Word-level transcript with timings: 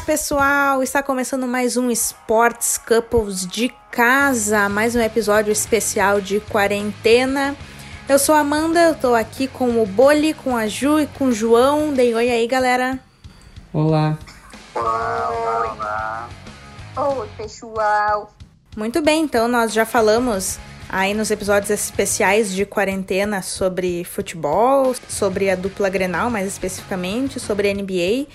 Olá, 0.00 0.06
pessoal! 0.06 0.82
Está 0.82 1.02
começando 1.02 1.46
mais 1.46 1.76
um 1.76 1.90
Sports 1.90 2.78
Couples 2.78 3.46
de 3.46 3.68
casa, 3.90 4.66
mais 4.66 4.96
um 4.96 5.00
episódio 5.00 5.52
especial 5.52 6.22
de 6.22 6.40
quarentena. 6.40 7.54
Eu 8.08 8.18
sou 8.18 8.34
a 8.34 8.38
Amanda, 8.38 8.80
eu 8.80 8.94
tô 8.94 9.14
aqui 9.14 9.46
com 9.46 9.82
o 9.82 9.84
Boli, 9.84 10.32
com 10.32 10.56
a 10.56 10.66
Ju 10.66 11.00
e 11.00 11.06
com 11.06 11.26
o 11.26 11.32
João. 11.32 11.92
Dei 11.92 12.14
oi 12.14 12.30
aí, 12.30 12.46
galera. 12.46 12.98
Olá. 13.74 14.18
Olá, 14.74 15.30
olá, 15.30 16.28
olá. 16.96 17.18
Oi, 17.18 17.28
pessoal. 17.36 18.32
Muito 18.74 19.02
bem, 19.02 19.24
então 19.24 19.48
nós 19.48 19.70
já 19.70 19.84
falamos 19.84 20.58
aí 20.88 21.12
nos 21.12 21.30
episódios 21.30 21.68
especiais 21.68 22.50
de 22.54 22.64
quarentena 22.64 23.42
sobre 23.42 24.02
futebol, 24.04 24.94
sobre 25.08 25.50
a 25.50 25.54
dupla 25.54 25.90
Grenal 25.90 26.30
mais 26.30 26.48
especificamente, 26.48 27.38
sobre 27.38 27.68
a 27.68 27.74
NBA. 27.74 28.26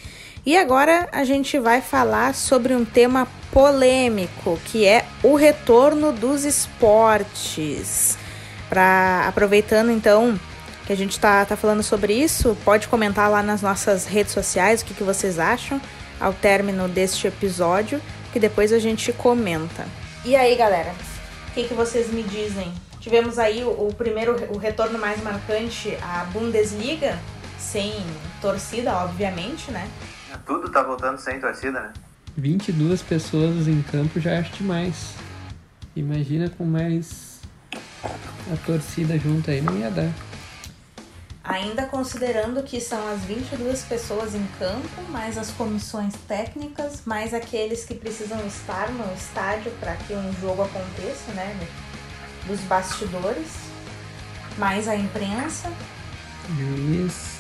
E 0.45 0.55
agora 0.55 1.09
a 1.12 1.23
gente 1.23 1.58
vai 1.58 1.81
falar 1.81 2.35
sobre 2.35 2.76
um 2.76 2.86
tema 2.86 3.27
polêmico, 3.52 4.59
que 4.66 4.86
é 4.86 5.03
o 5.23 5.34
retorno 5.34 6.12
dos 6.12 6.44
esportes. 6.45 8.16
Pra, 8.70 9.26
aproveitando 9.27 9.89
então 9.89 10.39
que 10.86 10.94
a 10.94 10.95
gente 10.95 11.13
está 11.13 11.44
tá 11.45 11.55
falando 11.55 11.81
sobre 11.81 12.13
isso, 12.13 12.55
pode 12.63 12.88
comentar 12.88 13.27
lá 13.27 13.41
nas 13.41 13.63
nossas 13.63 14.05
redes 14.05 14.34
sociais 14.34 14.81
o 14.81 14.86
que, 14.86 14.94
que 14.94 15.03
vocês 15.03 15.39
acham 15.39 15.81
ao 16.20 16.31
término 16.31 16.88
deste 16.88 17.25
episódio, 17.25 18.00
que 18.31 18.39
depois 18.39 18.72
a 18.72 18.77
gente 18.77 19.11
comenta. 19.11 19.88
E 20.23 20.36
aí, 20.36 20.55
galera, 20.55 20.94
o 21.50 21.53
que, 21.53 21.64
que 21.64 21.73
vocês 21.73 22.14
me 22.14 22.22
dizem? 22.22 22.72
Tivemos 23.00 23.39
aí 23.39 23.64
o, 23.64 23.88
o 23.88 23.94
primeiro, 23.95 24.36
o 24.53 24.58
retorno 24.58 25.00
mais 25.00 25.23
marcante, 25.23 25.98
a 26.03 26.23
Bundesliga, 26.25 27.17
sem 27.58 27.95
torcida, 28.39 28.95
obviamente, 28.98 29.72
né? 29.72 29.89
Tudo 30.45 30.69
tá 30.69 30.83
voltando 30.83 31.17
sem 31.17 31.39
torcida, 31.39 31.80
né? 31.80 31.94
22 32.38 33.02
pessoas 33.02 33.67
em 33.67 33.81
campo 33.81 34.19
já 34.19 34.39
acho 34.39 34.53
demais. 34.53 35.14
Imagina 35.95 36.50
com 36.50 36.66
mais 36.66 37.39
a 38.52 38.58
torcida 38.66 39.17
junto 39.17 39.50
aí, 39.50 39.61
não 39.61 39.77
ia 39.77 39.89
dar. 39.89 40.11
Ainda 41.44 41.86
considerando 41.86 42.64
que 42.64 42.81
são 42.81 43.08
as 43.14 43.22
22 43.22 43.83
pessoas 43.83 44.33
em 44.33 44.45
campo, 44.58 45.02
mais 45.09 45.38
as 45.38 45.52
comissões 45.52 46.16
técnicas, 46.27 47.03
mais 47.05 47.36
aqueles 47.36 47.86
que 47.86 47.94
precisam 47.94 48.45
estar 48.47 48.89
no 48.92 49.14
estádio 49.14 49.72
para 49.80 49.95
que 49.95 50.14
um 50.14 50.33
jogo 50.42 50.64
aconteça, 50.64 51.31
né? 51.33 51.55
Dos 52.47 52.59
bastidores, 52.61 53.52
mais 54.58 54.88
a 54.88 54.95
imprensa, 54.95 55.72
Juiz. 56.58 57.38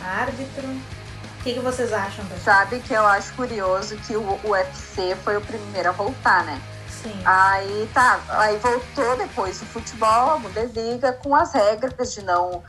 árbitro. 0.00 1.01
O 1.42 1.44
que, 1.44 1.54
que 1.54 1.58
vocês 1.58 1.92
acham? 1.92 2.24
Sabe 2.44 2.78
que 2.78 2.94
eu 2.94 3.04
acho 3.04 3.34
curioso 3.34 3.96
que 3.96 4.16
o 4.16 4.38
UFC 4.44 5.16
foi 5.24 5.36
o 5.36 5.40
primeiro 5.40 5.88
a 5.88 5.92
voltar, 5.92 6.44
né? 6.44 6.62
Sim. 6.88 7.20
Aí 7.24 7.90
tá, 7.92 8.20
aí 8.28 8.56
voltou 8.58 9.16
depois 9.16 9.60
o 9.60 9.64
futebol, 9.64 10.30
a 10.30 10.36
Bundesliga, 10.36 11.12
com 11.14 11.34
as 11.34 11.52
regras 11.52 12.14
de 12.14 12.22
não 12.22 12.62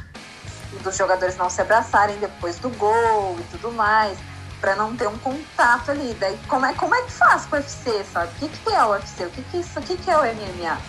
dos 0.82 0.98
jogadores 0.98 1.38
não 1.38 1.52
se 1.52 1.62
abraçarem 1.62 2.18
depois 2.18 2.58
do 2.58 2.72
gol 2.72 3.38
e 3.40 3.44
tudo 3.52 3.72
mais, 3.72 4.18
pra 4.60 4.76
não 4.76 4.96
ter 4.96 5.08
um 5.08 5.20
contato 5.20 5.92
ali. 5.92 6.18
Daí 6.20 6.36
como 6.48 6.66
é, 6.66 6.74
como 6.74 6.96
é 6.96 7.04
que 7.04 7.12
faz 7.12 7.46
com 7.46 7.58
o 7.58 7.60
UFC, 7.60 8.04
sabe? 8.12 8.32
O 8.32 8.40
que, 8.40 8.58
que 8.58 8.74
é 8.74 8.84
o 8.84 8.90
UFC? 8.90 9.26
O 9.26 9.30
que, 9.30 9.44
que, 9.44 9.58
isso, 9.58 9.80
o 9.80 9.84
que, 9.84 9.96
que 9.98 10.10
é 10.10 10.18
o 10.18 10.22
MMA? 10.22 10.82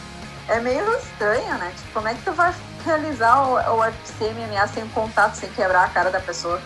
É 0.48 0.58
meio 0.58 0.90
estranho, 0.96 1.58
né? 1.58 1.70
Tipo, 1.76 1.92
como 1.92 2.08
é 2.08 2.14
que 2.14 2.22
tu 2.22 2.32
vai 2.32 2.54
realizar 2.82 3.46
o, 3.46 3.74
o 3.74 3.80
UFC 3.80 4.32
MMA 4.32 4.66
sem 4.68 4.88
contato, 4.88 5.34
sem 5.34 5.50
quebrar 5.50 5.84
a 5.84 5.88
cara 5.90 6.10
da 6.10 6.20
pessoa? 6.20 6.58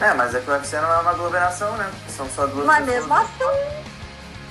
É, 0.00 0.12
mas 0.14 0.34
é 0.34 0.40
que 0.40 0.50
o 0.50 0.52
UFC 0.52 0.80
não 0.80 0.92
é 0.92 0.98
uma 0.98 1.10
aglomeração, 1.10 1.76
né? 1.76 1.90
São 2.08 2.28
só 2.28 2.46
duas 2.46 2.66
Mas 2.66 2.84
pessoas. 2.84 2.96
mesmo 3.06 3.14
assim. 3.14 3.82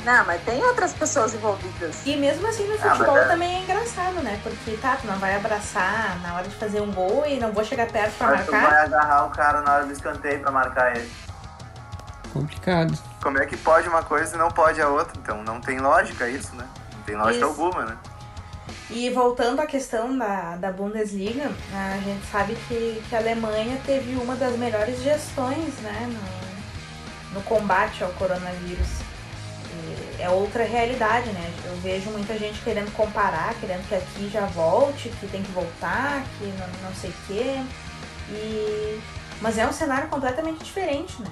Não, 0.06 0.26
mas 0.26 0.42
tem 0.44 0.64
outras 0.64 0.94
pessoas 0.94 1.34
envolvidas. 1.36 1.98
E 2.06 2.16
mesmo 2.16 2.48
assim 2.48 2.68
no 2.68 2.74
Ah, 2.76 2.90
futebol 2.96 3.18
é- 3.18 3.26
também 3.26 3.56
é 3.58 3.60
engraçado, 3.64 4.16
né? 4.24 4.40
Porque 4.42 4.72
tá, 4.78 4.98
tu 5.00 5.06
não 5.06 5.18
vai 5.20 5.36
abraçar 5.36 6.18
na 6.24 6.36
hora 6.36 6.48
de 6.48 6.56
fazer 6.56 6.82
um 6.82 6.92
gol 6.92 7.24
e 7.28 7.40
não 7.40 7.52
vou 7.52 7.64
chegar 7.64 7.88
perto 7.88 8.14
pra 8.18 8.28
Mas 8.28 8.46
tu 8.46 8.52
marcar. 8.52 8.70
vai 8.72 8.86
agarrar 8.86 9.26
o 9.26 9.30
cara 9.30 9.62
na 9.62 9.74
hora 9.76 9.86
do 9.86 9.92
escanteio 9.92 10.40
pra 10.40 10.50
marcar 10.52 10.96
ele. 10.96 11.12
Complicado. 12.34 12.98
Como 13.22 13.38
é 13.38 13.46
que 13.46 13.58
pode 13.58 13.88
uma 13.90 14.02
coisa 14.04 14.36
e 14.36 14.40
não 14.40 14.50
pode 14.50 14.82
a 14.82 14.88
outra? 14.88 15.14
Então 15.22 15.44
não 15.44 15.60
tem 15.60 15.80
lógica 15.80 16.28
isso, 16.28 16.56
né? 16.56 16.66
Não 16.96 17.04
tem 17.04 17.16
lógica 17.16 17.36
Isso. 17.38 17.46
alguma, 17.46 17.86
né? 17.86 17.98
E 18.94 19.10
voltando 19.10 19.62
à 19.62 19.66
questão 19.66 20.18
da, 20.18 20.58
da 20.58 20.70
Bundesliga, 20.70 21.50
a 21.74 21.98
gente 22.04 22.26
sabe 22.30 22.58
que, 22.68 23.02
que 23.08 23.16
a 23.16 23.20
Alemanha 23.20 23.80
teve 23.86 24.16
uma 24.16 24.36
das 24.36 24.58
melhores 24.58 25.02
gestões 25.02 25.74
né, 25.80 26.10
no, 26.10 27.40
no 27.40 27.42
combate 27.44 28.04
ao 28.04 28.10
coronavírus. 28.12 29.00
E 29.74 30.22
é 30.22 30.30
outra 30.30 30.66
realidade, 30.66 31.30
né? 31.30 31.54
Eu 31.64 31.76
vejo 31.78 32.10
muita 32.10 32.38
gente 32.38 32.62
querendo 32.62 32.94
comparar, 32.94 33.54
querendo 33.62 33.88
que 33.88 33.96
aqui 33.96 34.30
já 34.30 34.46
volte, 34.48 35.08
que 35.08 35.28
tem 35.28 35.42
que 35.42 35.52
voltar, 35.52 36.26
que 36.38 36.46
não, 36.46 36.68
não 36.90 36.94
sei 36.94 37.12
o 37.12 37.16
quê. 37.28 37.64
E... 38.30 39.00
Mas 39.40 39.58
é 39.58 39.66
um 39.66 39.72
cenário 39.72 40.10
completamente 40.10 40.66
diferente, 40.66 41.22
né? 41.22 41.30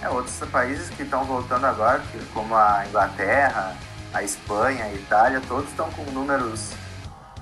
É, 0.00 0.08
outros 0.08 0.34
países 0.50 0.88
que 0.88 1.02
estão 1.02 1.24
voltando 1.24 1.66
agora, 1.66 2.02
como 2.32 2.54
a 2.54 2.86
Inglaterra, 2.88 3.76
a 4.12 4.22
Espanha, 4.22 4.84
a 4.84 4.92
Itália, 4.92 5.40
todos 5.46 5.68
estão 5.70 5.90
com 5.90 6.02
números 6.10 6.72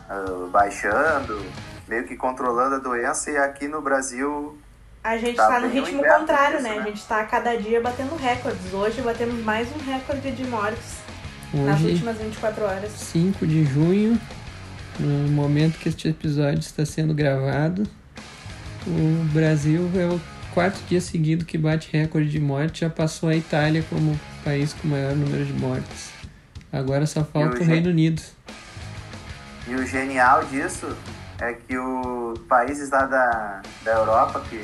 ah, 0.09 0.49
baixando, 0.51 1.45
meio 1.87 2.06
que 2.06 2.17
controlando 2.17 2.77
a 2.77 2.79
doença, 2.79 3.31
e 3.31 3.37
aqui 3.37 3.67
no 3.67 3.81
Brasil 3.81 4.59
A 5.03 5.17
gente 5.17 5.37
Tá 5.37 5.49
tá, 5.49 5.61
no 5.61 5.69
ritmo 5.69 6.03
contrário, 6.05 6.59
disso, 6.59 6.69
né? 6.69 6.77
né? 6.77 6.83
A 6.83 6.84
gente 6.84 7.06
tá 7.06 7.21
a 7.21 7.25
cada 7.25 7.56
dia 7.56 7.81
batendo 7.81 8.15
recordes. 8.17 8.73
Hoje 8.73 9.01
batemos 9.01 9.43
mais 9.43 9.69
um 9.75 9.79
recorde 9.79 10.31
de 10.33 10.47
mortes 10.47 10.99
nas 11.53 11.81
Hoje, 11.81 11.93
últimas 11.93 12.19
24 12.19 12.65
horas. 12.65 12.93
5 12.93 13.47
de 13.47 13.65
junho, 13.65 14.21
no 14.99 15.29
momento 15.31 15.79
que 15.79 15.89
este 15.89 16.09
episódio 16.09 16.61
está 16.61 16.85
sendo 16.85 17.15
gravado, 17.15 17.89
o 18.87 19.25
Brasil 19.33 19.91
é 19.95 20.06
o 20.06 20.21
quarto 20.53 20.81
dia 20.89 21.00
seguido 21.00 21.45
que 21.45 21.56
bate 21.56 21.89
recorde 21.93 22.29
de 22.29 22.41
morte, 22.41 22.81
já 22.81 22.91
passou 22.91 23.29
a 23.29 23.37
Itália 23.37 23.83
como 23.89 24.12
o 24.12 24.21
país 24.45 24.75
com 24.75 24.89
o 24.89 24.91
maior 24.91 25.15
número 25.15 25.45
de 25.45 25.53
mortes. 25.55 26.18
Agora 26.73 27.06
só 27.06 27.25
falta 27.25 27.49
o 27.49 27.53
hoje- 27.55 27.65
Reino 27.65 27.91
Unido. 27.91 28.23
E 29.67 29.75
o 29.75 29.87
genial 29.87 30.45
disso 30.47 30.97
é 31.41 31.53
que 31.53 31.77
os 31.79 32.39
países 32.49 32.91
lá 32.91 33.05
da, 33.06 33.61
da 33.83 33.93
Europa, 33.93 34.41
que, 34.49 34.56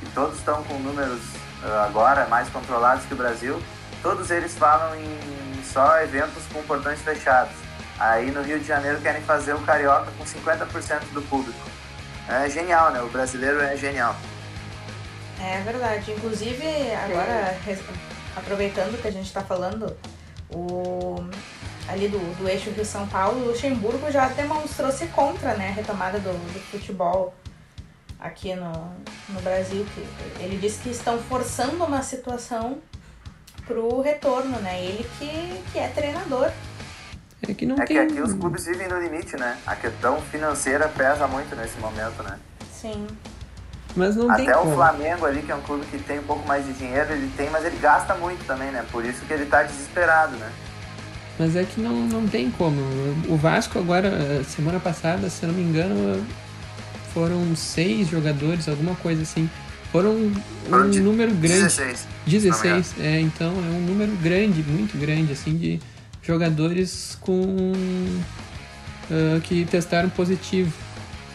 que 0.00 0.06
todos 0.14 0.38
estão 0.38 0.62
com 0.64 0.74
números 0.78 1.20
ah, 1.62 1.84
agora 1.86 2.26
mais 2.26 2.48
controlados 2.48 3.04
que 3.06 3.14
o 3.14 3.16
Brasil, 3.16 3.60
todos 4.02 4.30
eles 4.30 4.54
falam 4.54 4.94
em 4.96 5.62
só 5.64 6.00
eventos 6.00 6.42
com 6.52 6.62
portões 6.62 7.00
fechados. 7.00 7.54
Aí 7.98 8.30
no 8.30 8.42
Rio 8.42 8.58
de 8.58 8.66
Janeiro 8.66 9.00
querem 9.00 9.22
fazer 9.22 9.54
o 9.54 9.60
Carioca 9.60 10.10
com 10.18 10.24
50% 10.24 11.12
do 11.12 11.22
público. 11.22 11.58
É 12.28 12.48
genial, 12.50 12.90
né? 12.92 13.00
O 13.02 13.08
brasileiro 13.08 13.60
é 13.60 13.76
genial. 13.76 14.14
É 15.40 15.60
verdade. 15.60 16.10
Inclusive, 16.12 16.62
agora, 17.04 17.56
res- 17.64 17.80
aproveitando 18.34 19.00
que 19.00 19.08
a 19.08 19.10
gente 19.10 19.32
tá 19.32 19.42
falando, 19.42 19.94
o 20.50 21.16
ali 21.88 22.08
do, 22.08 22.18
do 22.38 22.48
eixo 22.48 22.70
Rio-São 22.70 23.06
Paulo, 23.08 23.40
o 23.42 23.48
Luxemburgo 23.48 24.10
já 24.10 24.28
demonstrou 24.28 24.90
ser 24.90 25.08
contra 25.10 25.54
né, 25.54 25.68
a 25.68 25.72
retomada 25.72 26.18
do, 26.18 26.32
do 26.52 26.60
futebol 26.60 27.32
aqui 28.18 28.54
no, 28.54 28.72
no 29.28 29.40
Brasil. 29.40 29.86
Que 29.94 30.42
ele 30.42 30.58
disse 30.58 30.80
que 30.80 30.90
estão 30.90 31.18
forçando 31.18 31.84
uma 31.84 32.02
situação 32.02 32.78
pro 33.66 34.00
retorno, 34.00 34.58
né? 34.60 34.82
Ele 34.84 35.08
que, 35.18 35.62
que 35.72 35.78
é 35.78 35.88
treinador. 35.88 36.50
É 37.48 37.54
que 37.54 37.66
não 37.66 37.76
É 37.76 37.84
tem. 37.84 37.96
que 37.96 37.98
aqui 37.98 38.20
os 38.20 38.32
clubes 38.32 38.64
vivem 38.66 38.88
no 38.88 38.98
limite, 39.00 39.36
né? 39.36 39.58
A 39.66 39.76
questão 39.76 40.20
financeira 40.22 40.88
pesa 40.88 41.26
muito 41.28 41.54
nesse 41.54 41.78
momento, 41.78 42.22
né? 42.22 42.38
Sim. 42.72 43.06
Mas 43.96 44.14
não 44.14 44.34
tem 44.36 44.46
Até 44.48 44.56
o 44.58 44.62
como. 44.62 44.74
Flamengo 44.76 45.24
ali, 45.24 45.40
que 45.42 45.50
é 45.50 45.54
um 45.54 45.60
clube 45.62 45.86
que 45.90 45.98
tem 45.98 46.18
um 46.18 46.22
pouco 46.24 46.46
mais 46.46 46.66
de 46.66 46.72
dinheiro, 46.74 47.10
ele 47.12 47.30
tem, 47.36 47.48
mas 47.50 47.64
ele 47.64 47.78
gasta 47.80 48.14
muito 48.14 48.44
também, 48.44 48.70
né? 48.70 48.84
Por 48.92 49.04
isso 49.04 49.22
que 49.26 49.32
ele 49.32 49.46
tá 49.46 49.62
desesperado, 49.62 50.36
né? 50.36 50.50
Mas 51.38 51.56
é 51.56 51.64
que 51.64 51.80
não, 51.80 51.94
não 52.06 52.26
tem 52.28 52.50
como. 52.50 52.80
O 53.28 53.36
Vasco 53.36 53.78
agora, 53.78 54.44
semana 54.44 54.78
passada, 54.78 55.28
se 55.30 55.42
eu 55.42 55.48
não 55.48 55.54
me 55.56 55.62
engano, 55.62 56.24
foram 57.14 57.56
seis 57.56 58.08
jogadores, 58.08 58.68
alguma 58.68 58.94
coisa 58.96 59.22
assim. 59.22 59.48
Foram 59.90 60.12
um 60.70 60.90
de- 60.90 61.00
número 61.00 61.32
grande. 61.34 61.62
16. 61.62 62.06
16, 62.26 62.94
é, 63.00 63.20
então 63.20 63.48
é 63.48 63.76
um 63.76 63.80
número 63.80 64.12
grande, 64.16 64.62
muito 64.62 64.98
grande, 64.98 65.32
assim, 65.32 65.56
de 65.56 65.80
jogadores 66.22 67.16
com 67.20 67.72
ah, 69.10 69.40
que 69.42 69.64
testaram 69.64 70.08
positivo. 70.10 70.72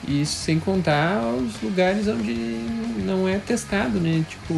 Isso 0.07 0.36
sem 0.36 0.59
contar 0.59 1.21
os 1.21 1.62
lugares 1.62 2.07
onde 2.07 2.33
não 3.06 3.27
é 3.27 3.38
testado, 3.38 4.00
né? 4.00 4.25
Tipo, 4.27 4.53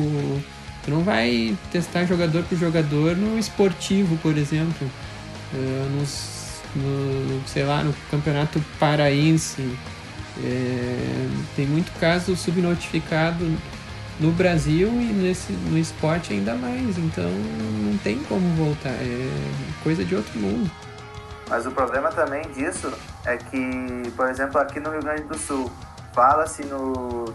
tu 0.84 0.92
não 0.92 1.04
vai 1.04 1.58
testar 1.72 2.06
jogador 2.06 2.44
por 2.44 2.58
jogador 2.58 3.16
no 3.16 3.38
esportivo, 3.38 4.18
por 4.18 4.38
exemplo. 4.38 4.90
Ah, 5.54 5.88
nos, 5.98 6.62
no, 6.76 7.42
sei 7.48 7.64
lá, 7.64 7.84
no 7.84 7.94
campeonato 8.10 8.64
paraense. 8.80 9.62
É, 10.44 11.28
tem 11.56 11.68
muito 11.68 11.92
caso 12.00 12.36
subnotificado 12.36 13.46
no 14.20 14.32
Brasil 14.32 14.88
e 14.90 15.14
nesse, 15.14 15.54
no 15.54 15.78
esporte 15.78 16.34
ainda 16.34 16.56
mais. 16.56 16.98
Então 16.98 17.30
não 17.84 17.98
tem 17.98 18.18
como 18.24 18.48
voltar. 18.56 18.90
É 18.90 19.30
coisa 19.84 20.04
de 20.04 20.16
outro 20.16 20.40
mundo. 20.40 20.72
Mas 21.54 21.68
o 21.68 21.72
problema 21.72 22.10
também 22.10 22.42
disso 22.50 22.92
é 23.24 23.38
que, 23.38 24.12
por 24.16 24.28
exemplo, 24.28 24.60
aqui 24.60 24.80
no 24.80 24.90
Rio 24.90 25.04
Grande 25.04 25.22
do 25.22 25.38
Sul, 25.38 25.72
fala-se 26.12 26.66
no 26.66 27.26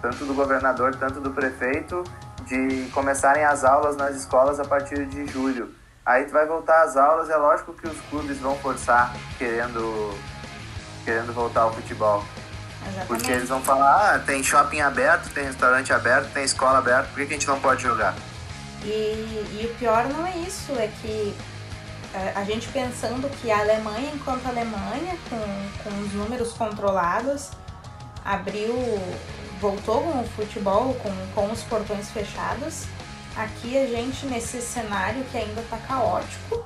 tanto 0.00 0.24
do 0.24 0.32
governador, 0.32 0.94
tanto 0.94 1.18
do 1.18 1.32
prefeito, 1.32 2.04
de 2.46 2.88
começarem 2.92 3.44
as 3.44 3.64
aulas 3.64 3.96
nas 3.96 4.14
escolas 4.14 4.60
a 4.60 4.64
partir 4.64 5.06
de 5.06 5.26
julho. 5.26 5.74
Aí 6.06 6.24
tu 6.24 6.30
vai 6.30 6.46
voltar 6.46 6.84
às 6.84 6.96
aulas, 6.96 7.28
é 7.28 7.36
lógico 7.36 7.72
que 7.72 7.88
os 7.88 8.00
clubes 8.02 8.38
vão 8.38 8.56
forçar 8.58 9.12
querendo 9.38 10.16
querendo 11.04 11.32
voltar 11.32 11.62
ao 11.62 11.74
futebol. 11.74 12.24
Exatamente. 12.80 13.06
Porque 13.08 13.32
eles 13.32 13.48
vão 13.48 13.60
falar, 13.60 14.14
ah, 14.14 14.18
tem 14.20 14.40
shopping 14.40 14.82
aberto, 14.82 15.34
tem 15.34 15.46
restaurante 15.46 15.92
aberto, 15.92 16.32
tem 16.32 16.44
escola 16.44 16.78
aberta, 16.78 17.08
por 17.08 17.16
que, 17.16 17.26
que 17.26 17.34
a 17.34 17.36
gente 17.38 17.48
não 17.48 17.58
pode 17.58 17.82
jogar? 17.82 18.14
E, 18.84 18.86
e 18.88 19.68
o 19.68 19.74
pior 19.80 20.06
não 20.10 20.24
é 20.24 20.36
isso, 20.36 20.70
é 20.78 20.88
que 21.02 21.34
a 22.34 22.44
gente 22.44 22.68
pensando 22.68 23.28
que 23.40 23.50
a 23.50 23.58
Alemanha, 23.58 24.10
enquanto 24.14 24.46
Alemanha, 24.46 25.18
com, 25.28 25.82
com 25.82 26.00
os 26.00 26.12
números 26.12 26.52
controlados, 26.52 27.50
abriu, 28.24 28.74
voltou 29.60 30.02
com 30.02 30.20
o 30.20 30.24
futebol, 30.28 30.94
com, 30.94 31.10
com 31.34 31.52
os 31.52 31.62
portões 31.62 32.10
fechados. 32.10 32.84
Aqui 33.36 33.76
a 33.76 33.86
gente, 33.86 34.26
nesse 34.26 34.60
cenário 34.62 35.24
que 35.24 35.36
ainda 35.36 35.62
tá 35.68 35.76
caótico, 35.76 36.64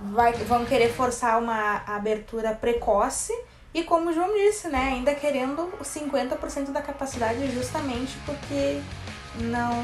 vai, 0.00 0.32
vão 0.32 0.64
querer 0.64 0.92
forçar 0.92 1.38
uma 1.40 1.82
abertura 1.86 2.52
precoce 2.52 3.32
e 3.72 3.84
como 3.84 4.10
o 4.10 4.12
João 4.12 4.34
disse, 4.34 4.68
né, 4.68 4.94
ainda 4.94 5.14
querendo 5.14 5.70
50% 5.80 6.72
da 6.72 6.82
capacidade 6.82 7.48
justamente 7.52 8.18
porque 8.26 8.80
não, 9.36 9.82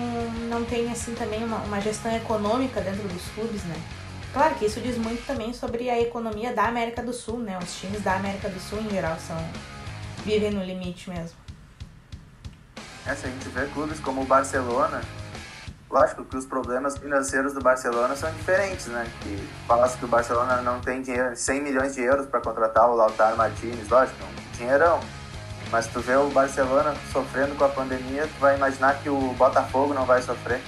não 0.48 0.64
tem 0.64 0.90
assim 0.90 1.14
também 1.14 1.44
uma, 1.44 1.58
uma 1.58 1.80
gestão 1.80 2.14
econômica 2.14 2.80
dentro 2.80 3.06
dos 3.06 3.22
clubes, 3.28 3.62
né? 3.62 3.76
Claro 4.36 4.54
que 4.56 4.66
isso 4.66 4.82
diz 4.82 4.98
muito 4.98 5.26
também 5.26 5.54
sobre 5.54 5.88
a 5.88 5.98
economia 5.98 6.52
da 6.52 6.66
América 6.66 7.02
do 7.02 7.10
Sul, 7.10 7.38
né? 7.38 7.58
Os 7.58 7.74
times 7.74 8.02
da 8.02 8.16
América 8.16 8.50
do 8.50 8.60
Sul 8.60 8.78
em 8.80 8.90
geral 8.90 9.16
são 9.18 9.34
vivem 10.26 10.50
no 10.50 10.62
limite 10.62 11.08
mesmo. 11.08 11.38
É, 13.06 13.14
se 13.14 13.24
a 13.24 13.30
gente 13.30 13.48
vê 13.48 13.64
clubes 13.68 13.98
como 13.98 14.20
o 14.20 14.24
Barcelona, 14.26 15.00
lógico 15.90 16.22
que 16.22 16.36
os 16.36 16.44
problemas 16.44 16.98
financeiros 16.98 17.54
do 17.54 17.62
Barcelona 17.62 18.14
são 18.14 18.30
diferentes, 18.34 18.88
né? 18.88 19.10
Que 19.22 19.38
fala-se 19.66 19.96
que 19.96 20.04
o 20.04 20.08
Barcelona 20.08 20.60
não 20.60 20.82
tem 20.82 21.00
dinheiro, 21.00 21.34
100 21.34 21.62
milhões 21.62 21.94
de 21.94 22.02
euros 22.02 22.26
para 22.26 22.42
contratar 22.42 22.90
o 22.90 22.94
Lautaro 22.94 23.38
Martinez, 23.38 23.88
lógico, 23.88 24.18
um 24.22 24.52
dinheirão. 24.58 25.00
Mas 25.72 25.86
tu 25.86 25.98
vê 26.00 26.14
o 26.14 26.28
Barcelona 26.28 26.94
sofrendo 27.10 27.54
com 27.54 27.64
a 27.64 27.70
pandemia, 27.70 28.26
tu 28.26 28.38
vai 28.38 28.54
imaginar 28.54 28.98
que 29.02 29.08
o 29.08 29.32
Botafogo 29.38 29.94
não 29.94 30.04
vai 30.04 30.20
sofrer. 30.20 30.60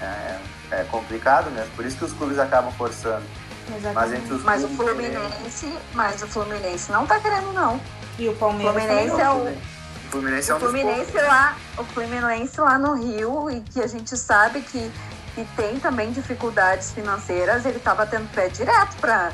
É, 0.00 0.38
é 0.80 0.84
complicado 0.90 1.50
mesmo, 1.50 1.70
por 1.76 1.84
isso 1.84 1.96
que 1.96 2.04
os 2.04 2.12
clubes 2.12 2.38
acabam 2.38 2.72
forçando. 2.72 3.24
Mas 3.68 3.78
Exatamente. 3.78 4.22
entre 4.22 4.34
os 4.34 4.42
Mas 4.42 4.64
o 4.64 4.68
Fluminense, 4.68 5.78
mas 5.94 6.22
o 6.22 6.26
Fluminense 6.26 6.92
não 6.92 7.06
tá 7.06 7.18
querendo, 7.18 7.52
não. 7.52 7.80
E 8.18 8.28
o 8.28 8.36
Palmeiras 8.36 8.74
Fluminense 8.74 9.20
é 9.20 9.30
o, 9.30 9.36
O 9.36 10.10
Fluminense 10.10 10.50
é 10.50 10.54
o 10.54 10.56
um 10.56 10.60
Fluminense 10.60 11.12
poucos. 11.12 11.28
lá, 11.28 11.56
o 11.78 11.84
Fluminense 11.84 12.60
lá 12.60 12.78
no 12.78 12.94
Rio 12.94 13.50
e 13.50 13.60
que 13.60 13.80
a 13.80 13.86
gente 13.86 14.16
sabe 14.16 14.60
que, 14.60 14.92
que 15.34 15.44
tem 15.56 15.80
também 15.80 16.12
dificuldades 16.12 16.92
financeiras, 16.92 17.64
ele 17.64 17.78
estava 17.78 18.06
tendo 18.06 18.30
pé 18.32 18.48
direto 18.48 18.96
para 18.96 19.32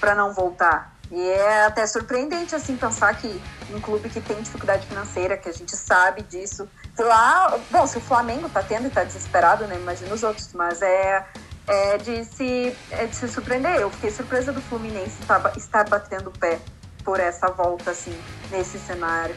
para 0.00 0.14
não 0.14 0.32
voltar. 0.32 0.94
E 1.10 1.20
é 1.20 1.64
até 1.64 1.86
surpreendente 1.86 2.54
assim 2.54 2.76
pensar 2.76 3.14
que 3.14 3.40
um 3.72 3.80
clube 3.80 4.08
que 4.08 4.20
tem 4.20 4.40
dificuldade 4.40 4.86
financeira, 4.86 5.36
que 5.36 5.48
a 5.48 5.52
gente 5.52 5.76
sabe 5.76 6.22
disso, 6.22 6.68
lá, 7.04 7.58
bom, 7.70 7.86
se 7.86 7.98
o 7.98 8.00
Flamengo 8.00 8.48
tá 8.48 8.62
tendo 8.62 8.86
e 8.86 8.90
tá 8.90 9.04
desesperado, 9.04 9.66
né? 9.66 9.76
Imagina 9.76 10.14
os 10.14 10.22
outros, 10.22 10.48
mas 10.54 10.80
é 10.82 11.24
é 11.68 11.98
de 11.98 12.24
se 12.24 12.76
é 12.90 13.06
de 13.06 13.16
se 13.16 13.28
surpreender. 13.28 13.80
Eu 13.80 13.90
fiquei 13.90 14.10
surpresa 14.10 14.52
do 14.52 14.60
Fluminense 14.60 15.16
estar, 15.20 15.52
estar 15.56 15.88
batendo 15.88 16.28
o 16.28 16.38
pé 16.38 16.58
por 17.04 17.20
essa 17.20 17.48
volta 17.48 17.90
assim 17.90 18.16
nesse 18.50 18.78
cenário. 18.78 19.34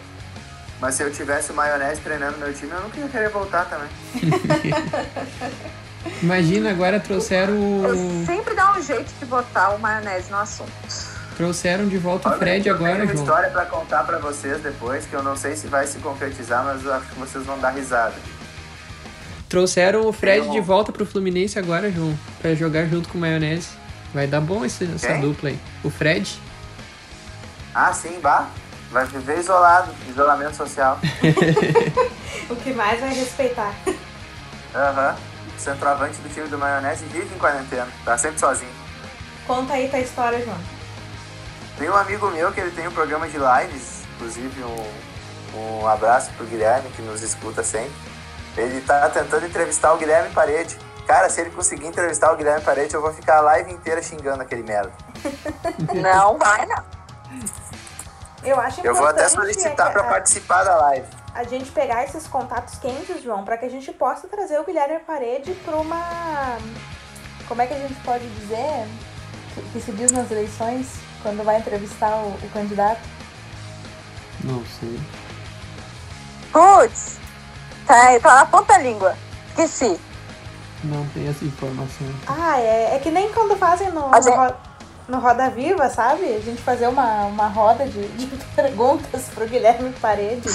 Mas 0.80 0.96
se 0.96 1.04
eu 1.04 1.12
tivesse 1.12 1.52
o 1.52 1.56
maionese 1.56 2.02
treinando 2.02 2.38
meu 2.38 2.54
time, 2.54 2.72
eu 2.72 2.82
não 2.82 2.90
ia 2.96 3.10
querer 3.10 3.30
voltar 3.30 3.66
também. 3.66 3.90
Imagina, 6.24 6.72
agora 6.72 7.00
trouxeram 7.00 7.54
Eu 7.84 7.96
o. 7.96 8.26
sempre 8.26 8.54
dá 8.54 8.72
um 8.72 8.82
jeito 8.82 9.12
de 9.20 9.26
botar 9.26 9.72
o 9.72 9.80
maionese 9.80 10.32
no 10.32 10.38
assunto. 10.38 10.72
Trouxeram 11.44 11.88
de 11.88 11.98
volta 11.98 12.28
o 12.28 12.38
Fred 12.38 12.68
eu 12.68 12.76
agora, 12.76 12.92
tenho 12.96 13.06
uma 13.06 13.14
João. 13.14 13.24
história 13.26 13.50
pra 13.50 13.66
contar 13.66 14.04
pra 14.04 14.18
vocês 14.18 14.62
depois, 14.62 15.06
que 15.06 15.14
eu 15.14 15.24
não 15.24 15.38
sei 15.38 15.56
se 15.56 15.68
vai 15.68 15.88
se 15.88 15.98
concretizar, 16.00 16.66
mas 16.66 16.84
eu 16.84 16.94
acho 16.94 17.06
que 17.08 17.16
vocês 17.18 17.46
vão 17.46 17.58
dar 17.58 17.70
risada. 17.70 18.14
Trouxeram 19.48 20.06
o 20.06 20.12
Fred 20.12 20.42
Tem 20.42 20.50
um- 20.50 20.52
de 20.52 20.60
volta 20.60 20.92
pro 20.92 21.06
Fluminense 21.06 21.58
agora, 21.58 21.90
João. 21.90 22.14
Pra 22.42 22.54
jogar 22.56 22.88
junto 22.88 23.08
com 23.08 23.18
o 23.18 23.22
Maionese. 23.22 23.70
Vai 24.14 24.28
dar 24.28 24.42
bom 24.42 24.66
esse, 24.66 24.84
essa 24.94 25.08
Quem? 25.08 25.22
dupla 25.22 25.48
aí. 25.48 25.60
O 25.82 25.90
Fred. 25.90 26.38
Ah, 27.74 27.94
sim, 27.94 28.20
bah. 28.22 28.50
Vai 28.92 29.06
viver 29.06 29.40
isolado, 29.40 29.92
isolamento 30.10 30.58
social. 30.58 31.00
O 32.50 32.56
que 32.58 32.74
mais 32.74 33.00
vai 33.00 33.14
respeitar. 33.14 33.74
Aham. 34.76 35.16
Centroavante 35.58 36.18
do 36.18 36.34
time 36.34 36.48
do 36.50 36.58
Maionese 36.58 37.06
vive 37.06 37.34
em 37.34 37.38
quarentena, 37.38 37.88
tá 38.04 38.18
sempre 38.18 38.40
sozinho. 38.40 38.72
Conta 39.48 39.74
aí 39.74 39.88
tua 39.88 40.00
história, 40.00 40.44
João. 40.44 40.58
Tem 41.80 41.90
um 41.90 41.96
amigo 41.96 42.30
meu 42.30 42.52
que 42.52 42.60
ele 42.60 42.72
tem 42.72 42.88
um 42.88 42.92
programa 42.92 43.28
de 43.28 43.38
lives, 43.38 44.04
inclusive 44.16 44.64
um, 44.64 45.58
um 45.82 45.88
abraço 45.88 46.30
pro 46.34 46.46
Guilherme, 46.46 46.90
que 46.92 47.02
nos 47.02 47.22
escuta 47.22 47.64
sempre. 47.64 47.94
Ele 48.58 48.82
tá 48.82 49.10
tentando 49.10 49.46
entrevistar 49.46 49.94
o 49.94 49.98
Guilherme 49.98 50.30
Parede. 50.34 50.78
Cara, 51.08 51.30
se 51.30 51.40
ele 51.42 51.50
conseguir 51.52 51.88
entrevistar 51.88 52.32
o 52.34 52.36
Guilherme 52.36 52.64
Parede, 52.64 52.94
eu 52.94 53.02
vou 53.02 53.14
ficar 53.14 53.38
a 53.38 53.42
live 53.42 53.72
inteira 53.72 54.04
xingando 54.04 54.42
aquele 54.44 54.62
merda. 54.62 54.92
Não 55.96 56.38
vai, 56.38 56.66
não. 56.66 56.84
Eu 58.44 58.60
acho 58.60 58.82
Eu 58.86 58.94
vou 58.96 59.08
até 59.08 59.28
solicitar 59.28 59.88
é, 59.90 59.92
pra 59.92 60.02
a- 60.04 60.08
participar 60.10 60.64
da 60.64 60.76
live. 60.76 61.08
a 61.34 61.44
gente 61.44 61.72
pegar 61.72 62.04
esses 62.04 62.28
contatos 62.28 62.78
quentes, 62.80 63.22
João, 63.24 63.44
para 63.44 63.58
que 63.58 63.66
a 63.66 63.70
gente 63.70 63.92
possa 63.92 64.28
trazer 64.28 64.60
o 64.60 64.64
Guilherme 64.66 65.00
Parede 65.00 65.54
para 65.66 65.76
uma. 65.78 66.58
Como 67.48 67.62
é 67.62 67.68
que 67.68 67.74
a 67.74 67.80
gente 67.80 67.96
pode 68.02 68.28
dizer? 68.36 68.88
Que, 69.56 69.62
que 69.74 69.82
se 69.82 69.92
diz 69.92 70.12
nas 70.12 70.30
eleições, 70.32 70.88
quando 71.22 71.44
vai 71.44 71.58
entrevistar 71.60 72.16
o, 72.16 72.30
o 72.30 72.50
candidato. 72.54 73.02
Não 74.44 74.64
sei. 74.80 75.00
Putz, 76.52 77.18
tá, 77.86 78.20
tá 78.20 78.36
na 78.36 78.46
ponta 78.46 78.74
da 78.74 78.80
língua. 78.80 79.16
Esqueci. 79.50 80.00
Não 80.84 81.06
tem 81.10 81.28
essa 81.28 81.44
informação. 81.44 82.08
Ah, 82.26 82.60
é, 82.60 82.96
é 82.96 83.00
que 83.00 83.12
nem 83.12 83.32
quando 83.34 83.56
fazem 83.58 83.92
no, 83.92 84.10
no, 84.10 84.16
é- 84.16 84.36
Ro- 84.48 84.56
no 85.10 85.20
Roda 85.20 85.50
Viva, 85.50 85.90
sabe? 85.90 86.24
A 86.36 86.40
gente 86.40 86.62
fazer 86.62 86.88
uma, 86.88 87.26
uma 87.26 87.48
roda 87.48 87.86
de, 87.86 88.08
de 88.10 88.28
perguntas 88.56 89.26
pro 89.36 89.46
Guilherme 89.48 89.92
Parede. 90.02 90.48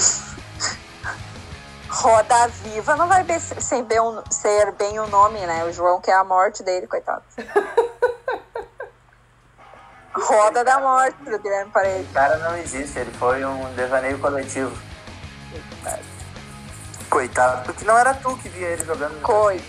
Roda 1.87 2.47
Viva 2.47 2.95
não 2.95 3.07
vai 3.07 3.23
ser 3.39 3.83
bem, 3.83 3.99
o- 3.99 4.23
ser 4.29 4.71
bem 4.73 4.99
o 4.99 5.07
nome, 5.07 5.39
né? 5.45 5.63
O 5.65 5.71
João 5.71 6.01
quer 6.01 6.13
a 6.15 6.23
morte 6.23 6.61
dele, 6.63 6.87
coitado. 6.87 7.23
Roda 10.25 10.63
da 10.63 10.79
morte 10.79 11.15
pro 11.23 11.37
Guilherme 11.39 11.71
Paredes. 11.71 12.09
O 12.09 12.13
cara 12.13 12.37
não 12.37 12.57
existe, 12.57 12.97
ele 12.99 13.11
foi 13.13 13.45
um 13.45 13.73
devaneio 13.75 14.17
coletivo. 14.19 14.75
Coitado, 17.09 17.63
porque 17.63 17.85
não 17.85 17.97
era 17.97 18.13
tu 18.15 18.35
que 18.37 18.49
via 18.49 18.67
ele 18.69 18.83
jogando. 18.83 19.21
Coi, 19.21 19.61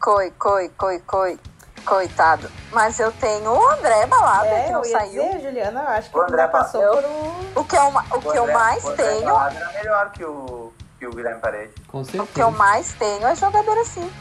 coi, 0.00 0.30
coi, 0.32 0.68
coi, 0.70 0.98
coi. 1.00 1.38
Coitado. 1.84 2.50
Mas 2.72 2.98
eu 2.98 3.12
tenho 3.12 3.48
o 3.48 3.68
André 3.70 4.06
Balada, 4.06 4.48
É, 4.48 4.62
que 4.64 4.68
eu 4.70 4.72
não 4.72 4.84
ia 4.84 4.98
saiu. 4.98 5.22
dizer, 5.22 5.40
Juliana, 5.40 5.80
eu 5.82 5.88
acho 5.88 6.10
que 6.10 6.18
O 6.18 6.22
André 6.22 6.48
passou 6.48 6.80
passou. 6.82 6.96
por 6.96 7.04
um... 7.08 7.60
O 7.60 7.64
que 7.64 7.76
eu, 7.76 7.90
ma- 7.92 8.04
o 8.10 8.20
que 8.20 8.36
eu 8.36 8.52
mais 8.52 8.82
o 8.84 8.88
André 8.90 9.04
tenho, 9.06 9.24
Balada 9.26 9.56
era 9.56 9.72
melhor 9.72 10.10
que 10.10 10.24
o, 10.24 10.72
que 10.98 11.06
o 11.06 11.12
Guilherme 11.12 11.40
Parede. 11.40 11.72
Com 11.86 12.00
o 12.00 12.04
que 12.04 12.10
certeza. 12.10 12.40
eu 12.40 12.50
mais 12.50 12.92
tenho 12.94 13.24
é 13.24 13.36
jogador 13.36 13.78
assim. 13.78 14.12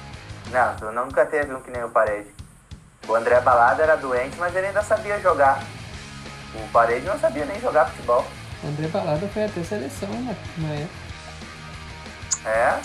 Não, 0.52 0.76
tu 0.76 0.92
nunca 0.92 1.26
teve 1.26 1.56
um 1.56 1.60
que 1.62 1.72
nem 1.72 1.84
o 1.84 1.90
Parede. 1.90 2.35
O 3.08 3.16
André 3.16 3.40
Balada 3.42 3.84
era 3.84 3.96
doente, 3.96 4.36
mas 4.38 4.56
ele 4.56 4.68
ainda 4.68 4.82
sabia 4.82 5.20
jogar. 5.20 5.64
O 6.56 6.68
Parede 6.70 7.06
não 7.06 7.20
sabia 7.20 7.46
nem 7.46 7.60
jogar 7.60 7.86
futebol. 7.86 8.26
O 8.64 8.68
André 8.68 8.88
Balada 8.88 9.28
foi 9.28 9.46
até 9.46 9.64
seleção 9.64 10.10
na, 10.10 10.34
na 10.58 10.74
época. 10.74 11.06
É? 12.46 12.80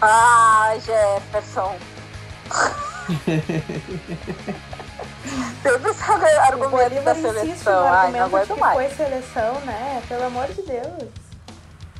Ah, 0.00 0.74
Jefferson. 0.84 1.76
Teve 5.62 5.90
esse 5.90 6.02
argumento 6.40 7.02
da 7.02 7.14
seleção. 7.14 7.88
Ai, 7.88 8.12
não 8.12 8.24
aguento 8.24 8.54
que 8.54 8.60
mais. 8.60 8.74
foi 8.74 9.06
seleção, 9.06 9.60
né? 9.60 10.02
Pelo 10.08 10.24
amor 10.24 10.46
de 10.48 10.62
Deus. 10.62 11.10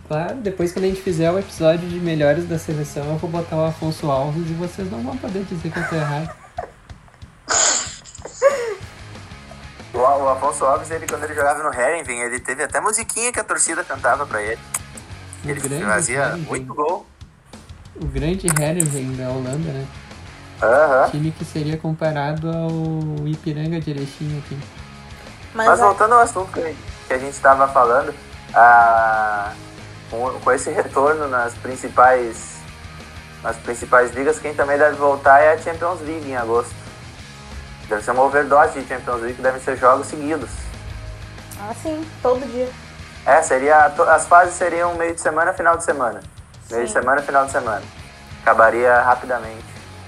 Claro, 0.06 0.36
depois 0.36 0.72
quando 0.72 0.84
a 0.86 0.88
gente 0.88 1.02
fizer 1.02 1.30
o 1.30 1.38
episódio 1.38 1.86
de 1.86 2.00
melhores 2.00 2.48
da 2.48 2.58
seleção, 2.58 3.04
eu 3.04 3.16
vou 3.16 3.28
botar 3.28 3.56
o 3.56 3.64
Afonso 3.66 4.10
Alves 4.10 4.48
e 4.48 4.54
vocês 4.54 4.90
não 4.90 5.02
vão 5.02 5.16
poder 5.18 5.44
dizer 5.44 5.70
que 5.70 5.78
eu 5.78 5.88
tô 5.88 5.96
errado. 5.96 6.47
O, 9.98 10.24
o 10.24 10.28
Afonso 10.28 10.64
Alves, 10.64 10.90
ele, 10.90 11.06
quando 11.06 11.24
ele 11.24 11.34
jogava 11.34 11.62
no 11.62 11.74
Herenveen, 11.74 12.20
ele 12.20 12.38
teve 12.40 12.62
até 12.62 12.80
musiquinha 12.80 13.32
que 13.32 13.40
a 13.40 13.44
torcida 13.44 13.82
cantava 13.82 14.24
pra 14.26 14.40
ele. 14.42 14.58
O 15.44 15.48
Ele 15.50 15.60
fazia 15.84 16.36
muito 16.36 16.72
gol. 16.74 17.06
O 17.96 18.06
grande 18.06 18.46
Heerenveen 18.46 19.16
da 19.16 19.28
Holanda, 19.28 19.72
né? 19.72 19.86
Aham. 20.62 21.10
Time 21.10 21.30
que 21.32 21.44
seria 21.44 21.76
comparado 21.76 22.48
ao 22.48 23.26
Ipiranga 23.26 23.80
de 23.80 23.90
Erechim 23.90 24.38
aqui. 24.38 24.58
Mas, 25.54 25.66
Mas 25.68 25.80
a- 25.80 25.84
voltando 25.86 26.14
ao 26.14 26.20
assunto 26.20 26.52
que 26.52 26.76
que 27.08 27.14
a 27.14 27.18
gente 27.18 27.32
estava 27.32 27.66
falando, 27.68 28.14
a- 28.54 29.52
com, 30.10 30.30
com 30.40 30.52
esse 30.52 30.70
retorno 30.70 31.26
nas 31.26 31.54
principais, 31.54 32.56
nas 33.42 33.56
principais 33.56 34.12
ligas, 34.14 34.38
quem 34.38 34.52
também 34.54 34.76
deve 34.76 34.96
voltar 34.96 35.40
é 35.40 35.54
a 35.54 35.58
Champions 35.58 36.00
League 36.02 36.28
em 36.28 36.36
agosto. 36.36 36.74
Deve 37.88 38.02
ser 38.02 38.10
uma 38.10 38.22
overdose 38.22 38.80
de 38.80 38.86
Champions 38.86 39.22
League, 39.22 39.40
devem 39.40 39.60
ser 39.60 39.76
jogos 39.76 40.06
seguidos. 40.06 40.50
ah, 41.60 41.72
sim, 41.82 42.06
todo 42.22 42.40
dia. 42.52 42.68
É, 43.26 43.42
seria, 43.42 43.86
as 43.86 44.26
fases 44.26 44.54
seriam 44.54 44.94
meio 44.94 45.14
de 45.14 45.20
semana, 45.20 45.52
final 45.52 45.76
de 45.76 45.84
semana. 45.84 46.20
Meio 46.70 46.84
de 46.84 46.88
Sim. 46.92 47.00
semana, 47.00 47.22
final 47.22 47.44
de 47.46 47.52
semana. 47.52 47.82
Acabaria 48.42 49.00
rapidamente. 49.00 49.64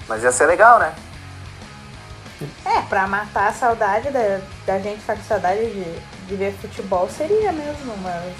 Mas 0.08 0.22
ia 0.22 0.30
ser 0.32 0.46
legal, 0.46 0.78
né? 0.78 0.94
É, 2.64 2.80
pra 2.82 3.06
matar 3.06 3.48
a 3.48 3.52
saudade 3.52 4.10
da, 4.10 4.40
da 4.66 4.78
gente 4.78 5.00
ficar 5.00 5.16
com 5.16 5.22
saudade 5.24 5.60
de, 5.60 5.98
de 6.26 6.36
ver 6.36 6.52
futebol 6.60 7.08
seria 7.08 7.52
mesmo, 7.52 7.94
mas. 8.02 8.34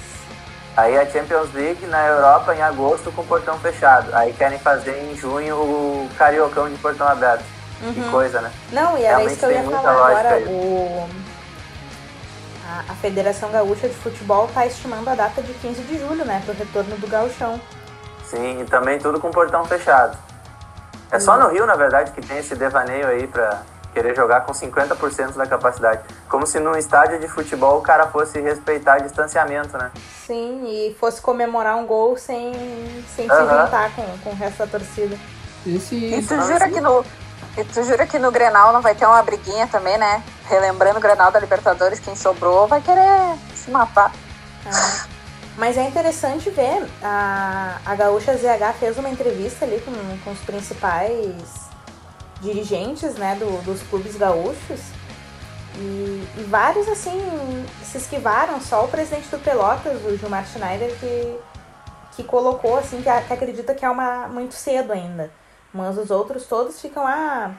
Aí 0.76 0.96
a 0.98 1.04
Champions 1.10 1.52
League 1.52 1.84
na 1.86 2.06
Europa 2.06 2.54
em 2.54 2.62
agosto 2.62 3.12
com 3.12 3.20
o 3.22 3.26
portão 3.26 3.58
fechado. 3.58 4.14
Aí 4.14 4.32
querem 4.32 4.58
fazer 4.58 4.96
em 5.02 5.16
junho 5.16 5.56
o 5.56 6.08
Cariocão 6.16 6.70
de 6.70 6.76
portão 6.78 7.06
aberto. 7.06 7.44
Que 7.80 8.10
coisa, 8.10 8.40
né? 8.40 8.52
Não, 8.72 8.98
e 8.98 9.02
era 9.04 9.18
Realmente 9.18 9.30
isso 9.30 9.38
que 9.38 9.46
eu 9.46 9.50
ia 9.52 9.62
falar 9.62 9.90
agora. 9.90 10.38
O... 10.48 11.08
A, 12.68 12.92
a 12.92 12.94
Federação 12.96 13.50
Gaúcha 13.50 13.88
de 13.88 13.94
Futebol 13.94 14.48
tá 14.48 14.66
estimando 14.66 15.08
a 15.08 15.14
data 15.14 15.42
de 15.42 15.52
15 15.54 15.82
de 15.82 15.98
julho, 15.98 16.24
né? 16.24 16.42
Pro 16.44 16.54
retorno 16.54 16.96
do 16.96 17.08
gauchão. 17.08 17.60
Sim, 18.24 18.60
e 18.60 18.64
também 18.64 18.98
tudo 18.98 19.18
com 19.18 19.30
portão 19.30 19.64
fechado. 19.64 20.16
É 21.10 21.18
só 21.18 21.36
no 21.36 21.48
Rio, 21.48 21.66
na 21.66 21.74
verdade, 21.74 22.12
que 22.12 22.20
tem 22.20 22.38
esse 22.38 22.54
devaneio 22.54 23.08
aí 23.08 23.26
pra 23.26 23.62
querer 23.92 24.14
jogar 24.14 24.42
com 24.42 24.52
50% 24.52 25.32
da 25.34 25.46
capacidade. 25.46 26.02
Como 26.28 26.46
se 26.46 26.60
num 26.60 26.76
estádio 26.76 27.18
de 27.18 27.26
futebol 27.26 27.78
o 27.78 27.82
cara 27.82 28.06
fosse 28.06 28.40
respeitar 28.40 28.98
distanciamento, 28.98 29.76
né? 29.76 29.90
Sim, 30.26 30.62
e 30.64 30.94
fosse 30.94 31.20
comemorar 31.20 31.76
um 31.76 31.86
gol 31.86 32.16
sem, 32.16 32.52
sem 33.16 33.26
se 33.26 33.32
Aham. 33.32 33.64
juntar 33.64 33.90
com, 33.96 34.02
com 34.18 34.30
o 34.30 34.34
resto 34.34 34.58
da 34.58 34.66
torcida. 34.68 35.18
Esse 35.66 35.96
E 35.96 36.22
tu 36.22 36.40
jura 36.42 36.68
que 36.70 36.80
no. 36.80 37.04
E 37.56 37.64
tu 37.64 37.82
jura 37.82 38.06
que 38.06 38.18
no 38.18 38.30
Grenal 38.30 38.72
não 38.72 38.80
vai 38.80 38.94
ter 38.94 39.06
uma 39.06 39.22
briguinha 39.22 39.66
também, 39.66 39.98
né? 39.98 40.22
Relembrando 40.48 40.98
o 40.98 41.00
Grenal 41.02 41.30
da 41.30 41.40
Libertadores, 41.40 41.98
quem 42.00 42.14
sobrou 42.16 42.66
vai 42.66 42.80
querer 42.80 43.36
se 43.54 43.70
matar. 43.70 44.12
Ah, 44.66 45.06
Mas 45.56 45.76
é 45.76 45.82
interessante 45.82 46.48
ver, 46.50 46.88
a, 47.02 47.78
a 47.84 47.94
Gaúcha 47.94 48.34
ZH 48.36 48.74
fez 48.78 48.96
uma 48.98 49.08
entrevista 49.08 49.64
ali 49.64 49.80
com, 49.80 49.92
com 50.24 50.30
os 50.30 50.38
principais 50.40 51.34
dirigentes 52.40 53.14
né, 53.16 53.34
do- 53.34 53.62
dos 53.62 53.82
clubes 53.82 54.16
gaúchos 54.16 54.80
e, 55.76 56.26
e 56.38 56.46
vários 56.48 56.88
assim 56.88 57.20
se 57.84 57.98
esquivaram, 57.98 58.60
só 58.60 58.84
o 58.84 58.88
presidente 58.88 59.28
do 59.28 59.38
Pelotas, 59.38 60.02
o 60.04 60.16
Gilmar 60.16 60.46
Schneider, 60.46 60.90
que, 60.98 61.38
que 62.16 62.24
colocou 62.24 62.78
assim, 62.78 63.02
que, 63.02 63.10
que 63.26 63.32
acredita 63.32 63.74
que 63.74 63.84
é 63.84 63.90
uma, 63.90 64.28
muito 64.28 64.54
cedo 64.54 64.92
ainda. 64.92 65.30
Mas 65.72 65.96
os 65.98 66.10
outros 66.10 66.46
todos 66.46 66.80
ficam, 66.80 67.06
ah, 67.06 67.52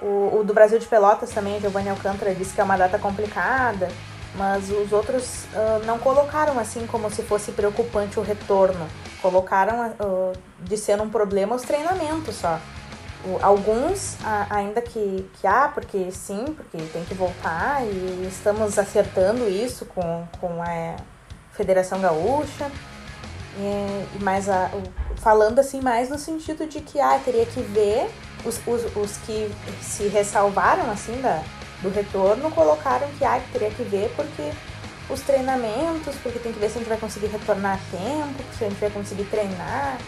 o, 0.00 0.38
o 0.40 0.44
do 0.44 0.52
Brasil 0.52 0.78
de 0.78 0.86
Pelotas 0.86 1.30
também, 1.30 1.60
Giovanni 1.60 1.88
Alcântara, 1.88 2.34
disse 2.34 2.54
que 2.54 2.60
é 2.60 2.64
uma 2.64 2.76
data 2.76 2.98
complicada. 2.98 3.88
Mas 4.34 4.68
os 4.70 4.92
outros 4.92 5.44
ah, 5.54 5.80
não 5.86 5.98
colocaram 5.98 6.58
assim 6.58 6.86
como 6.86 7.10
se 7.10 7.22
fosse 7.22 7.52
preocupante 7.52 8.18
o 8.18 8.22
retorno. 8.22 8.86
Colocaram 9.22 9.82
ah, 9.98 10.32
de 10.60 10.76
ser 10.76 11.00
um 11.00 11.08
problema 11.08 11.54
os 11.56 11.62
treinamentos 11.62 12.34
só. 12.36 12.58
O- 13.24 13.38
alguns 13.42 14.16
a- 14.22 14.46
ainda 14.50 14.82
que, 14.82 15.28
que 15.40 15.46
ah, 15.46 15.70
porque 15.72 16.12
sim, 16.12 16.44
porque 16.54 16.76
tem 16.92 17.02
que 17.04 17.14
voltar 17.14 17.82
e 17.82 18.26
estamos 18.30 18.78
acertando 18.78 19.48
isso 19.48 19.86
com, 19.86 20.26
com 20.38 20.62
a 20.62 20.96
Federação 21.52 21.98
Gaúcha. 22.00 22.70
E, 23.58 24.18
e 24.18 24.22
mais 24.22 24.48
a, 24.48 24.70
falando 25.16 25.58
assim 25.58 25.80
mais 25.80 26.10
no 26.10 26.18
sentido 26.18 26.66
de 26.66 26.80
que 26.80 27.00
ah, 27.00 27.18
teria 27.24 27.46
que 27.46 27.60
ver 27.62 28.10
os, 28.44 28.60
os, 28.66 28.96
os 28.96 29.16
que 29.18 29.50
se 29.80 30.08
ressalvaram 30.08 30.90
assim 30.90 31.20
da, 31.22 31.42
do 31.82 31.90
retorno 31.90 32.50
colocaram 32.50 33.08
que 33.18 33.24
ah, 33.24 33.40
teria 33.52 33.70
que 33.70 33.82
ver 33.82 34.12
porque 34.14 34.52
os 35.08 35.20
treinamentos, 35.20 36.16
porque 36.22 36.38
tem 36.38 36.52
que 36.52 36.58
ver 36.58 36.68
se 36.68 36.76
a 36.76 36.78
gente 36.80 36.88
vai 36.88 36.98
conseguir 36.98 37.26
retornar 37.26 37.74
a 37.74 37.96
tempo, 37.96 38.42
se 38.58 38.64
a 38.64 38.68
gente 38.68 38.80
vai 38.80 38.90
conseguir 38.90 39.24
treinar 39.24 39.98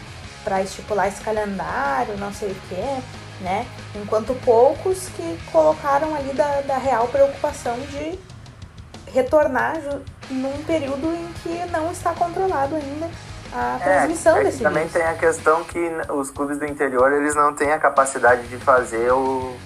para 0.43 0.63
estipular 0.63 1.09
esse 1.09 1.21
calendário, 1.21 2.17
não 2.17 2.33
sei 2.33 2.51
o 2.51 2.55
que, 2.69 3.45
né? 3.45 3.67
Enquanto 3.95 4.35
poucos 4.45 5.09
que 5.11 5.39
colocaram 5.53 6.15
ali 6.15 6.33
da, 6.33 6.63
da 6.63 6.79
real 6.79 7.07
preocupação 7.09 7.79
de 7.81 8.19
retornar 9.13 9.77
num 10.31 10.63
período 10.65 11.15
em 11.15 11.33
que 11.43 11.71
não 11.71 11.91
está 11.91 12.13
controlado 12.13 12.75
ainda 12.75 13.09
a 13.53 13.79
transmissão 13.83 14.37
é, 14.37 14.41
é 14.41 14.45
desse 14.45 14.63
também 14.63 14.87
vírus. 14.87 14.93
tem 14.93 15.03
a 15.11 15.15
questão 15.15 15.65
que 15.65 15.91
os 16.13 16.31
clubes 16.31 16.59
do 16.59 16.67
interior 16.67 17.13
eles 17.13 17.35
não 17.35 17.55
têm 17.55 17.73
a 17.73 17.79
capacidade 17.79 18.47
de 18.49 18.57
fazer 18.59 19.13
o, 19.13 19.57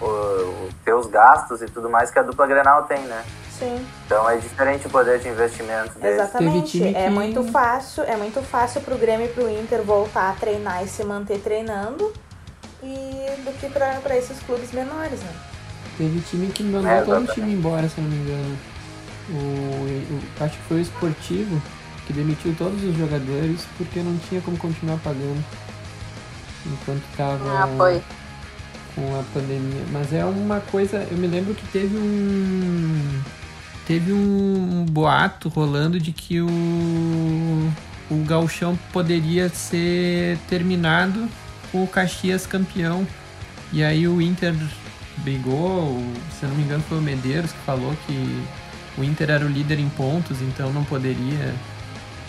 o, 0.00 0.04
o 0.04 0.68
ter 0.84 0.92
os 0.94 1.06
gastos 1.06 1.62
e 1.62 1.66
tudo 1.66 1.88
mais 1.88 2.10
que 2.10 2.18
a 2.18 2.22
dupla 2.22 2.46
Grenal 2.46 2.82
tem, 2.84 3.00
né? 3.02 3.22
Sim. 3.58 3.86
Então 4.06 4.28
é 4.28 4.36
diferente 4.38 4.86
o 4.86 4.90
poder 4.90 5.18
de 5.20 5.28
investimento 5.28 5.98
deles. 5.98 6.18
Exatamente. 6.20 6.70
time 6.78 6.94
É 6.94 7.04
que- 7.04 7.10
muito 7.10 7.44
fácil, 7.44 8.02
é 8.04 8.16
muito 8.16 8.42
fácil 8.42 8.80
pro 8.80 8.96
Grêmio 8.98 9.26
e 9.26 9.28
pro 9.28 9.48
Inter 9.48 9.82
voltar 9.82 10.30
a 10.30 10.32
treinar 10.34 10.82
e 10.82 10.88
se 10.88 11.04
manter 11.04 11.38
treinando 11.40 12.12
e 12.82 13.40
do 13.44 13.52
que 13.60 13.68
pra 13.68 13.94
pra 14.02 14.16
esses 14.16 14.38
clubes 14.40 14.72
menores, 14.72 15.20
né? 15.20 15.32
Teve 15.96 16.20
time 16.22 16.48
que 16.48 16.62
mandou 16.64 16.90
É, 16.90 17.02
todo 17.02 17.22
o 17.22 17.26
time 17.32 17.52
embora, 17.52 17.88
se 17.88 17.98
eu 17.98 18.04
não 18.04 18.10
me 18.10 18.16
engano. 18.16 18.58
O, 19.30 19.34
o- 19.34 20.44
acho 20.44 20.56
que 20.58 20.62
foi 20.64 20.78
o 20.78 20.80
esportivo 20.80 21.62
que 22.06 22.12
demitiu 22.12 22.54
todos 22.56 22.82
os 22.82 22.96
jogadores 22.96 23.66
porque 23.76 24.00
não 24.00 24.16
tinha 24.28 24.40
como 24.40 24.56
continuar 24.56 24.98
pagando 24.98 25.42
enquanto 26.66 27.02
tava 27.16 27.44
Ah, 27.44 27.68
com 28.94 29.18
a 29.18 29.22
pandemia. 29.34 29.84
Mas 29.90 30.12
é 30.12 30.24
uma 30.24 30.60
coisa, 30.60 31.06
eu 31.10 31.16
me 31.16 31.26
lembro 31.26 31.54
que 31.54 31.66
teve 31.68 31.96
um 31.96 33.20
teve 33.86 34.12
um 34.12 34.86
boato 34.88 35.48
rolando 35.48 35.98
de 35.98 36.12
que 36.12 36.40
o 36.40 36.48
o 38.10 38.24
gauchão 38.24 38.78
poderia 38.92 39.48
ser 39.48 40.38
terminado 40.48 41.26
com 41.70 41.82
o 41.82 41.86
Caxias 41.86 42.46
campeão. 42.46 43.06
E 43.72 43.82
aí 43.82 44.06
o 44.06 44.20
Inter 44.20 44.54
brigou, 45.18 45.98
se 46.38 46.44
não 46.44 46.54
me 46.54 46.62
engano 46.62 46.84
foi 46.86 46.98
o 46.98 47.02
Medeiros 47.02 47.52
que 47.52 47.58
falou 47.64 47.96
que 48.06 48.44
o 48.98 49.02
Inter 49.04 49.30
era 49.30 49.46
o 49.46 49.48
líder 49.48 49.78
em 49.78 49.88
pontos, 49.88 50.42
então 50.42 50.70
não 50.72 50.84
poderia 50.84 51.54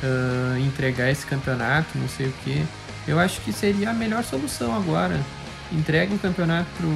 ah, 0.04 0.60
entregar 0.60 1.10
esse 1.10 1.26
campeonato, 1.26 1.98
não 1.98 2.08
sei 2.08 2.28
o 2.28 2.34
que. 2.44 2.64
Eu 3.08 3.20
acho 3.20 3.42
que 3.42 3.52
seria 3.52 3.90
a 3.90 3.94
melhor 3.94 4.24
solução 4.24 4.76
agora. 4.76 5.20
Entrega 5.72 6.14
o 6.14 6.20
campeonato 6.20 6.68
pro, 6.78 6.90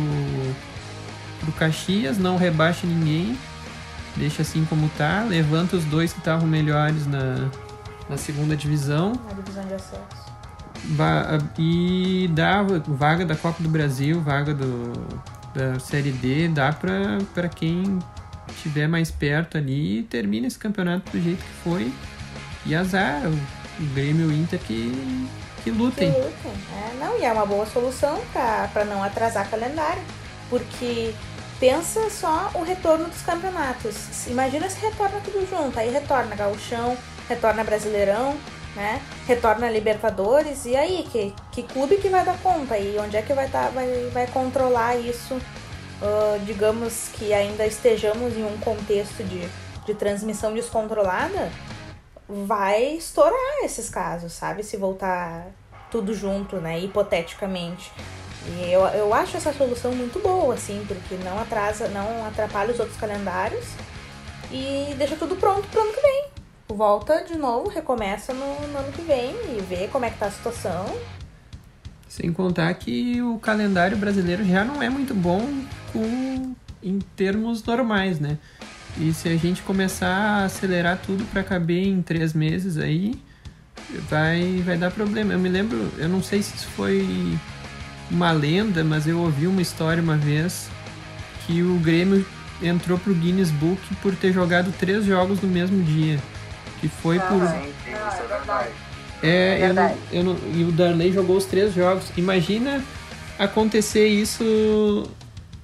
pro 1.41 1.51
Caxias, 1.53 2.17
não 2.17 2.37
rebaixa 2.37 2.85
ninguém, 2.85 3.37
deixa 4.15 4.41
assim 4.43 4.63
como 4.65 4.87
tá, 4.97 5.25
levanta 5.27 5.75
os 5.75 5.83
dois 5.85 6.13
que 6.13 6.19
estavam 6.19 6.47
melhores 6.47 7.07
na, 7.07 7.49
na 8.09 8.17
segunda 8.17 8.55
divisão 8.55 9.13
Na 9.27 9.33
divisão 9.33 9.65
de 9.65 9.73
acesso. 9.73 10.27
Va- 10.95 11.39
e 11.57 12.29
dá 12.33 12.61
vaga 12.87 13.25
da 13.25 13.35
Copa 13.35 13.61
do 13.63 13.67
Brasil, 13.69 14.21
vaga 14.21 14.53
do, 14.53 14.93
da 15.55 15.79
Série 15.79 16.11
D, 16.11 16.47
dá 16.49 16.71
pra, 16.71 17.17
pra 17.33 17.49
quem 17.49 17.97
tiver 18.61 18.87
mais 18.87 19.09
perto 19.11 19.57
ali 19.57 19.99
e 19.99 20.03
termina 20.03 20.45
esse 20.47 20.57
campeonato 20.59 21.11
do 21.11 21.21
jeito 21.21 21.39
que 21.43 21.53
foi. 21.63 21.91
E 22.67 22.75
azar, 22.75 23.21
o, 23.25 23.83
Grêmio 23.93 24.29
e 24.29 24.33
o 24.33 24.33
Inter 24.33 24.59
que, 24.59 24.91
que 25.63 25.71
lutem. 25.71 26.11
Que 26.11 26.19
lutem. 26.19 26.51
É, 26.73 27.03
não, 27.03 27.17
e 27.17 27.23
é 27.23 27.31
uma 27.31 27.45
boa 27.45 27.65
solução 27.65 28.19
pra 28.31 28.85
não 28.85 29.03
atrasar 29.03 29.49
calendário. 29.49 30.01
Porque 30.49 31.13
pensa 31.59 32.09
só 32.09 32.51
o 32.53 32.63
retorno 32.63 33.05
dos 33.05 33.21
campeonatos. 33.21 34.27
Imagina 34.27 34.69
se 34.69 34.79
retorna 34.79 35.19
tudo 35.23 35.47
junto. 35.49 35.77
Aí 35.79 35.91
retorna 35.91 36.35
Gauchão, 36.35 36.97
retorna 37.29 37.63
Brasileirão, 37.63 38.35
né? 38.75 39.01
Retorna 39.27 39.69
Libertadores. 39.69 40.65
E 40.65 40.75
aí, 40.75 41.07
que, 41.11 41.33
que 41.51 41.63
clube 41.63 41.97
que 41.97 42.09
vai 42.09 42.25
dar 42.25 42.37
conta? 42.39 42.77
E 42.77 42.97
onde 42.99 43.15
é 43.15 43.21
que 43.21 43.33
vai, 43.33 43.47
tá, 43.47 43.69
vai, 43.69 44.09
vai 44.11 44.27
controlar 44.27 44.95
isso? 44.95 45.39
Ah, 46.01 46.37
digamos 46.45 47.09
que 47.13 47.33
ainda 47.33 47.65
estejamos 47.65 48.35
em 48.35 48.43
um 48.43 48.57
contexto 48.59 49.23
de, 49.23 49.47
de 49.85 49.93
transmissão 49.93 50.53
descontrolada, 50.53 51.51
vai 52.27 52.95
estourar 52.95 53.63
esses 53.63 53.89
casos, 53.89 54.33
sabe? 54.33 54.63
Se 54.63 54.77
voltar 54.77 55.47
tudo 55.89 56.13
junto, 56.13 56.57
né? 56.57 56.79
Hipoteticamente. 56.79 57.91
E 58.47 58.71
eu, 58.71 58.81
eu 58.87 59.13
acho 59.13 59.37
essa 59.37 59.53
solução 59.53 59.93
muito 59.93 60.19
boa, 60.19 60.53
assim, 60.53 60.83
porque 60.87 61.15
não 61.23 61.39
atrasa, 61.39 61.87
não 61.89 62.25
atrapalha 62.25 62.71
os 62.71 62.79
outros 62.79 62.97
calendários 62.97 63.65
e 64.51 64.93
deixa 64.97 65.15
tudo 65.15 65.35
pronto 65.35 65.67
pro 65.67 65.81
ano 65.81 65.93
que 65.93 66.01
vem. 66.01 66.25
Volta 66.69 67.23
de 67.23 67.37
novo, 67.37 67.69
recomeça 67.69 68.33
no, 68.33 68.67
no 68.67 68.77
ano 68.77 68.91
que 68.91 69.01
vem 69.01 69.31
e 69.57 69.61
vê 69.61 69.87
como 69.87 70.05
é 70.05 70.09
que 70.09 70.17
tá 70.17 70.27
a 70.27 70.31
situação. 70.31 70.85
Sem 72.07 72.31
contar 72.31 72.73
que 72.75 73.21
o 73.21 73.37
calendário 73.39 73.97
brasileiro 73.97 74.43
já 74.45 74.63
não 74.63 74.81
é 74.81 74.89
muito 74.89 75.13
bom 75.13 75.41
com, 75.91 76.55
em 76.81 76.99
termos 77.15 77.63
normais, 77.63 78.19
né? 78.19 78.37
E 78.99 79.13
se 79.13 79.29
a 79.29 79.35
gente 79.35 79.61
começar 79.61 80.07
a 80.07 80.45
acelerar 80.45 80.99
tudo 81.05 81.23
para 81.25 81.43
caber 81.43 81.87
em 81.87 82.01
três 82.01 82.33
meses 82.33 82.77
aí, 82.77 83.15
vai, 84.09 84.61
vai 84.65 84.77
dar 84.77 84.91
problema. 84.91 85.33
Eu 85.33 85.39
me 85.39 85.49
lembro, 85.49 85.91
eu 85.97 86.09
não 86.09 86.23
sei 86.23 86.41
se 86.41 86.55
isso 86.55 86.67
foi 86.75 87.37
uma 88.09 88.31
lenda, 88.31 88.83
mas 88.83 89.07
eu 89.07 89.19
ouvi 89.19 89.45
uma 89.45 89.61
história 89.61 90.01
uma 90.01 90.17
vez 90.17 90.69
que 91.45 91.61
o 91.61 91.77
Grêmio 91.77 92.25
entrou 92.61 92.97
pro 92.97 93.13
Guinness 93.13 93.51
Book 93.51 93.79
por 94.01 94.15
ter 94.15 94.33
jogado 94.33 94.73
três 94.79 95.05
jogos 95.05 95.41
no 95.41 95.47
mesmo 95.47 95.83
dia. 95.83 96.19
Que 96.79 96.87
foi 96.87 97.19
por. 97.19 97.47
Sim, 97.47 97.73
sim, 97.83 97.91
isso 97.91 98.23
é 98.23 98.27
verdade. 98.27 98.69
É, 99.23 99.57
eu 99.61 99.73
não, 99.73 99.75
verdade. 99.75 99.99
eu 100.11 100.23
não, 100.23 100.37
e 100.53 100.63
o 100.63 100.71
Darley 100.71 101.11
jogou 101.11 101.37
os 101.37 101.45
três 101.45 101.73
jogos. 101.73 102.11
Imagina 102.15 102.83
acontecer 103.37 104.07
isso 104.07 105.09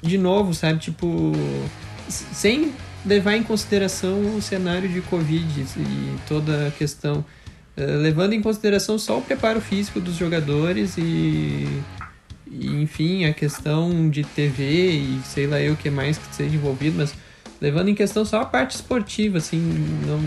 de 0.02 0.18
novo, 0.18 0.54
sabe? 0.54 0.80
Tipo, 0.80 1.32
sem 2.08 2.74
levar 3.05 3.36
em 3.36 3.43
consideração 3.43 4.36
o 4.36 4.41
cenário 4.41 4.88
de 4.88 5.01
Covid 5.01 5.65
e 5.77 6.15
toda 6.27 6.67
a 6.67 6.72
questão. 6.72 7.24
Eh, 7.75 7.86
levando 7.86 8.33
em 8.33 8.41
consideração 8.41 8.98
só 8.98 9.17
o 9.17 9.22
preparo 9.22 9.60
físico 9.60 10.00
dos 10.00 10.15
jogadores 10.15 10.98
e, 10.98 11.67
e, 12.50 12.67
enfim, 12.81 13.25
a 13.25 13.33
questão 13.33 14.10
de 14.10 14.24
TV 14.24 14.91
e 14.91 15.22
sei 15.25 15.48
lá 15.48 15.60
eu 15.60 15.74
o 15.74 15.77
que 15.77 15.89
mais 15.89 16.17
que 16.17 16.36
seja 16.36 16.55
envolvido, 16.55 16.98
mas 16.98 17.13
levando 17.60 17.89
em 17.89 17.95
questão 17.95 18.24
só 18.25 18.41
a 18.41 18.45
parte 18.45 18.75
esportiva, 18.75 19.39
assim, 19.39 19.57
não 20.05 20.19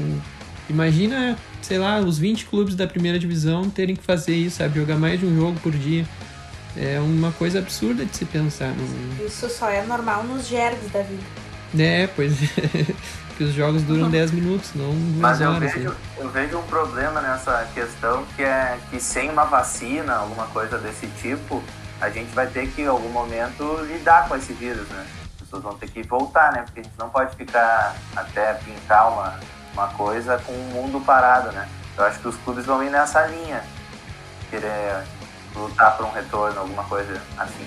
imagina, 0.69 1.39
sei 1.63 1.79
lá, 1.79 2.01
os 2.01 2.19
20 2.19 2.47
clubes 2.47 2.75
da 2.75 2.87
primeira 2.87 3.19
divisão 3.19 3.71
terem 3.71 3.95
que 3.95 4.03
fazer 4.03 4.35
isso, 4.35 4.57
sabe, 4.57 4.81
jogar 4.81 4.97
mais 4.97 5.21
de 5.21 5.27
um 5.27 5.37
jogo 5.37 5.59
por 5.61 5.73
dia. 5.73 6.05
É 6.77 7.01
uma 7.01 7.33
coisa 7.33 7.61
absurda 7.61 8.05
de 8.05 8.15
se 8.15 8.27
pensar, 8.27 8.75
não, 8.75 9.27
Isso 9.27 9.49
só 9.49 9.71
é 9.71 9.83
normal 9.87 10.25
nos 10.25 10.47
gergs 10.47 10.91
da 10.91 11.01
vida. 11.01 11.46
É, 11.79 12.07
pois 12.07 12.43
é. 12.43 12.95
que 13.37 13.45
os 13.45 13.53
jogos 13.53 13.83
duram 13.83 14.11
10 14.11 14.31
minutos, 14.31 14.71
não 14.75 14.93
Mas 15.19 15.41
eu 15.41 15.51
horas. 15.51 15.75
vejo, 15.75 15.91
né? 15.91 15.97
eu 16.17 16.29
vejo 16.31 16.59
um 16.59 16.63
problema 16.63 17.21
nessa 17.21 17.69
questão 17.75 18.25
que 18.35 18.43
é 18.43 18.79
que 18.91 18.99
sem 18.99 19.29
uma 19.31 19.45
vacina, 19.45 20.17
alguma 20.17 20.47
coisa 20.47 20.79
desse 20.79 21.07
tipo, 21.21 21.63
a 22.01 22.09
gente 22.09 22.35
vai 22.35 22.47
ter 22.47 22.69
que 22.69 22.83
em 22.83 22.87
algum 22.87 23.11
momento 23.11 23.79
lidar 23.87 24.27
com 24.29 24.37
esse 24.37 24.53
vírus, 24.55 24.89
né? 24.89 25.07
As 25.35 25.43
pessoas 25.43 25.63
vão 25.63 25.75
ter 25.77 25.89
que 25.89 26.03
voltar, 26.03 26.53
né? 26.53 26.63
Porque 26.63 26.81
a 26.81 26.83
gente 26.83 26.99
não 26.99 27.11
pode 27.11 27.37
ficar 27.37 27.95
até 28.15 28.55
pintar 28.55 29.13
uma, 29.13 29.39
uma 29.75 29.89
coisa 29.89 30.39
com 30.47 30.53
o 30.53 30.71
mundo 30.73 31.01
parado, 31.05 31.53
né? 31.53 31.69
Eu 31.97 32.05
acho 32.05 32.19
que 32.21 32.29
os 32.29 32.37
clubes 32.37 32.65
vão 32.65 32.83
ir 32.83 32.91
nessa 32.91 33.27
linha, 33.27 33.63
querer 34.51 35.05
lutar 35.55 35.97
por 35.97 36.07
um 36.07 36.13
retorno, 36.13 36.61
alguma 36.61 36.85
coisa 36.85 37.21
assim. 37.39 37.67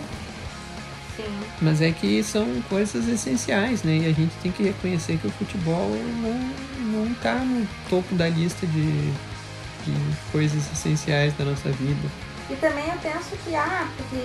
Sim. 1.26 1.40
Mas 1.62 1.82
é 1.82 1.92
que 1.92 2.24
são 2.24 2.62
coisas 2.70 3.08
essenciais, 3.08 3.84
né? 3.84 3.98
E 3.98 4.06
a 4.08 4.14
gente 4.14 4.34
tem 4.42 4.52
que 4.52 4.64
reconhecer 4.64 5.18
que 5.18 5.28
o 5.28 5.32
futebol 5.32 5.90
não, 6.22 7.04
não 7.04 7.14
tá 7.16 7.34
no 7.36 7.68
topo 7.90 8.16
da 8.16 8.30
lista 8.30 8.66
de, 8.68 9.12
de 9.12 10.16
coisas 10.32 10.72
essenciais 10.72 11.34
da 11.38 11.44
nossa 11.46 11.70
vida. 11.72 12.10
E 12.50 12.56
também 12.56 12.86
eu 12.90 12.98
penso 13.00 13.36
que, 13.44 13.54
ah, 13.56 13.88
porque 13.98 14.16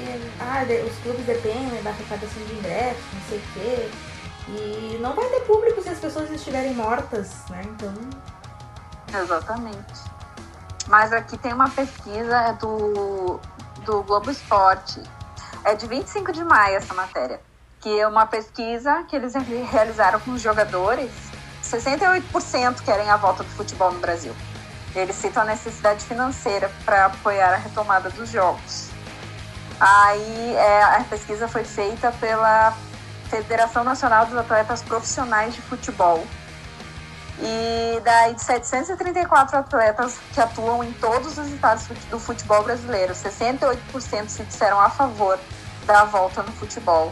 ah, 0.41 0.65
de- 0.65 0.83
os 0.83 0.97
clubes 1.03 1.27
dependem 1.27 1.83
da 1.83 1.91
arrecadação 1.91 2.43
de 2.47 2.55
ingressos, 2.55 3.03
não 3.13 3.21
sei 3.29 3.39
o 3.39 3.43
quê. 3.55 3.89
E 4.49 4.99
não 5.01 5.15
vai 5.15 5.27
ter 5.29 5.41
público 5.41 5.83
se 5.83 5.89
as 5.89 5.99
pessoas 5.99 6.31
estiverem 6.31 6.75
mortas, 6.75 7.33
né? 7.51 7.63
Então, 7.67 7.93
Exatamente. 9.23 10.03
Mas 10.89 11.13
aqui 11.13 11.39
tem 11.39 11.53
uma 11.53 11.71
pesquisa 11.71 12.53
do, 12.61 13.39
do 13.85 14.03
Globo 14.03 14.31
Esporte. 14.31 15.01
É 15.65 15.75
de 15.75 15.87
25 15.87 16.33
de 16.33 16.45
maio 16.45 16.77
essa 16.77 16.95
matéria. 16.95 17.41
Que 17.81 18.01
é 18.01 18.07
uma 18.07 18.27
pesquisa 18.27 19.05
que 19.09 19.17
eles 19.17 19.35
re- 19.35 19.63
realizaram 19.63 20.21
com 20.21 20.33
os 20.33 20.41
jogadores. 20.43 21.11
68% 21.63 22.83
querem 22.85 23.11
a 23.11 23.17
volta 23.17 23.43
do 23.43 23.51
futebol 23.51 23.93
no 23.93 23.99
Brasil. 24.01 24.35
Eles 24.95 25.17
citam 25.17 25.43
a 25.43 25.47
necessidade 25.47 26.05
financeira 26.05 26.71
para 26.85 27.07
apoiar 27.07 27.53
a 27.55 27.57
retomada 27.57 28.11
dos 28.11 28.29
jogos. 28.31 28.91
Aí 29.81 30.55
é, 30.55 30.83
a 30.85 31.05
pesquisa 31.05 31.49
foi 31.49 31.65
feita 31.65 32.13
pela 32.13 32.73
Federação 33.29 33.83
Nacional 33.83 34.27
dos 34.27 34.37
Atletas 34.37 34.83
Profissionais 34.83 35.55
de 35.55 35.61
Futebol, 35.63 36.25
e 37.39 38.01
daí 38.05 38.35
de 38.35 38.43
734 38.43 39.59
atletas 39.59 40.17
que 40.33 40.41
atuam 40.41 40.83
em 40.85 40.93
todos 40.93 41.37
os 41.37 41.49
estados 41.49 41.85
do 42.11 42.19
futebol 42.19 42.63
brasileiro, 42.63 43.13
68% 43.13 44.29
se 44.29 44.43
disseram 44.45 44.81
a 44.81 44.89
favor 44.91 45.39
da 45.87 46.05
volta 46.05 46.43
no 46.43 46.53
futebol. 46.53 47.11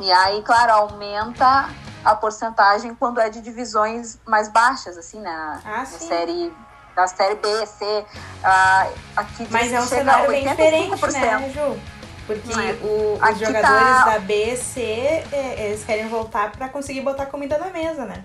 E 0.00 0.10
aí, 0.12 0.42
claro, 0.42 0.72
aumenta 0.72 1.68
a 2.04 2.14
porcentagem 2.14 2.94
quando 2.94 3.20
é 3.20 3.28
de 3.28 3.40
divisões 3.40 4.18
mais 4.24 4.48
baixas, 4.48 4.96
assim, 4.96 5.18
né? 5.20 5.60
Ah, 5.64 5.78
Na 5.78 5.84
sim. 5.86 6.06
série, 6.06 6.52
da 6.94 7.06
série 7.08 7.34
B, 7.34 7.66
C. 7.66 8.06
ah, 8.44 8.88
aqui 9.16 9.46
mas 9.50 9.72
é 9.72 9.80
um 9.80 9.86
cenário 9.86 10.28
bem 10.30 10.46
diferente, 10.46 10.92
85%. 10.92 11.40
né, 11.40 11.50
Ju? 11.50 11.80
Porque 12.26 12.52
É. 12.52 12.72
o- 12.84 13.14
os 13.14 13.22
Aqui 13.22 13.38
jogadores 13.44 13.64
tá- 13.64 14.04
da 14.04 14.18
B, 14.20 14.56
C, 14.56 14.80
é, 15.32 15.66
eles 15.66 15.82
querem 15.84 16.06
voltar 16.08 16.52
pra 16.52 16.68
conseguir 16.68 17.00
botar 17.00 17.26
comida 17.26 17.56
na 17.58 17.66
mesa, 17.70 18.04
né? 18.04 18.22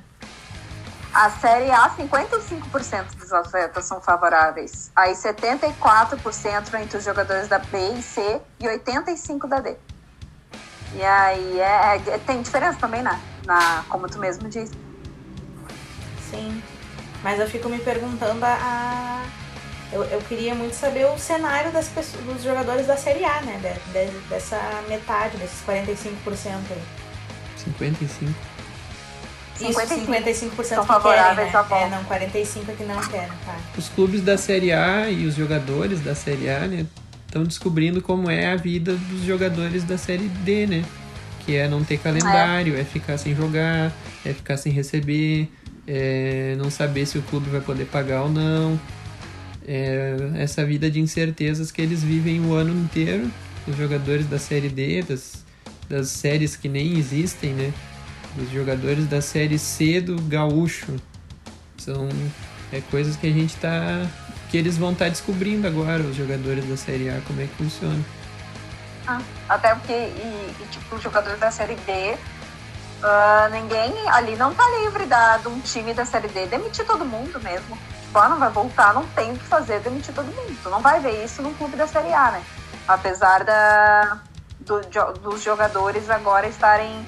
A 1.13 1.29
série 1.29 1.69
A, 1.69 1.89
55% 1.91 3.15
dos 3.19 3.31
atletas 3.31 3.85
são 3.85 4.01
favoráveis. 4.01 4.91
Aí 4.95 5.13
74% 5.13 6.73
entre 6.81 6.97
os 6.97 7.03
jogadores 7.03 7.47
da 7.47 7.59
B 7.59 7.77
e 7.99 8.01
C 8.01 8.41
e 8.59 8.65
85% 8.65 9.47
da 9.47 9.59
D. 9.59 9.75
E 10.95 11.03
aí 11.03 11.59
é, 11.59 11.95
é- 12.07 12.17
tem 12.19 12.41
diferença 12.41 12.79
também, 12.79 13.03
né? 13.03 13.19
Na, 13.45 13.83
como 13.89 14.07
tu 14.07 14.17
mesmo 14.17 14.49
disse. 14.49 14.73
Sim. 16.31 16.61
Mas 17.23 17.39
eu 17.39 17.47
fico 17.47 17.69
me 17.69 17.79
perguntando 17.79 18.43
a. 18.43 18.49
a- 18.49 19.23
Eu, 19.91 20.03
eu 20.05 20.21
queria 20.21 20.55
muito 20.55 20.73
saber 20.75 21.05
o 21.05 21.19
cenário 21.19 21.71
das 21.71 21.87
pessoas, 21.87 22.23
dos 22.25 22.41
jogadores 22.41 22.87
da 22.87 22.97
Série 22.97 23.23
A, 23.23 23.41
né? 23.41 23.59
De- 23.91 24.05
de- 24.09 24.19
dessa 24.27 24.57
metade, 24.89 25.37
desses 25.37 25.61
45% 25.61 26.71
aí. 26.71 26.83
55. 27.57 28.33
Isso, 29.59 29.79
55 29.79 30.11
55% 30.11 30.63
são 30.63 30.81
que 30.81 30.87
favoráveis 30.87 31.51
querem, 31.51 31.55
à 31.55 31.63
né? 31.63 31.65
volta. 31.69 31.75
É, 31.75 31.89
não, 31.89 32.03
45% 32.05 32.69
é 32.69 32.73
que 32.73 32.83
não 32.83 33.01
querem, 33.01 33.27
tá? 33.45 33.57
Os 33.77 33.89
clubes 33.89 34.21
da 34.21 34.37
Série 34.37 34.71
A 34.71 35.09
e 35.09 35.25
os 35.25 35.35
jogadores 35.35 36.01
da 36.01 36.15
Série 36.15 36.49
A, 36.49 36.59
né, 36.67 36.85
estão 37.25 37.43
descobrindo 37.43 38.01
como 38.01 38.29
é 38.29 38.51
a 38.51 38.55
vida 38.55 38.93
dos 38.93 39.23
jogadores 39.23 39.83
da 39.83 39.97
Série 39.97 40.27
D, 40.27 40.67
né? 40.67 40.85
Que 41.45 41.55
é 41.55 41.67
não 41.67 41.83
ter 41.83 41.97
calendário, 41.97 42.77
é, 42.77 42.83
ficar 42.83 43.17
sem 43.17 43.35
jogar, 43.35 43.91
é 44.25 44.33
ficar 44.33 44.57
sem 44.57 44.71
receber, 44.71 45.49
é 45.87 46.55
não 46.57 46.69
saber 46.69 47.05
se 47.05 47.17
o 47.17 47.21
clube 47.23 47.49
vai 47.49 47.61
poder 47.61 47.85
pagar 47.85 48.23
ou 48.23 48.29
não. 48.29 48.79
É 49.65 50.15
essa 50.35 50.65
vida 50.65 50.89
de 50.91 50.99
incertezas 50.99 51.71
que 51.71 51.81
eles 51.81 52.03
vivem 52.03 52.41
o 52.41 52.53
ano 52.53 52.73
inteiro, 52.83 53.29
os 53.67 53.77
jogadores 53.77 54.25
da 54.27 54.37
Série 54.37 54.69
D, 54.69 55.03
das, 55.03 55.45
das 55.87 56.09
séries 56.09 56.55
que 56.55 56.67
nem 56.67 56.97
existem, 56.97 57.53
né? 57.53 57.73
Os 58.37 58.49
jogadores 58.49 59.07
da 59.07 59.21
Série 59.21 59.59
C 59.59 60.01
do 60.01 60.21
Gaúcho. 60.21 60.95
São 61.77 62.09
é 62.71 62.81
coisas 62.89 63.15
que 63.15 63.27
a 63.27 63.31
gente 63.31 63.55
tá. 63.57 64.07
que 64.49 64.57
eles 64.57 64.77
vão 64.77 64.93
estar 64.93 65.09
descobrindo 65.09 65.67
agora, 65.67 66.01
os 66.01 66.15
jogadores 66.15 66.65
da 66.65 66.75
Série 66.75 67.09
A, 67.09 67.21
como 67.27 67.39
é 67.41 67.45
que 67.45 67.55
funciona. 67.55 68.03
Ah, 69.05 69.21
até 69.49 69.75
porque, 69.75 69.93
e, 69.93 70.55
e, 70.59 70.65
tipo, 70.71 70.95
os 70.95 71.03
jogadores 71.03 71.39
da 71.39 71.51
Série 71.51 71.75
D, 71.75 72.17
ah, 73.03 73.49
ninguém 73.51 73.93
ali 74.09 74.35
não 74.35 74.53
tá 74.55 74.63
livre 74.81 75.05
da, 75.05 75.37
de 75.37 75.49
um 75.49 75.59
time 75.59 75.93
da 75.93 76.05
Série 76.05 76.29
D 76.29 76.47
demitir 76.47 76.85
todo 76.85 77.05
mundo 77.05 77.39
mesmo. 77.41 77.77
Tipo, 78.05 78.19
ah, 78.19 78.29
não 78.29 78.39
vai 78.39 78.49
voltar, 78.49 78.93
não 78.93 79.05
tem 79.07 79.33
o 79.33 79.37
que 79.37 79.45
fazer, 79.45 79.79
demitir 79.81 80.13
todo 80.13 80.25
mundo. 80.25 80.57
Tu 80.63 80.69
não 80.69 80.81
vai 80.81 80.99
ver 80.99 81.23
isso 81.23 81.41
no 81.43 81.53
clube 81.53 81.75
da 81.75 81.85
Série 81.85 82.13
A, 82.13 82.31
né? 82.31 82.43
Apesar 82.87 83.43
da, 83.43 84.19
do, 84.61 84.81
dos 85.21 85.43
jogadores 85.43 86.09
agora 86.09 86.47
estarem 86.47 87.05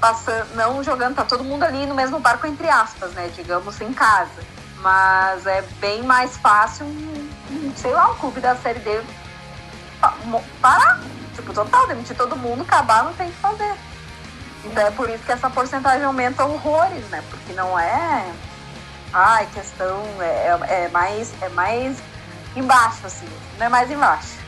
passando, 0.00 0.54
não 0.54 0.82
jogando, 0.82 1.16
tá 1.16 1.24
todo 1.24 1.44
mundo 1.44 1.62
ali 1.62 1.86
no 1.86 1.94
mesmo 1.94 2.18
barco, 2.18 2.46
entre 2.46 2.68
aspas, 2.68 3.12
né? 3.12 3.30
Digamos, 3.34 3.80
em 3.80 3.92
casa. 3.92 4.42
Mas 4.76 5.46
é 5.46 5.62
bem 5.78 6.02
mais 6.02 6.36
fácil, 6.38 6.86
sei 7.76 7.92
lá, 7.92 8.10
um 8.10 8.14
clube 8.14 8.40
da 8.40 8.56
Série 8.56 8.80
D 8.80 9.02
parar. 10.60 11.00
Tipo, 11.34 11.52
total, 11.52 11.86
demitir 11.86 12.16
todo 12.16 12.36
mundo, 12.36 12.62
acabar, 12.62 13.04
não 13.04 13.12
tem 13.14 13.28
o 13.28 13.30
que 13.30 13.36
fazer. 13.36 13.74
Então 14.64 14.86
é 14.86 14.90
por 14.90 15.08
isso 15.08 15.22
que 15.24 15.32
essa 15.32 15.48
porcentagem 15.48 16.04
aumenta 16.04 16.44
horrores, 16.44 17.04
né? 17.08 17.22
Porque 17.30 17.52
não 17.52 17.78
é. 17.78 18.30
Ai, 19.12 19.46
questão. 19.54 20.02
É, 20.20 20.24
é, 20.24 20.84
é 20.84 20.88
mais, 20.88 21.32
é 21.40 21.48
mais 21.50 21.98
embaixo, 22.54 23.06
assim. 23.06 23.28
Não 23.58 23.66
é 23.66 23.68
mais 23.68 23.90
embaixo. 23.90 24.38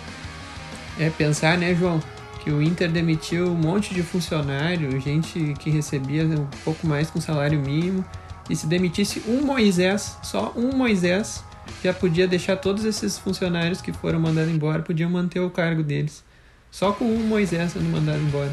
É 0.99 1.09
pensar, 1.09 1.57
né, 1.57 1.75
João, 1.75 2.03
que 2.43 2.51
o 2.51 2.61
Inter 2.61 2.91
demitiu 2.91 3.47
um 3.47 3.55
monte 3.55 3.95
de 3.95 4.03
funcionário, 4.03 5.01
gente 5.01 5.55
que 5.61 5.71
recebia 5.71 6.25
um 6.25 6.47
pouco 6.65 6.87
mais 6.87 7.09
com 7.09 7.21
salário 7.21 7.61
mínimo, 7.61 8.05
e 8.51 8.57
se 8.57 8.67
demitisse 8.67 9.23
um 9.29 9.47
Moisés, 9.47 10.19
só 10.25 10.53
um 10.57 10.77
Moisés, 10.77 11.45
já 11.85 11.95
podia 11.95 12.27
deixar 12.27 12.57
todos 12.57 12.85
esses 12.85 13.17
funcionários 13.17 13.81
que 13.81 13.93
foram 13.93 14.19
mandados 14.19 14.51
embora, 14.53 14.83
podiam 14.83 15.09
manter 15.09 15.39
o 15.39 15.51
cargo 15.51 15.85
deles. 15.85 16.25
Só 16.69 16.91
com 16.93 17.05
um 17.05 17.25
Moisés 17.25 17.73
sendo 17.73 17.89
mandado 17.89 18.19
embora. 18.19 18.53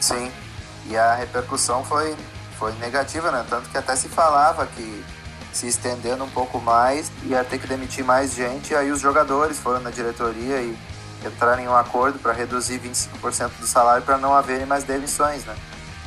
Sim, 0.00 0.30
e 0.88 0.96
a 0.96 1.16
repercussão 1.16 1.82
foi, 1.84 2.14
foi 2.56 2.72
negativa, 2.74 3.32
né? 3.32 3.44
Tanto 3.50 3.68
que 3.68 3.76
até 3.76 3.96
se 3.96 4.08
falava 4.08 4.66
que 4.66 5.02
se 5.52 5.66
estendendo 5.66 6.22
um 6.22 6.30
pouco 6.30 6.60
mais 6.60 7.10
ia 7.24 7.42
ter 7.42 7.58
que 7.58 7.66
demitir 7.66 8.04
mais 8.04 8.34
gente, 8.34 8.70
e 8.70 8.76
aí 8.76 8.92
os 8.92 9.00
jogadores 9.00 9.58
foram 9.58 9.80
na 9.80 9.90
diretoria 9.90 10.60
e 10.60 10.76
entraram 11.26 11.62
em 11.62 11.68
um 11.68 11.76
acordo 11.76 12.18
para 12.18 12.32
reduzir 12.32 12.80
25% 12.80 13.50
do 13.58 13.66
salário 13.66 14.04
para 14.04 14.16
não 14.18 14.34
haverem 14.34 14.66
mais 14.66 14.84
demissões, 14.84 15.44
né? 15.44 15.54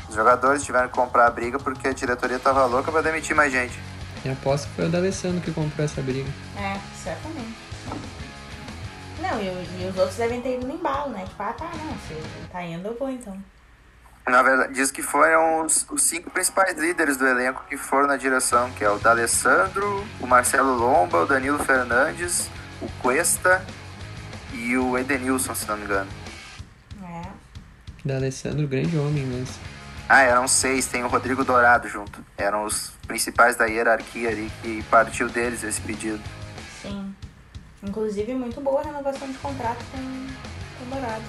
Os 0.08 0.15
jogadores 0.15 0.63
tiveram 0.63 0.88
que 0.88 0.95
comprar 0.95 1.27
a 1.27 1.29
briga 1.29 1.60
porque 1.60 1.88
a 1.88 1.93
diretoria 1.93 2.38
estava 2.38 2.65
louca 2.65 2.91
para 2.91 3.01
demitir 3.01 3.36
mais 3.36 3.51
gente. 3.51 3.79
E 4.25 4.29
aposto 4.29 4.67
que 4.69 4.75
foi 4.75 4.86
o 4.86 4.89
D'Alessandro 4.89 5.39
que 5.39 5.51
comprou 5.51 5.86
essa 5.86 6.01
briga. 6.01 6.29
É, 6.58 6.77
certamente. 6.95 7.55
Não, 9.21 9.39
e, 9.39 9.45
e, 9.82 9.89
os 9.89 9.97
outros 9.97 10.17
devem 10.17 10.41
ter 10.41 10.55
ido 10.55 10.67
no 10.67 10.73
embalo, 10.73 11.12
né? 11.12 11.25
Tipo, 11.25 11.43
ah, 11.43 11.53
tá, 11.53 11.65
não, 11.65 11.93
se 12.08 12.49
tá 12.51 12.63
indo, 12.63 12.88
eu 12.88 12.97
vou 12.97 13.10
então. 13.10 13.38
Na 14.27 14.41
verdade, 14.43 14.73
diz 14.73 14.91
que 14.91 15.01
foram 15.01 15.65
os, 15.65 15.86
os, 15.89 16.03
cinco 16.03 16.29
principais 16.29 16.77
líderes 16.77 17.17
do 17.17 17.25
elenco 17.25 17.63
que 17.67 17.77
foram 17.77 18.08
na 18.08 18.17
direção, 18.17 18.69
que 18.71 18.84
é 18.84 18.89
o 18.89 18.99
D'Alessandro, 18.99 20.05
o 20.19 20.27
Marcelo 20.27 20.75
Lomba, 20.75 21.23
o 21.23 21.25
Danilo 21.25 21.58
Fernandes, 21.60 22.49
o 22.82 22.88
Cuesta 23.01 23.65
e 24.54 24.78
o 24.78 24.98
Edenilson, 24.98 25.56
se 25.56 25.68
não 25.68 25.78
me 25.78 25.86
engano. 25.86 26.10
É. 27.04 27.22
D'Alessandro, 28.04 28.68
grande 28.68 28.98
homem 28.98 29.26
mesmo. 29.26 29.56
Ah, 30.08 30.22
eram 30.22 30.48
seis, 30.48 30.88
tem 30.88 31.04
o 31.04 31.08
Rodrigo 31.08 31.44
Dourado 31.44 31.88
junto. 31.88 32.24
Eram 32.38 32.66
os 32.66 32.92
principais 33.08 33.56
da 33.56 33.66
hierarquia 33.66 34.30
ali 34.30 34.52
que 34.62 34.82
partiu 34.84 35.30
deles 35.30 35.64
esse 35.64 35.80
pedido. 35.82 36.22
Sim. 36.82 37.14
Inclusive, 37.84 38.34
muito 38.34 38.60
boa 38.60 38.82
a 38.82 38.86
renovação 38.86 39.28
de 39.32 39.38
contrato 39.38 39.84
com, 39.92 39.98
com 39.98 40.86
o 40.86 40.90
Dourado. 40.90 41.24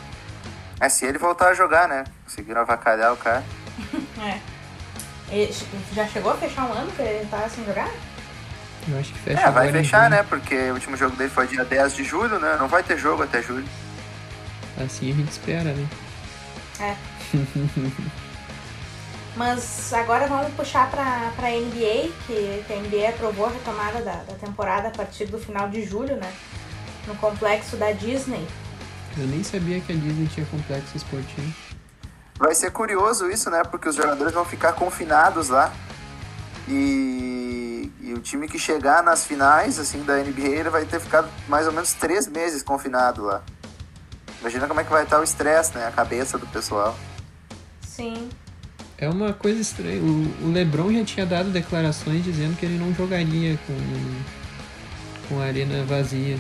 É, 0.81 0.89
se 0.89 1.05
ele 1.05 1.19
voltar 1.19 1.49
a 1.49 1.55
jogar, 1.55 1.87
né? 1.89 2.05
Conseguiram 2.25 2.63
avacalhar 2.63 3.13
o 3.13 3.17
cara. 3.19 3.45
é. 4.25 4.41
Ele 5.31 5.55
já 5.93 6.07
chegou 6.07 6.33
a 6.33 6.37
fechar 6.37 6.65
um 6.69 6.73
ano 6.73 6.91
que 6.91 7.03
ele 7.03 7.27
tá 7.27 7.49
sem 7.49 7.65
jogar? 7.65 7.91
Eu 8.89 8.99
acho 8.99 9.13
que 9.13 9.19
fecha 9.19 9.41
É, 9.41 9.51
vai 9.51 9.71
fechar, 9.71 10.11
né? 10.11 10.23
Porque 10.23 10.55
o 10.71 10.75
último 10.75 10.97
jogo 10.97 11.17
dele 11.17 11.31
foi 11.31 11.47
dia 11.47 11.65
10 11.65 11.95
de 11.95 12.05
julho, 12.05 12.39
né? 12.39 12.57
Não 12.59 12.69
vai 12.69 12.83
ter 12.83 12.99
jogo 12.99 13.23
até 13.23 13.43
julho. 13.43 13.67
Assim 14.83 15.13
a 15.13 15.15
gente 15.15 15.31
espera, 15.31 15.73
né? 15.73 15.89
É. 16.81 16.97
Mas 19.37 19.93
agora 19.93 20.27
vamos 20.27 20.53
puxar 20.55 20.91
para 20.91 21.33
a 21.39 21.51
NBA, 21.51 22.11
que, 22.27 22.65
que, 22.67 22.73
a 22.73 22.77
NBA 22.77 23.11
aprovou 23.11 23.47
a 23.47 23.51
retomada 23.51 24.03
da, 24.03 24.17
da 24.25 24.35
temporada 24.35 24.89
a 24.89 24.91
partir 24.91 25.27
do 25.27 25.39
final 25.39 25.69
de 25.69 25.85
julho, 25.85 26.17
né? 26.17 26.33
No 27.07 27.15
complexo 27.17 27.77
da 27.77 27.93
Disney. 27.93 28.47
Eu 29.17 29.27
nem 29.27 29.43
sabia 29.43 29.81
que 29.81 29.93
a 29.93 29.95
Disney 29.95 30.27
tinha 30.27 30.47
complexo 30.47 30.97
esportivo. 30.97 31.53
Vai 32.39 32.55
ser 32.55 32.71
curioso 32.71 33.31
isso, 33.31 33.51
né? 33.51 33.63
Porque 33.65 33.89
os 33.89 33.97
jogadores 33.97 34.33
vão 34.33 34.45
ficar 34.45 34.73
confinados 34.73 35.49
lá. 35.49 35.73
E, 36.69 37.40
e 38.11 38.13
o 38.13 38.19
time 38.19 38.49
que 38.49 38.59
chegar 38.59 39.05
nas 39.05 39.25
finais 39.25 39.79
assim 39.79 40.03
da 40.03 40.17
NBA 40.17 40.49
ele 40.49 40.69
vai 40.69 40.85
ter 40.85 40.99
ficado 40.99 41.29
mais 41.49 41.69
ou 41.69 41.73
menos 41.73 41.93
três 41.93 42.27
meses 42.27 42.61
confinado 42.61 43.23
lá. 43.23 43.41
Imagina 44.41 44.67
como 44.67 44.81
é 44.81 44.85
que 44.85 44.91
vai 44.91 45.05
estar 45.05 45.21
o 45.21 45.23
estresse, 45.23 45.77
né? 45.77 45.87
A 45.87 45.93
cabeça 45.93 46.37
do 46.37 46.47
pessoal. 46.49 46.99
Sim. 47.83 48.29
É 48.99 49.09
uma 49.09 49.33
coisa 49.33 49.61
estranha. 49.61 50.03
O, 50.03 50.47
o 50.47 50.53
LeBron 50.53 50.93
já 50.93 51.05
tinha 51.05 51.27
dado 51.27 51.51
declarações 51.51 52.25
dizendo 52.25 52.57
que 52.57 52.67
ele 52.67 52.79
não 52.79 52.93
jogaria 52.95 53.57
com, 53.65 53.77
com 55.29 55.41
a 55.41 55.45
arena 55.45 55.85
vazia. 55.85 56.37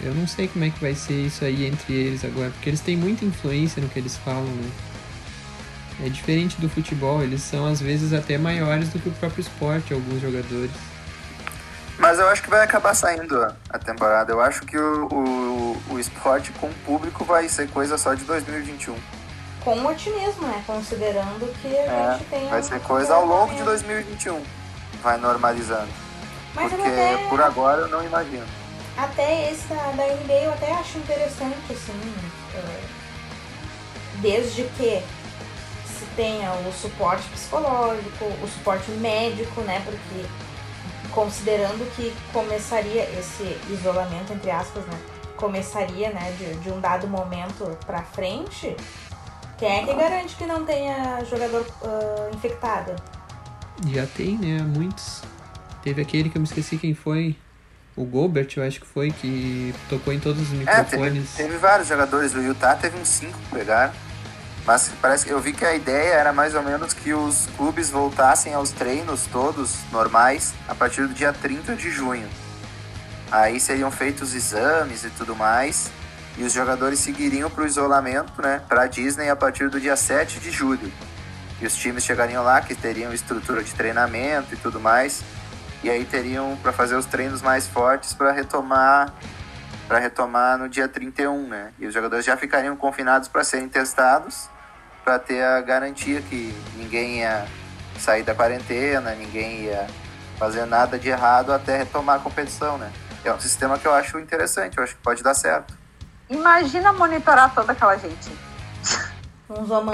Eu 0.00 0.14
não 0.14 0.26
sei 0.26 0.48
como 0.48 0.64
é 0.64 0.70
que 0.70 0.80
vai 0.80 0.94
ser 0.94 1.26
isso 1.26 1.44
aí 1.44 1.66
entre 1.66 1.92
eles 1.92 2.24
agora, 2.24 2.50
porque 2.50 2.70
eles 2.70 2.80
têm 2.80 2.96
muita 2.96 3.26
influência 3.26 3.82
no 3.82 3.90
que 3.90 3.98
eles 3.98 4.16
falam, 4.16 4.42
né? 4.42 4.70
É 6.00 6.08
diferente 6.08 6.60
do 6.60 6.68
futebol, 6.68 7.22
eles 7.22 7.42
são 7.42 7.66
às 7.66 7.80
vezes 7.80 8.12
até 8.12 8.38
maiores 8.38 8.88
do 8.88 8.98
que 8.98 9.08
o 9.08 9.12
próprio 9.12 9.40
esporte, 9.40 9.92
alguns 9.92 10.20
jogadores. 10.20 10.70
Mas 11.98 12.18
eu 12.18 12.28
acho 12.28 12.42
que 12.42 12.50
vai 12.50 12.64
acabar 12.64 12.94
saindo 12.94 13.54
a 13.68 13.78
temporada. 13.78 14.32
Eu 14.32 14.40
acho 14.40 14.62
que 14.62 14.76
o, 14.76 15.06
o, 15.06 15.82
o 15.90 15.98
esporte 16.00 16.50
com 16.52 16.66
o 16.66 16.74
público 16.86 17.24
vai 17.24 17.48
ser 17.48 17.68
coisa 17.68 17.96
só 17.98 18.14
de 18.14 18.24
2021 18.24 18.96
com 19.64 19.86
otimismo, 19.86 20.46
né? 20.46 20.62
Considerando 20.66 21.52
que 21.60 21.68
a 21.68 21.82
é, 21.82 22.12
gente 22.12 22.24
tem. 22.28 22.48
Vai 22.48 22.62
ser 22.62 22.80
coisa 22.80 23.14
ao 23.14 23.24
longo 23.24 23.54
de 23.54 23.62
2021. 23.62 24.42
Vai 25.02 25.18
normalizando. 25.18 25.88
Mas 26.54 26.70
Porque 26.70 26.86
até, 26.86 27.28
por 27.28 27.40
agora 27.40 27.82
eu 27.82 27.88
não 27.88 28.04
imagino. 28.04 28.46
Até 28.96 29.50
esse 29.50 29.66
da, 29.68 29.92
NBA 29.92 30.42
eu 30.44 30.52
até 30.52 30.72
acho 30.72 30.98
interessante, 30.98 31.72
assim. 31.72 32.14
Uh, 32.54 32.92
desde 34.20 34.64
que 34.76 35.02
se 36.02 36.06
tenha 36.16 36.52
o 36.52 36.72
suporte 36.72 37.28
psicológico, 37.28 38.24
o 38.42 38.48
suporte 38.48 38.90
médico, 38.92 39.60
né? 39.62 39.80
Porque 39.84 40.26
considerando 41.12 41.88
que 41.94 42.12
começaria 42.32 43.02
esse 43.18 43.56
isolamento, 43.70 44.32
entre 44.32 44.50
aspas, 44.50 44.84
né? 44.86 44.98
Começaria, 45.36 46.10
né, 46.10 46.32
de, 46.38 46.54
de 46.60 46.70
um 46.70 46.80
dado 46.80 47.08
momento 47.08 47.76
pra 47.84 48.02
frente, 48.02 48.76
quem 49.58 49.68
é 49.68 49.84
que 49.84 49.94
garante 49.94 50.36
que 50.36 50.46
não 50.46 50.64
tenha 50.64 51.24
jogador 51.24 51.66
uh, 51.82 52.34
infectado? 52.34 52.94
Já 53.88 54.06
tem, 54.06 54.38
né? 54.38 54.62
Muitos. 54.62 55.22
Teve 55.82 56.00
aquele 56.00 56.30
que 56.30 56.36
eu 56.36 56.40
me 56.40 56.46
esqueci 56.46 56.76
quem 56.76 56.94
foi. 56.94 57.36
O 57.96 58.04
Gobert, 58.04 58.48
eu 58.56 58.62
acho 58.62 58.80
que 58.80 58.86
foi, 58.86 59.10
que 59.10 59.74
tocou 59.88 60.12
em 60.12 60.20
todos 60.20 60.40
os 60.40 60.48
microfones. 60.50 60.92
É, 60.92 61.36
teve, 61.36 61.48
teve 61.48 61.58
vários 61.58 61.88
jogadores 61.88 62.32
do 62.32 62.40
Utah, 62.40 62.76
teve 62.76 62.96
uns 62.98 63.08
cinco 63.08 63.36
que 63.38 63.56
pegaram. 63.56 63.92
Mas 64.64 64.90
parece 65.00 65.26
que 65.26 65.32
eu 65.32 65.40
vi 65.40 65.52
que 65.52 65.64
a 65.64 65.74
ideia 65.74 66.14
era 66.14 66.32
mais 66.32 66.54
ou 66.54 66.62
menos 66.62 66.92
que 66.92 67.12
os 67.12 67.48
clubes 67.56 67.90
voltassem 67.90 68.54
aos 68.54 68.70
treinos 68.70 69.26
todos 69.26 69.76
normais 69.90 70.54
a 70.68 70.74
partir 70.74 71.06
do 71.06 71.14
dia 71.14 71.32
30 71.32 71.74
de 71.74 71.90
junho. 71.90 72.28
Aí 73.30 73.58
seriam 73.58 73.90
feitos 73.90 74.34
exames 74.34 75.04
e 75.04 75.10
tudo 75.10 75.34
mais 75.34 75.90
e 76.36 76.44
os 76.44 76.52
jogadores 76.52 76.98
seguiriam 76.98 77.50
para 77.50 77.64
o 77.64 77.66
isolamento, 77.66 78.40
né, 78.40 78.62
para 78.68 78.82
a 78.82 78.86
Disney 78.86 79.28
a 79.28 79.36
partir 79.36 79.68
do 79.68 79.80
dia 79.80 79.96
7 79.96 80.40
de 80.40 80.50
julho. 80.50 80.90
E 81.60 81.66
os 81.66 81.76
times 81.76 82.04
chegariam 82.04 82.42
lá, 82.42 82.60
que 82.60 82.74
teriam 82.74 83.12
estrutura 83.12 83.62
de 83.62 83.72
treinamento 83.74 84.54
e 84.54 84.56
tudo 84.56 84.80
mais, 84.80 85.22
e 85.82 85.90
aí 85.90 86.04
teriam 86.04 86.56
para 86.62 86.72
fazer 86.72 86.96
os 86.96 87.06
treinos 87.06 87.42
mais 87.42 87.66
fortes 87.66 88.14
para 88.14 88.32
retomar 88.32 89.12
para 89.88 89.98
retomar 89.98 90.56
no 90.56 90.70
dia 90.70 90.88
31, 90.88 91.48
né? 91.48 91.72
E 91.78 91.86
os 91.86 91.92
jogadores 91.92 92.24
já 92.24 92.34
ficariam 92.34 92.74
confinados 92.74 93.28
para 93.28 93.44
serem 93.44 93.68
testados, 93.68 94.48
para 95.04 95.18
ter 95.18 95.42
a 95.42 95.60
garantia 95.60 96.20
que 96.22 96.54
ninguém 96.76 97.20
ia 97.20 97.46
sair 97.98 98.22
da 98.22 98.34
quarentena, 98.34 99.14
ninguém 99.14 99.62
ia 99.64 99.86
fazer 100.38 100.64
nada 100.66 100.98
de 100.98 101.08
errado 101.08 101.52
até 101.52 101.76
retomar 101.76 102.16
a 102.16 102.18
competição, 102.18 102.78
né? 102.78 102.90
É 103.24 103.32
um 103.32 103.38
sistema 103.38 103.78
que 103.78 103.86
eu 103.86 103.94
acho 103.94 104.18
interessante, 104.18 104.78
eu 104.78 104.84
acho 104.84 104.96
que 104.96 105.02
pode 105.02 105.22
dar 105.22 105.34
certo. 105.34 105.74
Imagina 106.28 106.92
monitorar 106.92 107.54
toda 107.54 107.72
aquela 107.72 107.96
gente. 107.96 108.32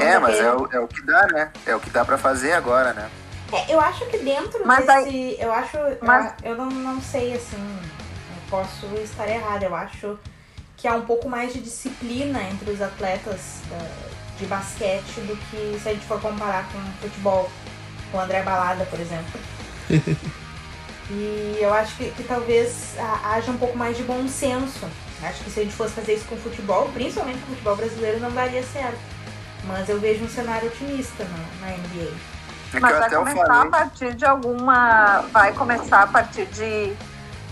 é, 0.01 0.19
mas 0.19 0.39
é 0.39 0.53
o, 0.53 0.69
é 0.73 0.81
o 0.81 0.89
que 0.89 1.03
dá, 1.05 1.27
né? 1.27 1.53
É 1.67 1.75
o 1.75 1.81
que 1.81 1.91
dá 1.91 2.05
para 2.05 2.17
fazer 2.17 2.53
agora, 2.53 2.93
né? 2.93 3.11
É, 3.53 3.75
eu 3.75 3.81
acho 3.81 4.07
que 4.07 4.19
dentro 4.19 4.61
mas 4.65 4.87
desse. 4.87 5.09
Aí, 5.09 5.37
eu 5.41 5.53
acho. 5.53 5.77
Mas... 6.01 6.35
Eu, 6.43 6.53
eu 6.53 6.57
não, 6.57 6.71
não 6.71 7.01
sei, 7.01 7.35
assim. 7.35 7.57
Eu 7.57 8.51
posso 8.51 8.87
estar 9.03 9.29
errada. 9.29 9.65
Eu 9.65 9.75
acho 9.75 10.19
que 10.77 10.87
há 10.87 10.95
um 10.95 11.05
pouco 11.05 11.29
mais 11.29 11.53
de 11.53 11.61
disciplina 11.61 12.43
entre 12.43 12.71
os 12.71 12.81
atletas 12.81 13.61
da, 13.69 13.79
de 14.39 14.47
basquete 14.47 15.21
do 15.21 15.37
que 15.37 15.79
se 15.81 15.89
a 15.89 15.93
gente 15.93 16.07
for 16.07 16.21
comparar 16.21 16.69
com 16.73 16.81
futebol. 17.01 17.51
Com 18.11 18.19
o 18.19 18.21
André 18.21 18.43
Balada, 18.43 18.85
por 18.87 18.99
exemplo. 18.99 19.41
e 21.11 21.59
eu 21.61 21.73
acho 21.75 21.95
que, 21.97 22.11
que 22.13 22.23
talvez 22.23 22.95
haja 23.25 23.51
um 23.51 23.59
pouco 23.59 23.77
mais 23.77 23.97
de 23.97 24.03
bom 24.03 24.27
senso 24.27 24.87
Acho 25.23 25.43
que 25.43 25.51
se 25.51 25.61
a 25.61 25.63
gente 25.65 25.75
fosse 25.75 25.95
fazer 25.95 26.15
isso 26.15 26.25
com 26.27 26.37
futebol, 26.37 26.89
principalmente 26.95 27.39
com 27.41 27.47
o 27.47 27.49
futebol 27.51 27.77
brasileiro, 27.77 28.21
não 28.21 28.31
daria 28.31 28.63
certo. 28.63 28.99
Mas 29.65 29.89
eu 29.89 29.99
vejo 29.99 30.25
um 30.25 30.29
cenário 30.29 30.69
otimista 30.69 31.25
na, 31.25 31.67
na 31.67 31.77
NBA. 31.77 32.13
É 32.75 32.81
Mas 32.81 32.99
vai 32.99 33.11
começar 33.11 33.63
a 33.63 33.67
partir 33.67 34.15
de 34.15 34.25
alguma. 34.25 35.21
Vai 35.33 35.53
começar 35.53 36.03
a 36.03 36.07
partir 36.07 36.47
de 36.47 36.93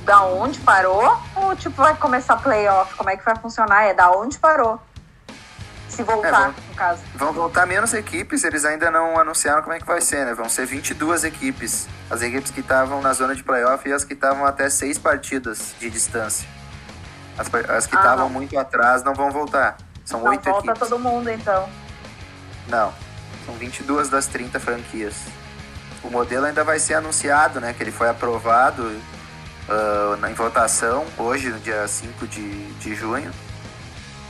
da 0.05 0.25
onde 0.25 0.61
parou? 0.61 1.19
Ou 1.35 1.57
tipo, 1.57 1.77
vai 1.77 1.97
começar 1.97 2.37
playoff? 2.37 2.95
Como 2.95 3.11
é 3.11 3.17
que 3.17 3.25
vai 3.25 3.35
funcionar? 3.35 3.85
É 3.85 3.95
da 3.95 4.13
onde 4.13 4.39
parou? 4.39 4.81
Se 5.89 6.03
voltar, 6.03 6.29
é, 6.29 6.33
vão, 6.33 6.55
no 6.69 6.75
caso. 6.75 7.03
Vão 7.15 7.33
voltar 7.33 7.67
menos 7.67 7.95
equipes, 7.95 8.45
eles 8.45 8.65
ainda 8.65 8.91
não 8.91 9.19
anunciaram 9.19 9.63
como 9.63 9.75
é 9.75 9.79
que 9.79 9.87
vai 9.87 10.01
ser, 10.01 10.27
né? 10.27 10.35
Vão 10.35 10.49
ser 10.49 10.67
22 10.67 11.25
equipes. 11.25 11.89
As 12.11 12.23
equipes 12.23 12.51
que 12.51 12.61
estavam 12.61 13.01
na 13.01 13.13
zona 13.13 13.35
de 13.35 13.43
playoff 13.43 13.89
e 13.89 13.93
as 13.93 14.05
que 14.05 14.15
estavam 14.15 14.45
até 14.45 14.69
seis 14.69 14.99
partidas 14.99 15.75
de 15.79 15.89
distância. 15.89 16.49
As, 17.39 17.53
as 17.69 17.87
que 17.87 17.97
estavam 17.97 18.27
ah, 18.27 18.29
muito 18.29 18.59
atrás 18.59 19.03
não 19.03 19.15
vão 19.15 19.31
voltar. 19.31 19.77
São 20.05 20.23
oito 20.25 20.49
equipes. 20.49 20.65
Não 20.65 20.75
volta 20.75 20.87
todo 20.87 20.99
mundo, 20.99 21.31
então. 21.31 21.69
Não. 22.69 22.93
São 23.45 23.55
22 23.55 24.09
das 24.09 24.27
30 24.27 24.59
franquias. 24.59 25.15
o 26.03 26.11
modelo 26.11 26.47
ainda 26.47 26.65
vai 26.65 26.79
ser 26.79 26.95
anunciado, 26.95 27.61
né? 27.61 27.73
Que 27.73 27.83
ele 27.83 27.93
foi 27.93 28.09
aprovado 28.09 28.83
uh, 28.83 30.27
em 30.27 30.35
votação 30.35 31.07
hoje, 31.17 31.49
no 31.51 31.59
dia 31.61 31.87
5 31.87 32.27
de, 32.27 32.73
de 32.75 32.95
junho. 32.95 33.31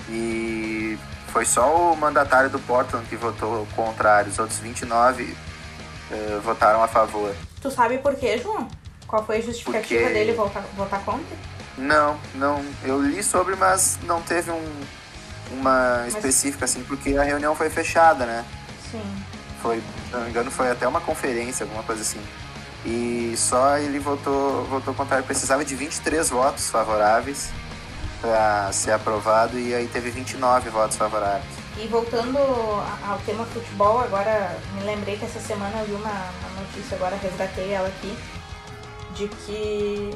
E 0.08 0.98
foi 1.36 1.44
só 1.44 1.92
o 1.92 1.94
mandatário 1.94 2.48
do 2.48 2.58
Portland 2.58 3.06
que 3.08 3.14
votou 3.14 3.68
contrário, 3.76 4.30
os 4.30 4.38
outros 4.38 4.58
29 4.58 5.22
uh, 5.24 6.40
votaram 6.40 6.82
a 6.82 6.88
favor. 6.88 7.34
Tu 7.60 7.70
sabe 7.70 7.98
por 7.98 8.14
quê, 8.14 8.38
João? 8.38 8.66
Qual 9.06 9.22
foi 9.22 9.36
a 9.36 9.40
justificativa 9.42 10.00
Porque... 10.00 10.14
dele 10.14 10.32
votar, 10.32 10.62
votar 10.74 11.04
contra? 11.04 11.36
Não, 11.76 12.18
não. 12.36 12.64
Eu 12.82 13.02
li 13.02 13.22
sobre, 13.22 13.54
mas 13.54 13.98
não 14.04 14.22
teve 14.22 14.50
um, 14.50 14.80
uma 15.50 16.04
mas... 16.04 16.14
específica, 16.14 16.64
assim, 16.64 16.82
porque 16.84 17.14
a 17.18 17.22
reunião 17.22 17.54
foi 17.54 17.68
fechada, 17.68 18.24
né? 18.24 18.42
Sim. 18.90 19.02
Foi, 19.60 19.76
se 19.76 20.12
não 20.14 20.22
me 20.22 20.30
engano, 20.30 20.50
foi 20.50 20.70
até 20.70 20.88
uma 20.88 21.02
conferência, 21.02 21.64
alguma 21.64 21.82
coisa 21.82 22.00
assim. 22.00 22.20
E 22.82 23.34
só 23.36 23.76
ele 23.76 23.98
votou, 23.98 24.64
votou 24.64 24.94
contrário. 24.94 25.26
Precisava 25.26 25.66
de 25.66 25.74
23 25.74 26.30
votos 26.30 26.70
favoráveis 26.70 27.50
para 28.20 28.70
ser 28.72 28.92
aprovado 28.92 29.58
e 29.58 29.74
aí 29.74 29.86
teve 29.88 30.10
29 30.10 30.70
votos 30.70 30.96
favoráveis. 30.96 31.44
E 31.78 31.86
voltando 31.88 32.38
ao 32.38 33.18
tema 33.26 33.44
futebol, 33.44 34.00
agora 34.00 34.58
me 34.74 34.82
lembrei 34.84 35.18
que 35.18 35.24
essa 35.24 35.38
semana 35.38 35.80
eu 35.80 35.86
vi 35.86 35.92
uma, 35.92 36.10
uma 36.10 36.60
notícia, 36.62 36.96
agora 36.96 37.16
resgatei 37.16 37.72
ela 37.72 37.88
aqui, 37.88 38.16
de 39.14 39.28
que 39.28 40.10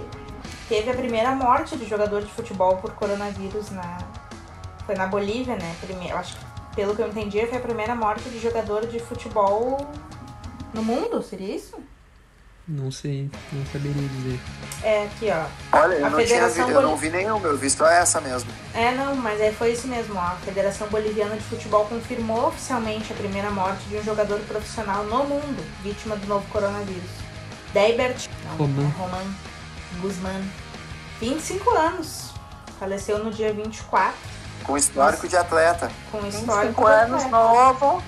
teve 0.69 0.91
a 0.91 0.95
primeira 0.95 1.35
morte 1.35 1.77
de 1.77 1.87
jogador 1.87 2.23
de 2.23 2.31
futebol 2.31 2.77
por 2.79 2.93
coronavírus 2.93 3.71
na. 3.71 3.99
Foi 4.87 4.95
na 4.95 5.07
Bolívia, 5.07 5.57
né? 5.57 5.77
Primeiro, 5.81 6.17
acho 6.17 6.37
que, 6.37 6.45
pelo 6.77 6.97
que 6.97 7.03
eu 7.03 7.09
entendi, 7.09 7.47
foi 7.47 7.59
a 7.59 7.61
primeira 7.61 7.95
morte 7.95 8.29
de 8.31 8.41
jogador 8.41 8.87
de 8.87 8.99
futebol 8.99 9.87
no 10.73 10.83
mundo, 10.83 11.23
seria 11.23 11.55
isso? 11.55 11.77
Não 12.71 12.89
sei, 12.93 13.29
não 13.53 13.67
saberia 13.67 14.09
dizer. 14.09 14.41
É, 14.85 15.05
aqui 15.05 15.29
ó. 15.29 15.45
Olha, 15.77 15.95
eu, 15.95 16.07
a 16.07 16.11
não, 16.11 16.19
Federação 16.21 16.67
vi, 16.69 16.73
eu 16.73 16.83
não 16.83 16.97
vi 16.97 17.11
nenhum, 17.11 17.45
eu 17.45 17.59
vi 17.59 17.69
só 17.69 17.85
essa 17.89 18.21
mesmo. 18.21 18.49
É, 18.73 18.93
não, 18.93 19.17
mas 19.17 19.41
é, 19.41 19.51
foi 19.51 19.73
isso 19.73 19.89
mesmo, 19.89 20.15
ó. 20.15 20.21
A 20.21 20.37
Federação 20.45 20.87
Boliviana 20.87 21.35
de 21.35 21.43
Futebol 21.43 21.85
confirmou 21.87 22.47
oficialmente 22.47 23.13
a 23.13 23.17
primeira 23.17 23.51
morte 23.51 23.83
de 23.89 23.97
um 23.97 24.05
jogador 24.05 24.39
profissional 24.41 25.03
no 25.03 25.25
mundo, 25.25 25.67
vítima 25.83 26.15
do 26.15 26.29
novo 26.29 26.47
coronavírus. 26.51 27.11
Deibert 27.73 28.29
Roman. 28.57 28.83
É, 28.83 28.99
Roman 28.99 29.35
Guzman, 30.01 30.51
25 31.21 31.71
anos. 31.71 32.31
Faleceu 32.79 33.19
no 33.19 33.33
dia 33.33 33.53
24. 33.53 34.15
Com 34.63 34.77
histórico 34.77 35.23
Mas, 35.23 35.31
de 35.31 35.37
atleta. 35.37 35.91
Com 36.13 36.19
histórico 36.19 36.85
25 36.85 36.87
anos, 36.87 37.25
atleta. 37.25 37.37
novo 37.37 38.03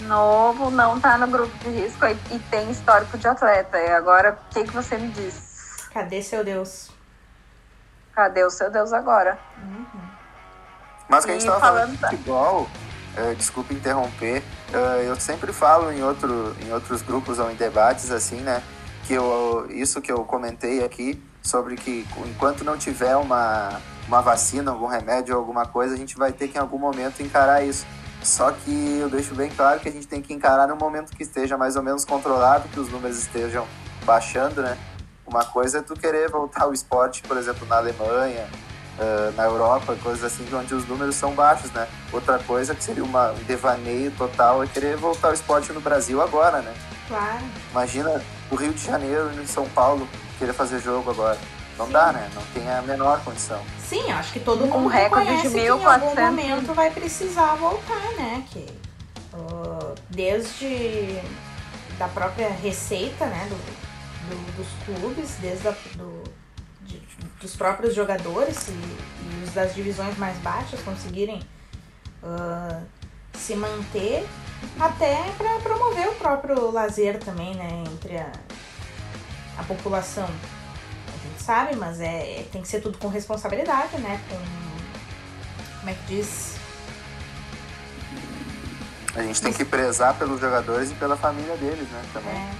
novo, 0.00 0.70
não 0.70 0.96
está 0.96 1.16
no 1.18 1.26
grupo 1.26 1.56
de 1.58 1.70
risco 1.70 2.06
e, 2.06 2.38
tem 2.50 2.70
histórico 2.70 3.16
de 3.18 3.26
atleta. 3.26 3.78
E 3.78 3.90
agora, 3.90 4.32
o 4.32 4.54
que, 4.54 4.64
que 4.64 4.72
você 4.72 4.96
me 4.96 5.08
diz? 5.08 5.88
Cadê 5.92 6.22
seu 6.22 6.44
Deus? 6.44 6.90
Cadê 8.14 8.44
o 8.44 8.50
seu 8.50 8.70
Deus 8.70 8.92
agora? 8.92 9.38
Uhum. 9.62 10.00
Mas 11.08 11.24
que 11.24 11.30
a 11.30 11.34
gente 11.34 11.42
estava 11.42 11.60
falando, 11.60 11.98
falando 11.98 12.10
de 12.10 12.16
futebol, 12.16 12.68
uh, 13.16 13.34
desculpe 13.34 13.74
interromper, 13.74 14.42
uh, 14.72 15.02
eu 15.02 15.16
sempre 15.16 15.52
falo 15.52 15.90
em, 15.90 16.02
outro, 16.02 16.54
em 16.64 16.72
outros 16.72 17.02
grupos 17.02 17.38
ou 17.38 17.50
em 17.50 17.56
debates 17.56 18.10
assim, 18.10 18.40
né? 18.40 18.62
Que 19.04 19.14
eu, 19.14 19.66
isso 19.70 20.00
que 20.00 20.12
eu 20.12 20.24
comentei 20.24 20.84
aqui, 20.84 21.20
sobre 21.42 21.74
que 21.74 22.06
enquanto 22.26 22.62
não 22.62 22.76
tiver 22.76 23.16
uma, 23.16 23.80
uma 24.06 24.20
vacina, 24.20 24.70
algum 24.70 24.86
remédio, 24.86 25.34
alguma 25.34 25.66
coisa, 25.66 25.94
a 25.94 25.96
gente 25.96 26.16
vai 26.16 26.32
ter 26.32 26.48
que 26.48 26.56
em 26.56 26.60
algum 26.60 26.78
momento 26.78 27.22
encarar 27.22 27.64
isso 27.64 27.84
só 28.22 28.52
que 28.52 28.98
eu 29.00 29.08
deixo 29.08 29.34
bem 29.34 29.50
claro 29.50 29.80
que 29.80 29.88
a 29.88 29.92
gente 29.92 30.06
tem 30.06 30.20
que 30.20 30.32
encarar 30.32 30.68
no 30.68 30.76
momento 30.76 31.16
que 31.16 31.22
esteja 31.22 31.56
mais 31.56 31.76
ou 31.76 31.82
menos 31.82 32.04
controlado, 32.04 32.68
que 32.68 32.78
os 32.78 32.90
números 32.90 33.18
estejam 33.18 33.66
baixando, 34.04 34.62
né? 34.62 34.76
Uma 35.26 35.44
coisa 35.44 35.78
é 35.78 35.82
tu 35.82 35.94
querer 35.94 36.28
voltar 36.28 36.64
ao 36.64 36.72
esporte, 36.72 37.22
por 37.22 37.36
exemplo, 37.36 37.66
na 37.66 37.76
Alemanha, 37.76 38.48
na 39.36 39.44
Europa, 39.44 39.96
coisas 40.02 40.24
assim, 40.24 40.46
onde 40.54 40.74
os 40.74 40.86
números 40.86 41.14
são 41.14 41.32
baixos, 41.32 41.70
né? 41.72 41.88
Outra 42.12 42.38
coisa 42.38 42.74
que 42.74 42.82
seria 42.84 43.02
uma, 43.04 43.30
um 43.30 43.42
devaneio 43.44 44.10
total 44.12 44.62
é 44.62 44.66
querer 44.66 44.96
voltar 44.96 45.28
ao 45.28 45.34
esporte 45.34 45.72
no 45.72 45.80
Brasil 45.80 46.20
agora, 46.20 46.60
né? 46.60 46.74
Claro. 47.08 47.44
Imagina 47.70 48.22
o 48.50 48.54
Rio 48.54 48.72
de 48.72 48.84
Janeiro 48.84 49.30
e 49.42 49.46
São 49.46 49.68
Paulo 49.70 50.06
querer 50.38 50.52
fazer 50.52 50.80
jogo 50.80 51.10
agora. 51.10 51.38
Não 51.80 51.86
Sim. 51.86 51.92
dá, 51.92 52.12
né? 52.12 52.30
Não 52.34 52.42
tem 52.52 52.70
a 52.70 52.82
menor 52.82 53.24
condição. 53.24 53.62
Sim, 53.78 54.12
acho 54.12 54.34
que 54.34 54.40
todo 54.40 54.66
mundo 54.66 54.76
um 54.76 54.86
recorde 54.86 55.40
de 55.40 55.48
mil 55.48 55.78
que 55.78 55.82
em 55.82 55.86
algum 55.86 56.14
momento 56.14 56.74
vai 56.74 56.90
precisar 56.90 57.54
voltar, 57.54 58.02
né? 58.18 58.44
Que 58.50 58.66
uh, 59.32 59.94
desde 60.10 61.18
da 61.98 62.06
própria 62.06 62.50
receita, 62.50 63.24
né? 63.24 63.48
Do, 63.48 63.56
do, 64.28 64.56
dos 64.58 64.68
clubes, 64.84 65.36
desde 65.40 65.68
a, 65.68 65.70
do, 65.94 66.22
de, 66.82 67.00
dos 67.40 67.56
próprios 67.56 67.94
jogadores 67.94 68.68
e, 68.68 68.72
e, 68.72 69.44
os 69.44 69.54
das 69.54 69.74
divisões 69.74 70.18
mais 70.18 70.36
baixas 70.40 70.82
conseguirem 70.82 71.40
uh, 72.22 72.84
se 73.32 73.56
manter 73.56 74.28
até 74.78 75.16
para 75.38 75.58
promover 75.60 76.10
o 76.10 76.14
próprio 76.16 76.70
lazer 76.70 77.18
também, 77.18 77.54
né? 77.54 77.84
Entre 77.90 78.18
a, 78.18 78.30
a 79.56 79.62
população 79.62 80.28
sabe, 81.50 81.74
mas 81.74 82.00
é, 82.00 82.44
tem 82.52 82.62
que 82.62 82.68
ser 82.68 82.80
tudo 82.80 82.96
com 82.96 83.08
responsabilidade, 83.08 83.98
né? 83.98 84.20
Com. 84.28 84.36
Como 85.80 85.90
é 85.90 85.94
que 85.94 86.02
diz? 86.06 86.54
A 89.16 89.22
gente 89.22 89.42
tem 89.42 89.52
que 89.52 89.64
prezar 89.64 90.14
pelos 90.14 90.40
jogadores 90.40 90.92
e 90.92 90.94
pela 90.94 91.16
família 91.16 91.56
deles, 91.56 91.88
né? 91.88 92.02
Também. 92.12 92.32
É. 92.32 92.50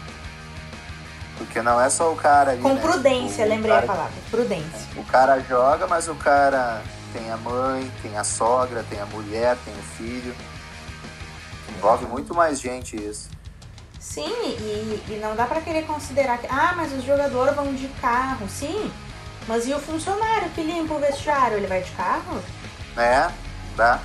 Porque 1.38 1.62
não 1.62 1.80
é 1.80 1.88
só 1.88 2.12
o 2.12 2.16
cara 2.16 2.50
ali. 2.50 2.60
Com 2.60 2.74
né? 2.74 2.80
prudência, 2.80 3.46
o, 3.46 3.48
lembrei 3.48 3.70
cara, 3.72 3.84
a 3.84 3.86
palavra. 3.86 4.12
Prudência. 4.28 4.88
O 4.96 5.04
cara 5.04 5.38
joga, 5.38 5.86
mas 5.86 6.08
o 6.08 6.14
cara 6.16 6.82
tem 7.12 7.30
a 7.30 7.36
mãe, 7.36 7.88
tem 8.02 8.18
a 8.18 8.24
sogra, 8.24 8.84
tem 8.90 9.00
a 9.00 9.06
mulher, 9.06 9.56
tem 9.64 9.72
o 9.72 9.82
filho. 9.96 10.34
Envolve 11.76 12.06
muito 12.06 12.34
mais 12.34 12.60
gente 12.60 12.96
isso. 12.96 13.30
Sim, 14.00 14.24
e, 14.24 15.04
e 15.10 15.20
não 15.22 15.36
dá 15.36 15.44
para 15.44 15.60
querer 15.60 15.86
considerar 15.86 16.38
que, 16.38 16.46
ah, 16.46 16.72
mas 16.74 16.90
os 16.90 17.04
jogadores 17.04 17.54
vão 17.54 17.74
de 17.74 17.86
carro. 18.00 18.48
Sim, 18.48 18.90
mas 19.46 19.68
e 19.68 19.74
o 19.74 19.78
funcionário 19.78 20.48
que 20.50 20.62
limpa 20.62 20.94
o 20.94 20.98
vestiário? 20.98 21.58
Ele 21.58 21.66
vai 21.66 21.82
de 21.82 21.90
carro? 21.90 22.42
É, 22.96 23.30
dá. 23.76 24.00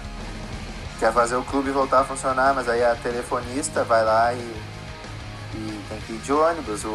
Quer 0.99 1.13
fazer 1.13 1.37
o 1.37 1.43
clube 1.43 1.71
voltar 1.71 2.01
a 2.01 2.03
funcionar, 2.03 2.53
mas 2.53 2.67
aí 2.67 2.83
a 2.83 2.93
telefonista 2.95 3.85
vai 3.85 4.03
lá 4.03 4.33
e, 4.33 4.63
e 5.53 5.85
tem 5.87 5.99
que 6.01 6.13
ir 6.13 6.19
de 6.19 6.33
ônibus. 6.33 6.83
O, 6.83 6.89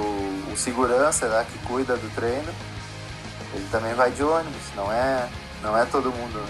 o 0.53 0.55
segurança 0.57 1.27
lá 1.27 1.43
que 1.45 1.59
cuida 1.67 1.97
do 1.97 2.15
treino, 2.15 2.53
ele 3.55 3.69
também 3.71 3.95
vai 3.95 4.11
de 4.11 4.23
ônibus. 4.23 4.75
Não 4.77 4.93
é, 4.93 5.27
não 5.63 5.77
é 5.77 5.87
todo 5.87 6.13
mundo. 6.13 6.45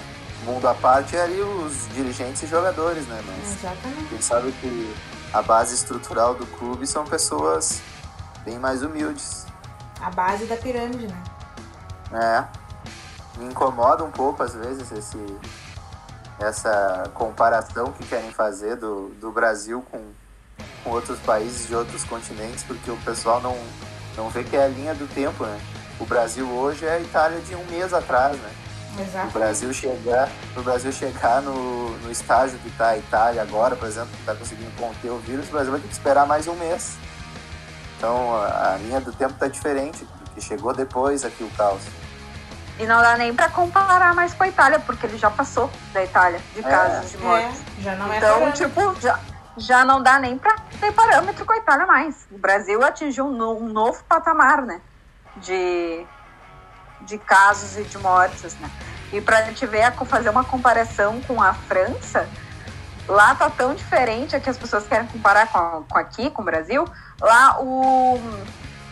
Mundo 0.45 0.67
à 0.67 0.75
parte 0.75 1.17
é 1.17 1.23
ali 1.23 1.41
os 1.41 1.87
dirigentes 1.95 2.43
e 2.43 2.47
jogadores, 2.47 3.07
né? 3.07 3.23
Mas 3.27 3.59
Exatamente. 3.59 4.09
Quem 4.09 4.21
sabe 4.23 4.53
que 4.53 4.95
a 5.33 5.43
base 5.43 5.75
estrutural 5.75 6.35
do 6.35 6.47
clube 6.47 6.87
são 6.87 7.05
pessoas 7.05 7.81
bem 8.45 8.59
mais 8.59 8.83
humildes. 8.83 9.47
A 10.01 10.11
base 10.11 10.47
da 10.47 10.57
pirâmide, 10.57 11.07
né? 11.07 11.23
É. 12.12 12.45
Me 13.38 13.47
incomoda 13.47 14.03
um 14.03 14.11
pouco 14.11 14.43
às 14.43 14.55
vezes 14.55 14.90
esse, 14.90 15.19
essa 16.40 17.11
comparação 17.14 17.93
que 17.93 18.07
querem 18.07 18.33
fazer 18.33 18.77
do, 18.77 19.09
do 19.21 19.31
Brasil 19.31 19.85
com, 19.90 20.03
com 20.83 20.90
outros 20.90 21.19
países 21.21 21.69
de 21.69 21.75
outros 21.75 22.03
continentes, 22.05 22.64
porque 22.64 22.90
o 22.90 22.97
pessoal 22.99 23.40
não, 23.40 23.57
não 24.16 24.29
vê 24.31 24.43
que 24.43 24.57
é 24.57 24.64
a 24.64 24.69
linha 24.69 24.95
do 24.95 25.07
tempo, 25.14 25.45
né? 25.45 25.61
O 26.01 26.05
Brasil 26.05 26.49
hoje 26.49 26.85
é 26.87 26.95
a 26.95 27.01
Itália 27.01 27.40
de 27.40 27.55
um 27.55 27.64
mês 27.66 27.93
atrás, 27.93 28.37
né? 28.37 28.51
Exato. 29.01 29.29
O 29.29 29.31
Brasil 29.31 29.73
chegar, 29.73 30.29
o 30.57 30.63
Brasil 30.63 30.93
chegar 30.93 31.41
no, 31.43 31.97
no 31.99 32.11
estágio 32.11 32.59
que 32.59 32.69
está 32.69 32.89
a 32.89 32.99
Itália 32.99 33.43
agora, 33.43 33.75
por 33.77 33.89
exemplo, 33.89 34.11
que 34.11 34.21
está 34.21 34.35
conseguindo 34.35 34.71
conter 34.73 35.11
o 35.11 35.19
vírus, 35.19 35.49
o 35.49 35.53
Brasil 35.53 35.71
vai 35.71 35.81
ter 35.81 35.89
que 35.89 35.93
esperar 35.93 36.27
mais 36.27 36.47
um 36.47 36.55
mês. 36.55 36.97
Então 37.97 38.35
a, 38.35 38.75
a 38.75 38.77
linha 38.77 39.01
do 39.01 39.13
tempo 39.13 39.35
está 39.35 39.47
diferente, 39.47 40.07
porque 40.25 40.41
chegou 40.41 40.75
depois 40.75 41.25
aqui 41.25 41.43
o 41.43 41.51
caos. 41.51 41.83
E 42.79 42.87
não 42.87 43.01
dá 43.03 43.17
nem 43.17 43.35
para 43.35 43.49
comparar 43.51 44.15
mais 44.15 44.33
com 44.33 44.43
a 44.43 44.49
Itália, 44.49 44.81
porque 44.81 45.07
ele 45.07 45.19
já 45.19 45.31
passou 45.31 45.71
da 45.93 46.03
Itália 46.03 46.41
de 46.55 46.61
é. 46.61 46.63
casos 46.63 47.11
de 47.11 47.19
mortes. 47.19 47.61
É, 47.79 47.83
já 47.83 47.97
não 47.97 48.13
é 48.13 48.17
então, 48.17 48.53
tipo, 48.53 49.01
já, 49.01 49.21
já 49.57 49.85
não 49.85 50.03
dá 50.03 50.19
nem 50.19 50.39
para 50.39 50.57
ter 50.81 50.93
parâmetro 50.93 51.45
com 51.45 51.53
a 51.53 51.59
Itália 51.59 51.87
mais. 51.87 52.27
O 52.31 52.39
Brasil 52.39 52.83
atingiu 52.83 53.27
um, 53.27 53.65
um 53.65 53.69
novo 53.69 54.03
patamar, 54.05 54.63
né? 54.63 54.81
De 55.37 56.07
de 57.03 57.19
casos 57.19 57.77
e 57.77 57.85
de 57.85 57.99
mortes, 57.99 58.55
né? 58.57 58.71
E 59.12 59.20
para 59.20 59.38
a 59.38 59.42
gente 59.42 59.66
ver, 59.66 59.92
fazer 60.07 60.31
uma 60.31 60.44
comparação 60.44 61.20
com 61.23 61.42
a 61.42 61.53
França, 61.53 62.29
lá 63.09 63.35
tá 63.35 63.51
tão 63.51 63.75
diferente, 63.75 64.37
é 64.37 64.40
que 64.40 64.49
as 64.49 64.57
pessoas 64.57 64.87
querem 64.87 65.07
comparar 65.09 65.49
com, 65.49 65.85
com 65.88 65.99
aqui, 65.99 66.31
com 66.31 66.42
o 66.42 66.44
Brasil. 66.44 66.85
Lá, 67.20 67.61
o, 67.61 68.20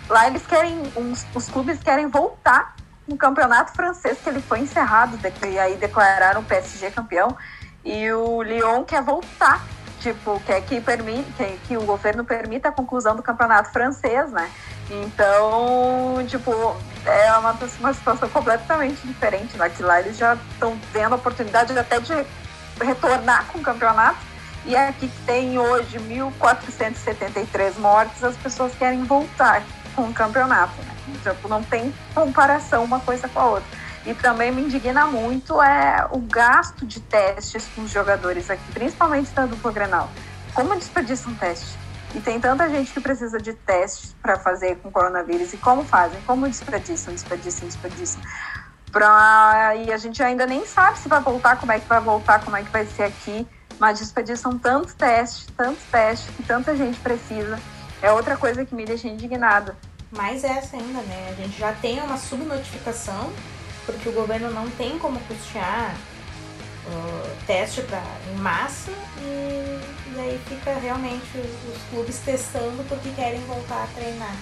lá 0.09 0.26
eles 0.26 0.44
querem, 0.46 0.83
os, 0.96 1.24
os 1.35 1.48
clubes 1.48 1.78
querem 1.83 2.09
voltar 2.09 2.74
no 3.07 3.16
campeonato 3.16 3.72
francês, 3.72 4.18
que 4.22 4.28
ele 4.28 4.40
foi 4.40 4.61
encerrado, 4.61 5.18
e 5.46 5.59
aí 5.59 5.76
declararam 5.76 6.40
o 6.40 6.44
PSG 6.44 6.90
campeão, 6.90 7.37
e 7.85 8.12
o 8.12 8.42
Lyon 8.42 8.85
quer 8.85 9.02
voltar 9.02 9.64
tipo, 10.00 10.40
quer 10.46 10.61
que, 10.62 10.81
permite, 10.81 11.31
que, 11.33 11.59
que 11.66 11.76
o 11.76 11.83
governo 11.83 12.24
permita 12.24 12.68
a 12.68 12.72
conclusão 12.72 13.16
do 13.16 13.22
campeonato 13.22 13.70
francês, 13.70 14.31
né? 14.31 14.50
Então, 14.90 16.24
tipo, 16.26 16.50
é 17.06 17.32
uma, 17.37 17.56
uma 17.80 17.94
situação 17.94 18.28
completamente 18.28 19.06
diferente. 19.06 19.56
Né? 19.56 19.68
Que 19.68 19.82
lá 19.82 20.00
eles 20.00 20.16
já 20.16 20.37
estão 20.52 20.78
vendo 20.92 21.12
a 21.12 21.16
oportunidade 21.16 21.76
até 21.78 22.00
de 22.00 22.12
retornar 22.80 23.46
com 23.46 23.58
o 23.58 23.62
campeonato. 23.62 24.18
E 24.64 24.76
aqui 24.76 25.08
que 25.08 25.22
tem 25.24 25.58
hoje 25.58 25.98
1.473 25.98 27.78
mortes, 27.78 28.22
as 28.22 28.37
pessoas 28.37 28.74
querem 28.74 29.04
voltar 29.04 29.62
com 29.94 30.02
o 30.02 30.12
campeonato. 30.12 30.74
Né? 30.82 31.37
Não 31.48 31.62
tem 31.62 31.94
comparação 32.14 32.84
uma 32.84 33.00
coisa 33.00 33.28
com 33.28 33.40
a 33.40 33.46
outra. 33.46 33.78
E 34.06 34.14
também 34.14 34.50
me 34.50 34.62
indigna 34.62 35.06
muito 35.06 35.61
é 35.62 36.06
o 36.11 36.18
gasto 36.18 36.87
de 36.87 37.00
testes 37.00 37.66
com 37.74 37.82
os 37.82 37.90
jogadores 37.90 38.50
aqui, 38.50 38.72
principalmente 38.72 39.30
da 39.32 39.46
dupla 39.46 39.72
Grenal. 39.72 40.08
Como 40.54 40.74
desperdiça 40.76 41.28
um 41.28 41.34
teste? 41.34 41.76
E 42.14 42.21
tem 42.21 42.40
tanta 42.40 42.68
gente 42.71 42.92
que 42.92 43.01
precisa 43.01 43.38
de 43.38 43.53
testes 43.53 44.14
para 44.23 44.38
fazer 44.38 44.77
com 44.77 44.90
coronavírus. 44.90 45.53
E 45.53 45.57
como 45.57 45.85
fazem? 45.85 46.21
Como 46.23 46.49
desperdiçam, 46.49 47.12
desperdiçam, 47.12 47.68
desperdiçam. 47.68 48.21
Pra... 48.90 49.75
E 49.77 49.92
a 49.92 49.99
gente 49.99 50.23
ainda 50.23 50.47
nem 50.47 50.64
sabe 50.64 50.99
se 50.99 51.09
vai 51.09 51.21
voltar, 51.21 51.57
como 51.57 51.73
é 51.73 51.79
que 51.79 51.87
vai 51.87 52.01
voltar, 52.01 52.42
como 52.42 52.57
é 52.57 52.62
que 52.62 52.71
vai 52.71 52.87
ser 52.87 53.05
aqui. 53.05 53.47
Mas 53.79 53.99
desperdiçam 53.99 54.59
tantos 54.59 54.94
testes, 54.94 55.47
tantos 55.57 55.83
testes, 55.90 56.35
que 56.35 56.42
tanta 56.42 56.75
gente 56.75 56.99
precisa. 57.01 57.61
É 58.01 58.11
outra 58.11 58.37
coisa 58.37 58.64
que 58.64 58.75
me 58.75 58.85
deixa 58.85 59.07
indignada. 59.07 59.77
Mais 60.11 60.42
essa 60.42 60.77
ainda, 60.77 61.03
né? 61.03 61.29
A 61.31 61.35
gente 61.35 61.59
já 61.59 61.73
tem 61.73 62.01
uma 62.01 62.16
subnotificação, 62.16 63.31
porque 63.85 64.09
o 64.09 64.12
governo 64.12 64.51
não 64.51 64.68
tem 64.71 64.99
como 64.99 65.21
custear 65.21 65.94
uh, 66.88 67.46
teste 67.46 67.83
pra, 67.83 68.03
em 68.33 68.37
massa 68.37 68.90
e, 69.20 69.81
e 70.14 70.20
aí 70.20 70.40
fica 70.48 70.74
realmente 70.74 71.38
os, 71.38 71.77
os 71.77 71.83
clubes 71.90 72.18
testando 72.18 72.85
porque 72.88 73.11
querem 73.11 73.40
voltar 73.42 73.85
a 73.85 73.87
treinar. 73.94 74.37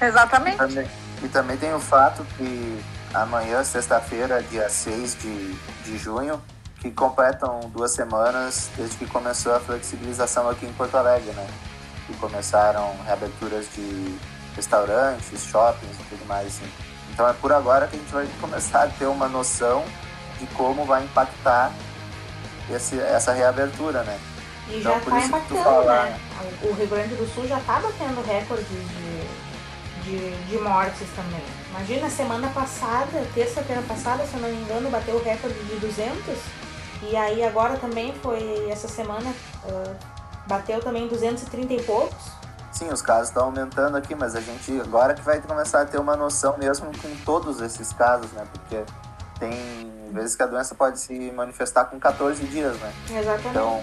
Exatamente. 0.00 0.56
E 0.56 0.58
também, 0.58 0.90
e 1.22 1.28
também 1.28 1.56
tem 1.56 1.74
o 1.74 1.80
fato 1.80 2.24
que 2.36 2.82
amanhã, 3.14 3.62
sexta-feira, 3.62 4.42
dia 4.42 4.68
6 4.68 5.16
de, 5.16 5.54
de 5.84 5.98
junho, 5.98 6.42
que 6.80 6.90
completam 6.90 7.60
duas 7.72 7.92
semanas 7.92 8.68
desde 8.76 8.96
que 8.96 9.06
começou 9.06 9.54
a 9.54 9.60
flexibilização 9.60 10.50
aqui 10.50 10.66
em 10.66 10.72
Porto 10.72 10.96
Alegre, 10.96 11.30
né? 11.32 11.46
E 12.10 12.12
começaram 12.14 12.94
reaberturas 13.06 13.66
de 13.74 14.18
restaurantes, 14.54 15.44
shoppings 15.44 15.98
e 15.98 16.02
tudo 16.10 16.26
mais, 16.26 16.48
assim. 16.48 16.70
Então 17.12 17.28
é 17.28 17.32
por 17.32 17.52
agora 17.52 17.86
que 17.86 17.96
a 17.96 17.98
gente 17.98 18.12
vai 18.12 18.28
começar 18.40 18.82
a 18.82 18.88
ter 18.88 19.06
uma 19.06 19.28
noção 19.28 19.84
como 20.54 20.84
vai 20.84 21.02
impactar 21.04 21.72
esse, 22.70 22.98
essa 23.00 23.32
reabertura, 23.32 24.02
né? 24.02 24.18
E 24.68 24.78
Então, 24.80 24.92
já 24.94 24.98
por 25.00 25.10
tá 25.12 25.18
isso 25.18 25.26
que 25.28 25.32
tu 25.48 25.54
impactando, 25.54 25.64
fala- 25.64 26.02
né? 26.04 26.20
O 26.62 26.72
Rio 26.72 26.86
Grande 26.88 27.14
do 27.16 27.26
Sul 27.34 27.46
já 27.46 27.60
tá 27.60 27.80
batendo 27.80 28.24
recordes 28.26 28.66
de, 28.68 30.02
de, 30.02 30.46
de 30.48 30.58
mortes 30.58 31.06
também. 31.14 31.42
Imagina, 31.70 32.08
semana 32.08 32.48
passada, 32.48 33.26
terça-feira 33.34 33.82
passada, 33.82 34.24
se 34.26 34.34
eu 34.34 34.40
não 34.40 34.48
me 34.48 34.56
engano, 34.62 34.90
bateu 34.90 35.16
o 35.16 35.22
recorde 35.22 35.58
de 35.64 35.76
200. 35.76 36.14
E 37.02 37.16
aí 37.16 37.44
agora 37.44 37.76
também 37.76 38.14
foi, 38.22 38.70
essa 38.70 38.88
semana, 38.88 39.34
ah, 39.68 39.92
bateu 40.46 40.80
também 40.80 41.06
230 41.08 41.74
e 41.74 41.82
poucos. 41.82 42.32
Sim, 42.72 42.88
os 42.88 43.02
casos 43.02 43.28
estão 43.28 43.44
aumentando 43.44 43.96
aqui, 43.96 44.14
mas 44.14 44.34
a 44.34 44.40
gente 44.40 44.80
agora 44.80 45.14
que 45.14 45.20
vai 45.22 45.40
começar 45.40 45.82
a 45.82 45.84
ter 45.84 45.98
uma 46.00 46.16
noção 46.16 46.56
mesmo 46.58 46.86
com 46.98 47.14
todos 47.24 47.60
esses 47.60 47.92
casos, 47.92 48.30
né? 48.32 48.44
Porque 48.52 48.82
tem 49.38 49.92
vezes 50.14 50.36
que 50.36 50.42
a 50.42 50.46
doença 50.46 50.74
pode 50.74 50.98
se 50.98 51.12
manifestar 51.32 51.84
com 51.86 51.98
14 51.98 52.42
dias, 52.44 52.76
né? 52.78 52.92
Exatamente. 53.10 53.48
Então, 53.48 53.82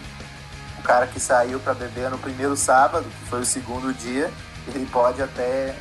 o 0.79 0.81
cara 0.83 1.05
que 1.07 1.19
saiu 1.19 1.59
para 1.59 1.73
beber 1.73 2.09
no 2.09 2.17
primeiro 2.17 2.55
sábado, 2.55 3.05
que 3.05 3.29
foi 3.29 3.41
o 3.41 3.45
segundo 3.45 3.93
dia, 3.93 4.31
ele 4.67 4.85
pode 4.91 5.21
até 5.21 5.75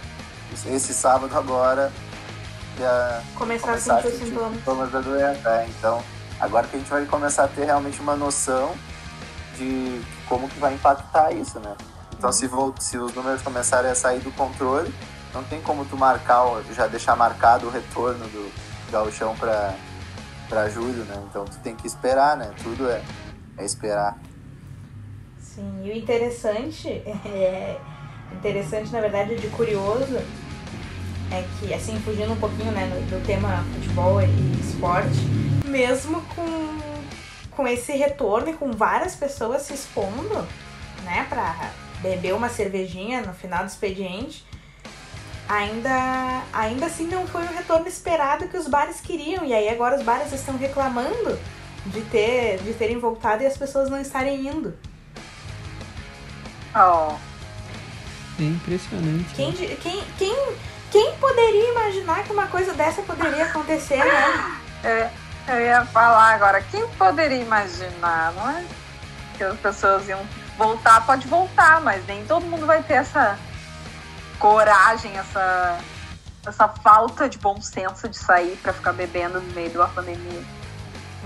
esse 0.67 0.93
sábado 0.93 1.37
agora 1.39 1.91
já 2.79 3.23
começar, 3.37 3.67
começar 3.69 3.97
a 3.99 4.03
sentir 4.03 4.15
os 4.15 4.29
sintomas. 4.29 4.57
sintomas 4.59 4.91
da 4.93 5.01
doença. 5.01 5.49
é. 5.51 5.67
Então, 5.69 6.03
agora 6.41 6.67
que 6.67 6.77
a 6.77 6.79
gente 6.79 6.91
vai 6.91 7.05
começar 7.07 7.45
a 7.45 7.49
ter 7.49 7.65
realmente 7.65 8.01
uma 8.01 8.17
noção 8.17 8.75
de 9.57 10.01
como 10.29 10.49
que 10.49 10.59
vai 10.59 10.75
impactar 10.75 11.33
isso, 11.33 11.59
né? 11.61 11.75
Então, 12.17 12.33
se, 12.33 12.47
vol- 12.47 12.75
se 12.79 12.99
os 12.99 13.15
números 13.15 13.41
começarem 13.43 13.91
a 13.91 13.95
sair 13.95 14.21
do 14.21 14.31
controle, 14.33 14.93
não 15.33 15.43
tem 15.45 15.61
como 15.63 15.85
tu 15.85 15.97
marcar, 15.97 16.45
já 16.75 16.87
deixar 16.87 17.17
marcado 17.17 17.67
o 17.67 17.71
retorno 17.71 18.27
do 18.27 18.53
gauchão 18.91 19.35
para 19.37 19.75
para 20.51 20.69
julho, 20.69 21.05
né? 21.05 21.15
Então, 21.31 21.45
tu 21.45 21.57
tem 21.61 21.77
que 21.77 21.87
esperar, 21.87 22.37
né? 22.37 22.53
Tudo 22.61 22.91
é, 22.91 23.01
é 23.57 23.65
esperar. 23.65 24.19
Sim, 25.39 25.83
e 25.85 25.91
o 25.91 25.97
interessante, 25.97 26.89
é, 27.25 27.79
interessante 28.33 28.91
na 28.93 29.01
verdade 29.01 29.37
de 29.37 29.47
curioso, 29.49 30.19
é 31.31 31.45
que, 31.59 31.73
assim, 31.73 31.97
fugindo 32.01 32.33
um 32.33 32.37
pouquinho 32.37 32.73
né, 32.73 32.89
do, 33.09 33.25
tema 33.25 33.65
futebol 33.75 34.21
e 34.21 34.61
esporte, 34.61 35.21
mesmo 35.65 36.21
com, 36.35 36.79
com 37.53 37.69
esse 37.69 37.93
retorno 37.93 38.51
e 38.51 38.55
com 38.55 38.73
várias 38.73 39.15
pessoas 39.15 39.63
se 39.63 39.73
expondo, 39.73 40.45
né, 41.05 41.25
pra 41.29 41.71
beber 42.03 42.35
uma 42.35 42.49
cervejinha 42.49 43.23
no 43.23 43.33
final 43.33 43.65
do 43.65 43.69
expediente, 43.69 44.45
ainda, 45.51 46.43
ainda 46.53 46.87
assim 46.87 47.07
não 47.09 47.27
foi 47.27 47.43
o 47.43 47.49
retorno 47.53 47.89
esperado 47.89 48.47
que 48.47 48.57
os 48.57 48.69
bares 48.69 49.01
queriam. 49.01 49.45
E 49.45 49.53
aí 49.53 49.69
agora 49.69 49.97
os 49.97 50.03
bares 50.05 50.33
estão 50.33 50.57
reclamando 50.57 51.37
de, 51.87 52.01
ter, 52.03 52.59
de 52.59 52.73
terem 52.75 52.99
voltado 53.01 53.43
e 53.43 53.47
as 53.47 53.57
pessoas 53.57 53.91
não 53.91 54.01
estarem 54.01 54.47
indo. 54.47 54.73
Oh. 56.75 57.17
É 58.39 58.45
impressionante. 58.45 59.35
Quem, 59.35 59.51
di- 59.51 59.77
quem, 59.83 60.03
quem, 60.17 60.55
quem 60.93 61.15
poderia 61.17 61.73
imaginar 61.73 62.23
que 62.23 62.33
uma 62.33 62.47
coisa 62.47 62.73
dessa 62.73 63.03
poderia 63.03 63.47
acontecer, 63.47 63.99
né? 63.99 64.57
É, 64.83 65.11
eu 65.47 65.61
ia 65.61 65.85
falar 65.85 66.37
agora, 66.37 66.63
quem 66.71 66.89
poderia 66.97 67.37
imaginar, 67.37 68.33
não 68.33 68.49
é? 68.49 68.65
Que 69.37 69.45
as 69.45 69.59
pessoas 69.59 70.09
iam 70.09 70.27
voltar, 70.57 71.05
pode 71.05 71.29
voltar, 71.29 71.83
mas 71.83 72.03
nem 72.07 72.25
todo 72.25 72.47
mundo 72.47 72.65
vai 72.65 72.83
ter 72.83 72.95
essa 72.95 73.39
coragem, 74.40 75.16
essa, 75.16 75.79
essa 76.46 76.66
falta 76.68 77.29
de 77.29 77.38
bom 77.38 77.61
senso 77.61 78.09
de 78.09 78.16
sair 78.16 78.59
pra 78.62 78.72
ficar 78.72 78.92
bebendo 78.92 79.40
no 79.40 79.53
meio 79.53 79.70
de 79.70 79.76
uma 79.76 79.88
pandemia. 79.88 80.42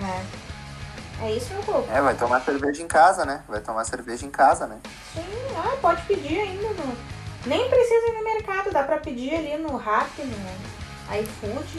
É. 0.03 0.45
É 1.27 1.31
isso, 1.33 1.55
meu 1.55 1.63
povo. 1.63 1.89
É, 1.91 2.03
vai 2.03 2.15
tomar 2.17 2.41
cerveja 2.41 2.83
em 2.83 2.89
casa, 2.89 3.25
né? 3.25 3.43
Vai 3.49 3.61
tomar 3.61 3.85
cerveja 3.85 4.27
em 4.27 4.31
casa, 4.31 4.67
né? 4.67 4.79
Sim, 5.15 5.23
ah, 5.57 5.77
pode 5.81 6.03
pedir 6.03 6.41
ainda. 6.41 6.69
No... 6.69 6.97
Nem 7.47 7.69
precisa 7.71 8.09
ir 8.09 8.13
no 8.19 8.25
mercado, 8.25 8.73
dá 8.73 8.83
pra 8.83 8.97
pedir 8.99 9.33
ali 9.35 9.57
no 9.57 9.77
Rap, 9.77 10.11
no 10.19 11.17
iFood. 11.21 11.79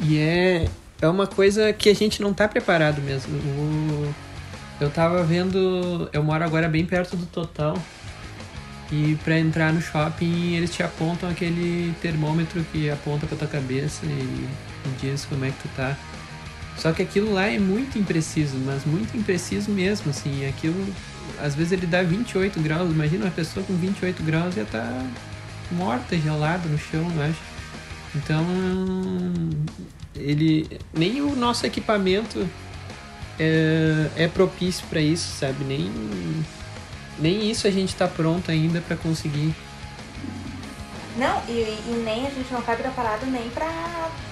E 0.00 0.18
é, 0.18 0.68
é 1.00 1.08
uma 1.08 1.26
coisa 1.28 1.72
que 1.72 1.88
a 1.88 1.94
gente 1.94 2.20
não 2.20 2.34
tá 2.34 2.48
preparado 2.48 3.00
mesmo. 3.00 3.36
O- 3.38 4.14
eu 4.80 4.90
tava 4.90 5.22
vendo. 5.22 6.08
Eu 6.12 6.22
moro 6.24 6.44
agora 6.44 6.68
bem 6.68 6.84
perto 6.84 7.16
do 7.16 7.26
Total. 7.26 7.76
E 8.90 9.18
pra 9.22 9.38
entrar 9.38 9.72
no 9.72 9.82
shopping 9.82 10.54
eles 10.54 10.70
te 10.74 10.82
apontam 10.82 11.28
aquele 11.28 11.94
termômetro 12.00 12.64
que 12.72 12.88
aponta 12.88 13.26
pra 13.26 13.36
tua 13.36 13.48
cabeça 13.48 14.06
e, 14.06 14.48
diz 15.00 15.26
como 15.26 15.44
é 15.44 15.50
que 15.50 15.58
tu 15.62 15.68
tá. 15.76 15.96
Só 16.76 16.92
que 16.92 17.02
aquilo 17.02 17.32
lá 17.32 17.46
é 17.46 17.58
muito 17.58 17.98
impreciso, 17.98 18.56
mas 18.64 18.84
muito 18.84 19.16
impreciso 19.16 19.70
mesmo, 19.70 20.10
assim. 20.10 20.46
Aquilo, 20.46 20.86
às 21.40 21.54
vezes 21.54 21.72
ele 21.72 21.86
dá 21.86 22.02
28 22.02 22.60
graus. 22.60 22.90
Imagina 22.90 23.24
uma 23.24 23.30
pessoa 23.30 23.64
com 23.66 23.74
28 23.74 24.22
graus 24.22 24.56
ia 24.56 24.62
estar 24.62 25.04
morta, 25.72 26.16
gelada 26.16 26.66
no 26.68 26.78
chão, 26.78 27.10
eu 27.16 27.22
acho. 27.22 27.40
Então, 28.14 28.46
ele 30.14 30.66
nem 30.94 31.20
o 31.20 31.36
nosso 31.36 31.66
equipamento 31.66 32.48
é, 33.38 34.08
é 34.16 34.28
propício 34.28 34.86
para 34.88 35.00
isso, 35.00 35.36
sabe? 35.36 35.64
Nem 35.64 35.90
nem 37.18 37.50
isso 37.50 37.66
a 37.66 37.70
gente 37.70 37.94
tá 37.94 38.06
pronto 38.08 38.50
ainda 38.50 38.80
para 38.80 38.96
conseguir. 38.96 39.54
Não, 41.16 41.42
e, 41.48 41.52
e 41.86 42.02
nem 42.04 42.26
a 42.26 42.30
gente 42.30 42.52
não 42.52 42.62
tá 42.62 42.76
preparado 42.76 43.26
nem 43.26 43.48
pra 43.50 43.66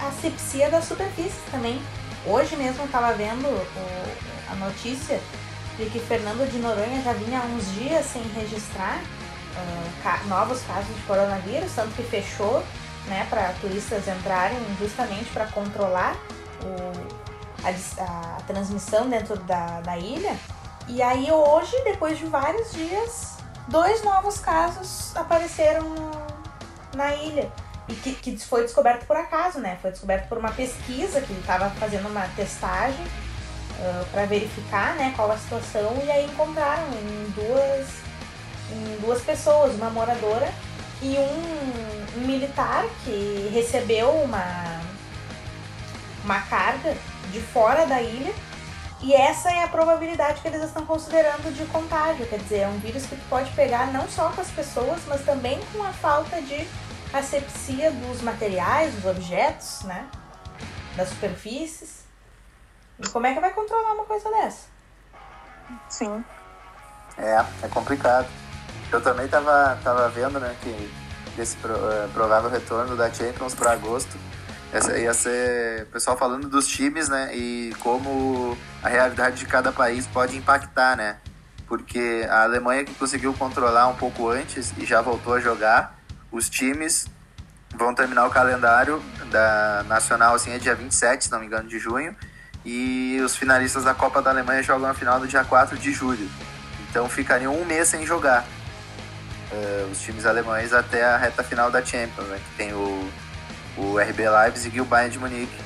asepsia 0.08 0.70
das 0.70 0.84
superfícies 0.84 1.40
também. 1.50 1.80
Hoje 2.24 2.56
mesmo 2.56 2.82
eu 2.84 2.88
tava 2.88 3.12
vendo 3.14 3.46
o- 3.46 4.52
a 4.52 4.54
notícia 4.56 5.20
de 5.78 5.86
que 5.90 5.98
Fernando 5.98 6.48
de 6.50 6.58
Noronha 6.58 7.02
já 7.02 7.12
vinha 7.12 7.40
há 7.40 7.42
uns 7.44 7.74
dias 7.74 8.06
sem 8.06 8.22
registrar 8.34 9.00
ah, 9.56 9.88
ca- 10.02 10.20
novos 10.28 10.60
casos 10.62 10.94
de 10.94 11.02
coronavírus, 11.02 11.72
tanto 11.74 11.90
que 11.96 12.02
fechou 12.04 12.62
né, 13.08 13.26
para 13.30 13.52
turistas 13.60 14.06
entrarem 14.06 14.58
justamente 14.80 15.26
para 15.32 15.46
controlar 15.46 16.16
o, 16.62 17.62
a, 17.64 18.36
a 18.36 18.40
transmissão 18.46 19.08
dentro 19.08 19.36
da, 19.38 19.80
da 19.80 19.96
ilha. 19.98 20.36
E 20.88 21.02
aí 21.02 21.30
hoje, 21.30 21.76
depois 21.84 22.18
de 22.18 22.26
vários 22.26 22.72
dias, 22.72 23.36
dois 23.68 24.02
novos 24.04 24.38
casos 24.38 25.14
apareceram 25.16 25.84
na 26.94 27.14
ilha. 27.14 27.50
E 27.88 27.94
que, 27.94 28.14
que 28.14 28.38
foi 28.38 28.62
descoberto 28.62 29.06
por 29.06 29.16
acaso, 29.16 29.58
né? 29.58 29.78
Foi 29.80 29.90
descoberto 29.90 30.28
por 30.28 30.38
uma 30.38 30.50
pesquisa 30.50 31.20
que 31.20 31.32
estava 31.32 31.70
fazendo 31.70 32.08
uma 32.08 32.26
testagem 32.36 33.04
uh, 33.04 34.04
para 34.12 34.26
verificar 34.26 34.94
né, 34.96 35.12
qual 35.14 35.30
a 35.30 35.38
situação 35.38 35.96
e 36.04 36.10
aí 36.10 36.24
encontraram 36.24 36.88
em 36.92 37.30
duas, 37.30 37.86
em 38.72 39.00
duas 39.00 39.22
pessoas, 39.22 39.74
uma 39.74 39.90
moradora 39.90 40.52
e 41.02 41.16
um, 41.16 42.20
um 42.20 42.26
militar 42.26 42.84
que 43.04 43.50
recebeu 43.52 44.10
uma, 44.10 44.80
uma 46.24 46.40
carga 46.42 46.96
de 47.30 47.40
fora 47.40 47.86
da 47.86 48.00
ilha 48.02 48.34
e 49.06 49.14
essa 49.14 49.52
é 49.52 49.62
a 49.62 49.68
probabilidade 49.68 50.40
que 50.40 50.48
eles 50.48 50.64
estão 50.64 50.84
considerando 50.84 51.54
de 51.54 51.64
contágio, 51.66 52.26
quer 52.26 52.40
dizer, 52.40 52.58
é 52.62 52.68
um 52.68 52.76
vírus 52.78 53.06
que 53.06 53.14
pode 53.28 53.48
pegar 53.52 53.92
não 53.92 54.08
só 54.08 54.30
com 54.30 54.40
as 54.40 54.50
pessoas, 54.50 55.00
mas 55.06 55.24
também 55.24 55.60
com 55.72 55.80
a 55.84 55.92
falta 55.92 56.42
de 56.42 56.66
asepsia 57.12 57.92
dos 57.92 58.20
materiais, 58.20 58.92
dos 58.96 59.04
objetos, 59.04 59.82
né? 59.84 60.08
Das 60.96 61.10
superfícies. 61.10 62.00
E 62.98 63.08
como 63.10 63.28
é 63.28 63.34
que 63.34 63.38
vai 63.38 63.52
controlar 63.52 63.92
uma 63.92 64.06
coisa 64.06 64.28
dessa? 64.28 64.66
Sim. 65.88 66.24
É, 67.16 67.44
é 67.62 67.68
complicado. 67.68 68.26
Eu 68.90 69.00
também 69.00 69.28
tava, 69.28 69.78
tava 69.84 70.08
vendo, 70.08 70.40
né, 70.40 70.56
que 70.60 71.40
esse 71.40 71.56
uh, 71.58 72.08
provável 72.12 72.50
retorno 72.50 72.96
da 72.96 73.08
Champions 73.12 73.54
para 73.54 73.70
agosto 73.70 74.18
essa 74.76 74.96
ia 74.98 75.14
ser 75.14 75.84
o 75.84 75.86
pessoal 75.86 76.16
falando 76.16 76.48
dos 76.48 76.66
times, 76.66 77.08
né, 77.08 77.34
e 77.34 77.74
como 77.80 78.56
a 78.82 78.88
realidade 78.88 79.36
de 79.36 79.46
cada 79.46 79.72
país 79.72 80.06
pode 80.06 80.36
impactar, 80.36 80.96
né? 80.96 81.16
Porque 81.66 82.26
a 82.30 82.42
Alemanha 82.42 82.84
que 82.84 82.94
conseguiu 82.94 83.34
controlar 83.34 83.88
um 83.88 83.96
pouco 83.96 84.28
antes 84.28 84.72
e 84.78 84.84
já 84.84 85.00
voltou 85.00 85.34
a 85.34 85.40
jogar, 85.40 85.98
os 86.30 86.48
times 86.48 87.06
vão 87.74 87.94
terminar 87.94 88.26
o 88.26 88.30
calendário 88.30 89.02
da 89.30 89.84
Nacional 89.88 90.34
assim 90.34 90.52
é 90.52 90.58
dia 90.58 90.74
27, 90.74 91.24
se 91.24 91.32
não 91.32 91.40
me 91.40 91.46
engano, 91.46 91.68
de 91.68 91.78
junho, 91.78 92.14
e 92.64 93.20
os 93.24 93.36
finalistas 93.36 93.84
da 93.84 93.94
Copa 93.94 94.22
da 94.22 94.30
Alemanha 94.30 94.62
jogam 94.62 94.88
a 94.88 94.94
final 94.94 95.18
no 95.18 95.26
dia 95.26 95.44
4 95.44 95.76
de 95.76 95.92
julho. 95.92 96.28
Então 96.88 97.08
ficariam 97.08 97.54
um 97.54 97.64
mês 97.64 97.88
sem 97.88 98.06
jogar. 98.06 98.44
Uh, 99.50 99.90
os 99.92 100.00
times 100.00 100.26
alemães 100.26 100.72
até 100.72 101.04
a 101.04 101.16
reta 101.16 101.42
final 101.44 101.70
da 101.70 101.84
Champions, 101.84 102.26
né? 102.26 102.40
Que 102.44 102.56
tem 102.56 102.72
o, 102.72 103.08
o 103.76 103.98
RB 103.98 104.28
Leipzig 104.28 104.76
e 104.76 104.80
o 104.80 104.84
Bayern 104.84 105.12
de 105.12 105.18
Munique. 105.18 105.58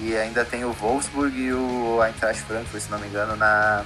E 0.00 0.16
ainda 0.16 0.44
tem 0.44 0.64
o 0.64 0.72
Wolfsburg 0.72 1.36
e 1.36 1.52
o 1.52 2.02
Eintracht 2.04 2.42
Frankfurt, 2.42 2.82
se 2.82 2.90
não 2.90 2.98
me 2.98 3.06
engano, 3.06 3.36
na, 3.36 3.84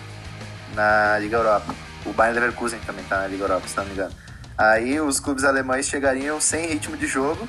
na 0.75 1.19
Liga 1.19 1.37
Europa. 1.37 1.75
O 2.07 2.13
Bayern 2.13 2.41
Leverkusen 2.41 2.81
também 2.81 3.03
está 3.03 3.19
na 3.19 3.27
Liga 3.27 3.45
Europa, 3.45 3.69
se 3.69 3.77
não 3.77 3.85
me 3.85 3.93
engano. 3.93 4.15
Aí 4.57 5.01
os 5.01 5.21
clubes 5.21 5.45
alemães 5.45 5.87
chegariam 5.87 6.41
sem 6.41 6.67
ritmo 6.67 6.97
de 6.97 7.07
jogo, 7.07 7.47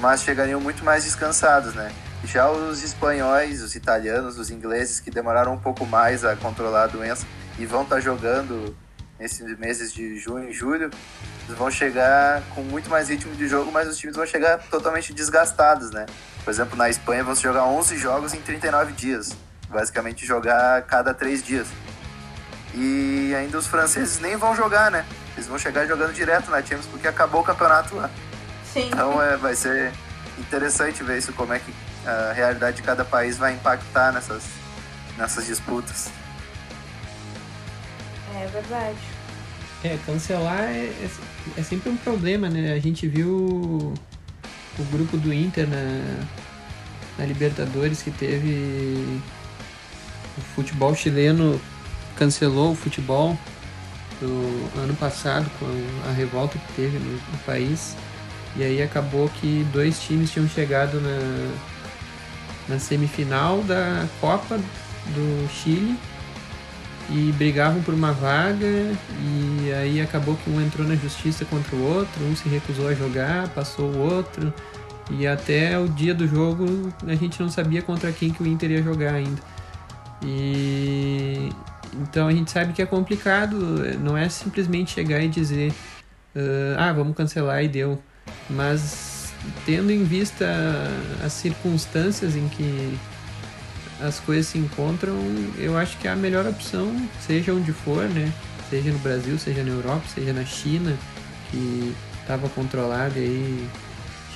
mas 0.00 0.22
chegariam 0.22 0.60
muito 0.60 0.84
mais 0.84 1.04
descansados, 1.04 1.74
né? 1.74 1.92
Já 2.24 2.50
os 2.50 2.82
espanhóis, 2.82 3.62
os 3.62 3.74
italianos, 3.74 4.38
os 4.38 4.50
ingleses 4.50 5.00
que 5.00 5.10
demoraram 5.10 5.54
um 5.54 5.58
pouco 5.58 5.84
mais 5.84 6.24
a 6.24 6.36
controlar 6.36 6.84
a 6.84 6.86
doença 6.86 7.26
e 7.58 7.66
vão 7.66 7.82
estar 7.82 7.96
tá 7.96 8.00
jogando 8.00 8.74
nesses 9.20 9.58
meses 9.58 9.92
de 9.92 10.18
junho 10.18 10.48
e 10.48 10.52
julho, 10.52 10.90
eles 11.44 11.58
vão 11.58 11.70
chegar 11.70 12.42
com 12.54 12.62
muito 12.62 12.88
mais 12.88 13.10
ritmo 13.10 13.34
de 13.36 13.46
jogo, 13.46 13.70
mas 13.70 13.86
os 13.86 13.98
times 13.98 14.16
vão 14.16 14.26
chegar 14.26 14.58
totalmente 14.70 15.12
desgastados, 15.12 15.90
né? 15.90 16.06
Por 16.42 16.50
exemplo, 16.50 16.76
na 16.76 16.88
Espanha 16.88 17.22
vão 17.22 17.34
jogar 17.34 17.66
11 17.66 17.98
jogos 17.98 18.32
em 18.32 18.40
39 18.40 18.92
dias, 18.92 19.36
basicamente 19.68 20.24
jogar 20.24 20.82
cada 20.82 21.12
3 21.12 21.42
dias. 21.42 21.68
E 22.74 23.34
ainda 23.36 23.58
os 23.58 23.66
franceses 23.66 24.18
nem 24.20 24.36
vão 24.36 24.56
jogar, 24.56 24.90
né? 24.90 25.04
Eles 25.34 25.46
vão 25.46 25.58
chegar 25.58 25.86
jogando 25.86 26.14
direto 26.14 26.50
na 26.50 26.62
Champions 26.62 26.86
porque 26.86 27.06
acabou 27.06 27.42
o 27.42 27.44
campeonato 27.44 27.94
lá. 27.94 28.08
Sim. 28.72 28.86
Então 28.86 29.22
é, 29.22 29.36
vai 29.36 29.54
ser 29.54 29.92
interessante 30.38 31.02
ver 31.02 31.18
isso, 31.18 31.32
como 31.34 31.52
é 31.52 31.58
que 31.58 31.74
a 32.06 32.32
realidade 32.32 32.76
de 32.76 32.82
cada 32.82 33.04
país 33.04 33.36
vai 33.36 33.52
impactar 33.52 34.12
nessas, 34.12 34.44
nessas 35.18 35.44
disputas. 35.46 36.08
É 38.40 38.46
verdade. 38.46 38.98
É, 39.84 39.98
cancelar 40.06 40.62
é, 40.62 40.86
é, 40.86 41.10
é, 41.58 41.62
sempre 41.62 41.90
um 41.90 41.96
problema, 41.96 42.48
né? 42.48 42.72
A 42.72 42.78
gente 42.78 43.06
viu 43.06 43.28
o 44.78 44.84
grupo 44.90 45.18
do 45.18 45.32
Inter 45.32 45.68
na, 45.68 46.26
na 47.18 47.26
Libertadores 47.26 48.02
que 48.02 48.10
teve 48.10 49.20
o 50.38 50.40
futebol 50.54 50.94
chileno 50.94 51.60
cancelou 52.16 52.72
o 52.72 52.74
futebol 52.74 53.38
do 54.20 54.80
ano 54.80 54.94
passado 54.96 55.50
com 55.58 55.66
a 56.08 56.12
revolta 56.12 56.58
que 56.58 56.72
teve 56.74 56.98
no, 56.98 57.12
no 57.12 57.38
país 57.44 57.94
e 58.56 58.62
aí 58.62 58.82
acabou 58.82 59.28
que 59.28 59.66
dois 59.72 60.00
times 60.00 60.30
tinham 60.30 60.48
chegado 60.48 60.98
na, 61.00 61.52
na 62.68 62.78
semifinal 62.78 63.62
da 63.62 64.06
Copa 64.20 64.56
do 64.56 65.48
Chile 65.50 65.98
e 67.10 67.32
brigavam 67.32 67.82
por 67.82 67.92
uma 67.92 68.12
vaga 68.12 68.66
e 68.66 69.72
aí 69.72 70.00
acabou 70.00 70.36
que 70.36 70.48
um 70.48 70.60
entrou 70.60 70.86
na 70.86 70.94
justiça 70.94 71.44
contra 71.44 71.74
o 71.74 71.82
outro, 71.82 72.24
um 72.24 72.36
se 72.36 72.48
recusou 72.48 72.88
a 72.88 72.94
jogar, 72.94 73.48
passou 73.48 73.90
o 73.90 73.98
outro 73.98 74.52
e 75.10 75.26
até 75.26 75.78
o 75.78 75.88
dia 75.88 76.14
do 76.14 76.26
jogo 76.26 76.92
a 77.06 77.14
gente 77.14 77.40
não 77.40 77.48
sabia 77.48 77.82
contra 77.82 78.12
quem 78.12 78.30
que 78.30 78.42
o 78.42 78.46
Inter 78.46 78.70
ia 78.70 78.82
jogar 78.82 79.14
ainda. 79.14 79.42
E 80.22 81.50
então 81.94 82.28
a 82.28 82.32
gente 82.32 82.50
sabe 82.50 82.72
que 82.72 82.80
é 82.80 82.86
complicado, 82.86 83.56
não 83.98 84.16
é 84.16 84.28
simplesmente 84.28 84.92
chegar 84.92 85.20
e 85.20 85.28
dizer 85.28 85.72
uh, 86.36 86.78
ah, 86.78 86.92
vamos 86.92 87.16
cancelar 87.16 87.64
e 87.64 87.68
deu. 87.68 88.00
Mas 88.48 89.32
tendo 89.64 89.90
em 89.90 90.04
vista 90.04 90.46
as 91.24 91.32
circunstâncias 91.32 92.36
em 92.36 92.48
que 92.48 92.96
as 94.02 94.20
coisas 94.20 94.46
se 94.46 94.58
encontram, 94.58 95.14
eu 95.58 95.76
acho 95.76 95.96
que 95.98 96.08
é 96.08 96.10
a 96.10 96.16
melhor 96.16 96.46
opção, 96.46 96.94
seja 97.20 97.52
onde 97.52 97.72
for, 97.72 98.08
né? 98.08 98.32
Seja 98.68 98.90
no 98.90 98.98
Brasil, 99.00 99.38
seja 99.38 99.62
na 99.62 99.70
Europa, 99.70 100.02
seja 100.14 100.32
na 100.32 100.44
China, 100.44 100.96
que 101.50 101.94
estava 102.20 102.48
controlada 102.48 103.18
e 103.18 103.22
aí 103.24 103.68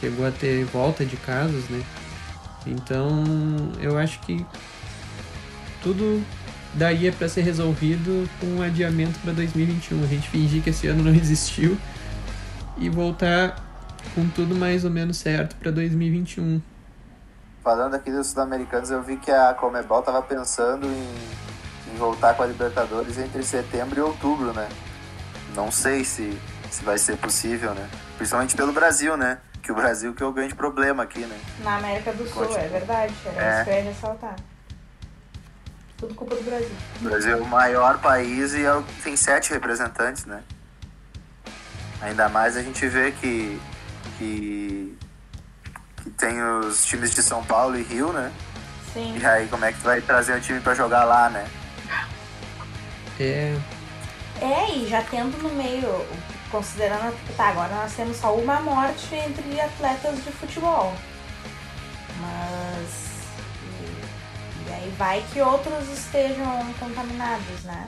chegou 0.00 0.26
a 0.26 0.30
ter 0.30 0.64
volta 0.66 1.04
de 1.04 1.16
casos, 1.16 1.64
né? 1.68 1.82
Então, 2.66 3.24
eu 3.80 3.96
acho 3.96 4.20
que 4.20 4.44
tudo 5.82 6.22
daria 6.74 7.12
para 7.12 7.28
ser 7.28 7.42
resolvido 7.42 8.28
com 8.40 8.46
um 8.46 8.62
adiamento 8.62 9.18
para 9.20 9.32
2021. 9.32 10.02
A 10.02 10.06
gente 10.06 10.28
fingir 10.28 10.62
que 10.62 10.70
esse 10.70 10.86
ano 10.88 11.04
não 11.04 11.14
existiu 11.14 11.78
e 12.76 12.88
voltar 12.88 13.62
com 14.14 14.26
tudo 14.28 14.54
mais 14.54 14.84
ou 14.84 14.90
menos 14.90 15.16
certo 15.18 15.56
para 15.56 15.70
2021. 15.70 16.60
Falando 17.64 17.94
aqui 17.94 18.10
dos 18.10 18.26
sul-americanos, 18.26 18.90
eu 18.90 19.02
vi 19.02 19.16
que 19.16 19.30
a 19.30 19.54
Comebol 19.54 20.00
estava 20.00 20.20
pensando 20.20 20.86
em, 20.86 21.14
em, 21.90 21.96
voltar 21.96 22.34
com 22.34 22.42
a 22.42 22.46
Libertadores 22.46 23.16
entre 23.16 23.42
setembro 23.42 23.98
e 23.98 24.02
outubro, 24.02 24.52
né? 24.52 24.68
Não 25.54 25.72
sei 25.72 26.04
se, 26.04 26.38
se 26.70 26.84
vai 26.84 26.98
ser 26.98 27.16
possível, 27.16 27.72
né? 27.72 27.88
Principalmente 28.18 28.54
pelo 28.54 28.70
Brasil, 28.70 29.16
né? 29.16 29.38
Que 29.62 29.72
o 29.72 29.74
Brasil 29.74 30.12
que 30.12 30.22
é 30.22 30.26
o 30.26 30.32
grande 30.32 30.54
problema 30.54 31.04
aqui, 31.04 31.20
né? 31.20 31.40
Na 31.60 31.76
América 31.78 32.12
do 32.12 32.28
Sul, 32.28 32.42
Continua. 32.42 32.64
é 32.64 32.68
verdade. 32.68 33.14
É. 33.34 33.62
isso 33.62 33.88
ressaltar. 33.88 34.36
Tudo 35.96 36.14
culpa 36.14 36.34
do 36.34 36.42
Brasil. 36.42 36.76
O 37.00 37.04
Brasil 37.04 37.32
é 37.32 37.40
o 37.40 37.46
maior 37.46 37.98
país 37.98 38.52
e 38.52 38.66
é 38.66 38.82
tem 39.02 39.16
sete 39.16 39.50
representantes, 39.54 40.26
né? 40.26 40.42
Ainda 42.02 42.28
mais 42.28 42.58
a 42.58 42.62
gente 42.62 42.86
vê 42.86 43.10
que, 43.12 43.58
que 44.18 44.98
tem 46.24 46.42
os 46.42 46.86
times 46.86 47.14
de 47.14 47.22
São 47.22 47.44
Paulo 47.44 47.78
e 47.78 47.82
Rio, 47.82 48.10
né? 48.12 48.32
Sim. 48.94 49.18
E 49.18 49.26
aí 49.26 49.46
como 49.48 49.64
é 49.64 49.72
que 49.72 49.78
tu 49.78 49.84
vai 49.84 50.00
trazer 50.00 50.34
um 50.34 50.40
time 50.40 50.58
para 50.60 50.74
jogar 50.74 51.04
lá, 51.04 51.28
né? 51.28 51.46
É. 53.20 53.54
É, 54.40 54.74
e 54.74 54.88
já 54.88 55.02
tendo 55.02 55.36
no 55.42 55.50
meio, 55.50 55.88
considerando 56.50 57.14
que 57.26 57.34
tá, 57.34 57.48
agora 57.48 57.74
nós 57.74 57.92
temos 57.94 58.16
só 58.16 58.34
uma 58.34 58.60
morte 58.60 59.14
entre 59.14 59.60
atletas 59.60 60.24
de 60.24 60.32
futebol. 60.32 60.94
Mas. 62.20 63.28
E, 63.70 64.70
e 64.70 64.72
aí 64.72 64.94
vai 64.96 65.24
que 65.32 65.40
outros 65.42 65.88
estejam 65.90 66.74
contaminados, 66.80 67.64
né? 67.64 67.86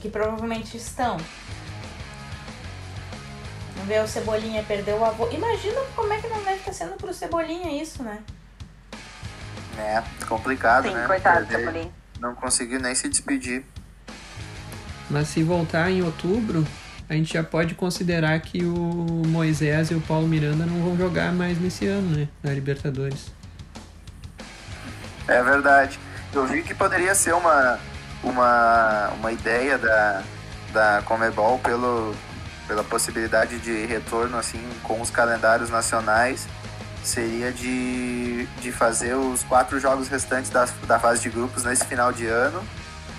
Que 0.00 0.08
provavelmente 0.08 0.78
estão. 0.78 1.18
Ver 3.86 4.02
o 4.02 4.08
Cebolinha 4.08 4.62
perder 4.62 4.94
o 4.94 5.04
avô. 5.04 5.28
Imagina 5.30 5.80
como 5.94 6.12
é 6.12 6.20
que 6.20 6.28
não 6.28 6.42
deve 6.42 6.56
estar 6.58 6.72
sendo 6.72 6.96
pro 6.96 7.12
Cebolinha 7.12 7.82
isso, 7.82 8.02
né? 8.02 8.18
É, 9.78 10.02
complicado, 10.26 10.88
Sim, 10.88 10.94
né? 10.94 11.06
coitado 11.06 11.46
do 11.46 11.52
Cebolinha. 11.52 11.90
Não 12.20 12.34
conseguiu 12.34 12.80
nem 12.80 12.94
se 12.94 13.08
despedir. 13.08 13.64
Mas 15.08 15.28
se 15.28 15.42
voltar 15.42 15.90
em 15.90 16.02
outubro, 16.02 16.66
a 17.08 17.14
gente 17.14 17.32
já 17.32 17.42
pode 17.42 17.74
considerar 17.74 18.38
que 18.40 18.62
o 18.62 19.24
Moisés 19.26 19.90
e 19.90 19.94
o 19.94 20.00
Paulo 20.00 20.28
Miranda 20.28 20.64
não 20.64 20.80
vão 20.82 20.96
jogar 20.96 21.32
mais 21.32 21.60
nesse 21.60 21.86
ano, 21.86 22.16
né? 22.16 22.28
Na 22.42 22.52
Libertadores. 22.52 23.32
É 25.26 25.42
verdade. 25.42 25.98
Eu 26.32 26.46
vi 26.46 26.62
que 26.62 26.74
poderia 26.74 27.14
ser 27.14 27.34
uma, 27.34 27.80
uma, 28.22 29.08
uma 29.18 29.32
ideia 29.32 29.76
da, 29.78 30.22
da 30.72 31.02
Comebol 31.04 31.58
pelo, 31.58 32.14
pela 32.70 32.84
possibilidade 32.84 33.58
de 33.58 33.84
retorno 33.84 34.38
assim 34.38 34.64
com 34.84 35.00
os 35.00 35.10
calendários 35.10 35.70
nacionais 35.70 36.46
seria 37.02 37.50
de, 37.50 38.46
de 38.60 38.70
fazer 38.70 39.14
os 39.14 39.42
quatro 39.42 39.80
jogos 39.80 40.06
restantes 40.06 40.52
da, 40.52 40.68
da 40.86 40.96
fase 40.96 41.20
de 41.20 41.30
grupos 41.30 41.64
nesse 41.64 41.84
final 41.84 42.12
de 42.12 42.26
ano 42.26 42.62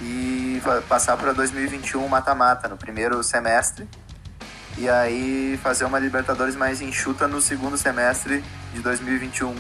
e 0.02 0.62
passar 0.88 1.18
para 1.18 1.34
2021 1.34 2.08
mata-mata 2.08 2.70
no 2.70 2.78
primeiro 2.78 3.22
semestre. 3.24 3.86
E 4.78 4.88
aí 4.88 5.60
fazer 5.62 5.84
uma 5.84 6.00
Libertadores 6.00 6.56
mais 6.56 6.80
enxuta 6.80 7.28
no 7.28 7.42
segundo 7.42 7.78
semestre 7.78 8.42
de 8.74 8.80
2021 8.80 9.54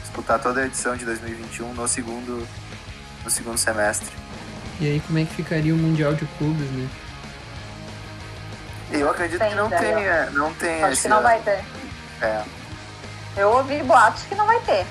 disputar 0.00 0.40
toda 0.40 0.62
a 0.62 0.64
edição 0.64 0.96
de 0.96 1.04
2021 1.04 1.74
no 1.74 1.86
segundo 1.86 2.48
no 3.22 3.30
segundo 3.30 3.58
semestre. 3.58 4.10
E 4.80 4.86
aí 4.86 5.02
como 5.06 5.18
é 5.18 5.24
que 5.26 5.34
ficaria 5.34 5.74
o 5.74 5.76
mundial 5.76 6.14
de 6.14 6.24
clubes 6.38 6.70
né 6.70 6.88
eu 8.90 9.10
acredito 9.10 9.38
Tem, 9.38 9.50
que 9.50 9.54
não 9.56 9.68
tenha 9.70 10.30
não 10.30 10.54
tem 10.54 10.84
acho 10.84 11.02
que 11.02 11.08
não 11.08 11.16
ano. 11.18 11.26
vai 11.26 11.40
ter 11.40 11.64
é 12.20 12.42
eu 13.36 13.50
ouvi 13.50 13.82
boatos 13.82 14.22
que 14.24 14.34
não 14.34 14.46
vai 14.46 14.60
ter. 14.60 14.86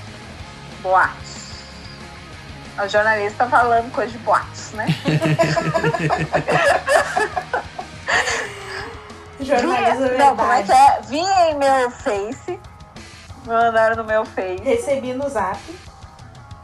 Boatos. 0.82 1.64
O 2.82 2.86
jornalista 2.88 3.46
falando 3.46 3.90
coisa 3.92 4.12
de 4.12 4.18
boatos, 4.18 4.72
né? 4.72 4.86
Jornalismo 9.40 10.08
Vi, 10.08 10.16
Não, 10.18 10.36
como 10.36 10.52
é 10.52 10.62
que 10.62 10.72
é? 10.72 11.00
Vi 11.02 11.20
em 11.20 11.54
meu 11.56 11.90
Face. 11.90 12.60
Mandaram 13.46 13.96
no 13.96 14.04
meu 14.04 14.26
Face. 14.26 14.62
Recebi 14.62 15.14
no 15.14 15.28
zap. 15.28 15.58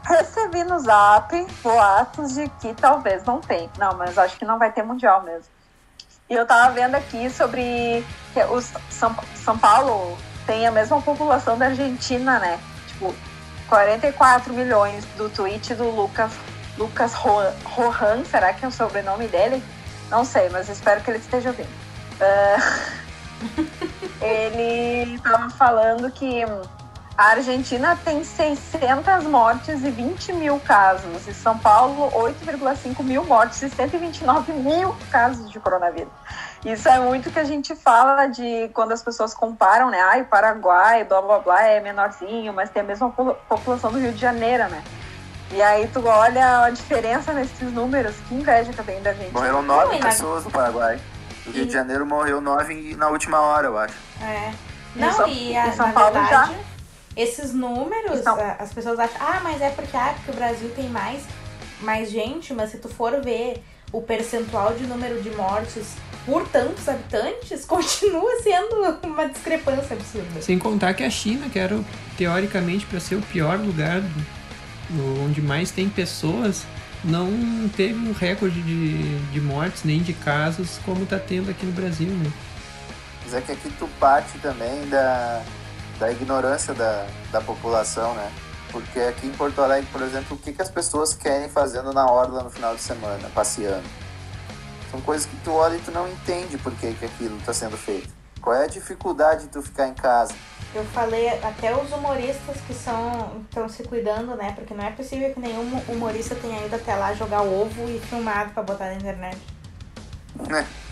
Recebi 0.03 0.63
no 0.63 0.79
zap 0.79 1.47
boatos 1.63 2.33
de 2.35 2.47
que 2.61 2.73
talvez 2.75 3.23
não 3.23 3.41
tem. 3.41 3.69
Não, 3.77 3.95
mas 3.97 4.17
acho 4.17 4.37
que 4.37 4.45
não 4.45 4.59
vai 4.59 4.71
ter 4.71 4.83
mundial 4.83 5.23
mesmo. 5.23 5.49
E 6.31 6.33
eu 6.33 6.45
tava 6.45 6.71
vendo 6.71 6.95
aqui 6.95 7.29
sobre 7.29 8.05
que 8.33 8.41
os 8.45 8.71
São, 8.89 9.13
São 9.35 9.57
Paulo 9.57 10.17
tem 10.45 10.65
a 10.65 10.71
mesma 10.71 11.01
população 11.01 11.57
da 11.57 11.65
Argentina, 11.65 12.39
né? 12.39 12.57
Tipo, 12.87 13.13
44 13.67 14.53
milhões 14.53 15.03
do 15.17 15.27
tweet 15.27 15.75
do 15.75 15.89
Lucas, 15.89 16.31
Lucas 16.77 17.13
Rohan, 17.13 18.23
será 18.23 18.53
que 18.53 18.63
é 18.63 18.67
o 18.69 18.71
sobrenome 18.71 19.27
dele? 19.27 19.61
Não 20.09 20.23
sei, 20.23 20.47
mas 20.47 20.69
espero 20.69 21.01
que 21.01 21.11
ele 21.11 21.19
esteja 21.19 21.49
ouvindo. 21.49 21.67
Uh, 22.21 23.65
ele 24.23 25.15
estava 25.15 25.49
falando 25.49 26.09
que 26.11 26.45
a 27.21 27.33
Argentina 27.33 27.95
tem 28.03 28.23
600 28.23 29.25
mortes 29.25 29.83
e 29.83 29.91
20 29.91 30.33
mil 30.33 30.59
casos, 30.59 31.27
e 31.27 31.33
São 31.35 31.55
Paulo 31.55 32.09
8,5 32.13 33.03
mil 33.03 33.23
mortes 33.25 33.61
e 33.61 33.69
129 33.69 34.51
mil 34.53 34.95
casos 35.11 35.51
de 35.51 35.59
coronavírus. 35.59 36.11
Isso 36.65 36.89
é 36.89 36.99
muito 36.99 37.29
que 37.29 37.37
a 37.37 37.43
gente 37.43 37.75
fala 37.75 38.25
de 38.25 38.69
quando 38.73 38.91
as 38.91 39.03
pessoas 39.03 39.35
comparam, 39.35 39.91
né? 39.91 40.01
Ai, 40.01 40.23
o 40.23 40.25
Paraguai, 40.25 41.03
blá 41.03 41.21
blá 41.21 41.39
blá, 41.39 41.63
é 41.63 41.79
menorzinho, 41.79 42.51
mas 42.53 42.71
tem 42.71 42.81
a 42.81 42.85
mesma 42.85 43.11
população 43.11 43.91
do 43.91 43.99
Rio 43.99 44.13
de 44.13 44.19
Janeiro, 44.19 44.67
né? 44.69 44.83
E 45.51 45.61
aí 45.61 45.87
tu 45.93 46.03
olha 46.03 46.63
a 46.63 46.69
diferença 46.71 47.33
nesses 47.33 47.71
números, 47.71 48.15
que 48.27 48.33
inveja 48.33 48.73
que 48.73 48.81
tem 48.81 48.99
da 48.99 49.13
gente. 49.13 49.31
Morreram 49.31 49.61
nove 49.61 49.99
pessoas 49.99 50.43
no 50.43 50.49
Paraguai. 50.49 50.99
No 51.45 51.51
Rio 51.51 51.63
e... 51.63 51.65
de 51.67 51.73
Janeiro 51.73 52.03
morreu 52.03 52.41
nove 52.41 52.95
na 52.95 53.09
última 53.09 53.41
hora, 53.41 53.67
eu 53.67 53.77
acho. 53.77 53.95
É. 54.23 54.51
Não, 54.95 55.27
e, 55.27 55.55
a, 55.55 55.71
São 55.71 55.91
Paulo 55.91 56.13
verdade, 56.13 56.53
já... 56.53 56.70
esses 57.15 57.53
números, 57.53 58.23
São... 58.23 58.37
as 58.57 58.73
pessoas 58.73 58.99
acham, 58.99 59.17
ah, 59.19 59.39
mas 59.43 59.61
é 59.61 59.69
porque, 59.69 59.95
ah, 59.95 60.13
porque 60.15 60.31
o 60.31 60.35
Brasil 60.35 60.69
tem 60.75 60.89
mais, 60.89 61.23
mais 61.81 62.09
gente, 62.09 62.53
mas 62.53 62.71
se 62.71 62.77
tu 62.77 62.87
for 62.87 63.21
ver 63.21 63.61
o 63.91 64.01
percentual 64.01 64.73
de 64.73 64.85
número 64.85 65.21
de 65.21 65.29
mortes 65.31 65.95
por 66.25 66.47
tantos 66.47 66.87
habitantes, 66.87 67.65
continua 67.65 68.41
sendo 68.41 68.99
uma 69.03 69.27
discrepância 69.27 69.95
absurda. 69.95 70.41
Sem 70.41 70.57
contar 70.57 70.93
que 70.93 71.03
a 71.03 71.09
China, 71.09 71.49
que 71.49 71.59
era 71.59 71.79
teoricamente 72.17 72.85
para 72.85 72.99
ser 72.99 73.15
o 73.15 73.21
pior 73.21 73.57
lugar 73.59 74.01
onde 75.23 75.41
mais 75.41 75.71
tem 75.71 75.89
pessoas, 75.89 76.65
não 77.03 77.69
teve 77.75 77.93
um 77.93 78.13
recorde 78.13 78.61
de, 78.61 79.19
de 79.31 79.41
mortes 79.41 79.83
nem 79.83 80.01
de 80.01 80.13
casos 80.13 80.79
como 80.85 81.03
está 81.03 81.17
tendo 81.17 81.49
aqui 81.49 81.65
no 81.65 81.71
Brasil, 81.71 82.07
né? 82.07 82.31
Mas 83.23 83.33
é 83.33 83.41
que 83.41 83.51
aqui 83.53 83.71
tu 83.79 83.87
parte 83.99 84.37
também 84.39 84.87
da, 84.89 85.41
da 86.01 86.11
ignorância 86.11 86.73
da, 86.73 87.05
da 87.31 87.39
população, 87.39 88.15
né? 88.15 88.31
Porque 88.71 88.99
aqui 88.99 89.27
em 89.27 89.31
Porto 89.31 89.61
Alegre, 89.61 89.87
por 89.91 90.01
exemplo, 90.01 90.35
o 90.35 90.39
que, 90.39 90.51
que 90.51 90.61
as 90.61 90.69
pessoas 90.69 91.13
querem 91.13 91.47
fazendo 91.47 91.93
na 91.93 92.09
orla 92.09 92.41
no 92.41 92.49
final 92.49 92.73
de 92.73 92.81
semana, 92.81 93.29
passeando? 93.35 93.87
São 94.89 94.99
coisas 95.01 95.27
que 95.27 95.35
tu 95.43 95.51
olha 95.51 95.75
e 95.75 95.79
tu 95.79 95.91
não 95.91 96.09
entende 96.09 96.57
por 96.57 96.73
que, 96.73 96.95
que 96.95 97.05
aquilo 97.05 97.37
está 97.37 97.53
sendo 97.53 97.77
feito. 97.77 98.09
Qual 98.41 98.55
é 98.55 98.63
a 98.63 98.67
dificuldade 98.67 99.43
de 99.43 99.49
tu 99.49 99.61
ficar 99.61 99.87
em 99.87 99.93
casa? 99.93 100.33
Eu 100.73 100.83
falei 100.85 101.29
até 101.29 101.75
os 101.75 101.91
humoristas 101.91 102.57
que 102.65 102.73
são 102.73 103.43
estão 103.43 103.69
se 103.69 103.83
cuidando, 103.83 104.35
né? 104.35 104.53
Porque 104.55 104.73
não 104.73 104.83
é 104.83 104.89
possível 104.89 105.31
que 105.31 105.39
nenhum 105.39 105.79
humorista 105.87 106.33
tenha 106.33 106.65
ido 106.65 106.75
até 106.75 106.95
lá 106.95 107.13
jogar 107.13 107.43
ovo 107.43 107.87
e 107.87 107.99
filmado 107.99 108.51
para 108.53 108.63
botar 108.63 108.85
na 108.85 108.95
internet. 108.95 109.37
É. 110.49 110.65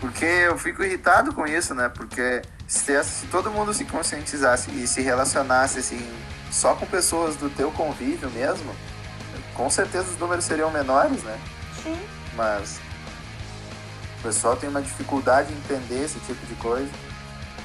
Porque 0.00 0.24
eu 0.24 0.58
fico 0.58 0.82
irritado 0.82 1.32
com 1.32 1.46
isso, 1.46 1.74
né? 1.74 1.88
Porque 1.88 2.42
se, 2.70 3.02
se 3.02 3.26
todo 3.26 3.50
mundo 3.50 3.74
se 3.74 3.84
conscientizasse 3.84 4.70
e 4.70 4.86
se 4.86 5.02
relacionasse 5.02 5.80
assim 5.80 6.08
só 6.52 6.76
com 6.76 6.86
pessoas 6.86 7.34
do 7.34 7.50
teu 7.50 7.72
convívio 7.72 8.30
mesmo, 8.30 8.72
com 9.54 9.68
certeza 9.68 10.08
os 10.08 10.18
números 10.18 10.44
seriam 10.44 10.70
menores, 10.70 11.20
né? 11.24 11.38
Sim. 11.82 12.00
Mas 12.34 12.80
o 14.20 14.22
pessoal 14.22 14.56
tem 14.56 14.68
uma 14.68 14.80
dificuldade 14.80 15.52
em 15.52 15.56
entender 15.56 16.04
esse 16.04 16.20
tipo 16.20 16.46
de 16.46 16.54
coisa. 16.54 16.90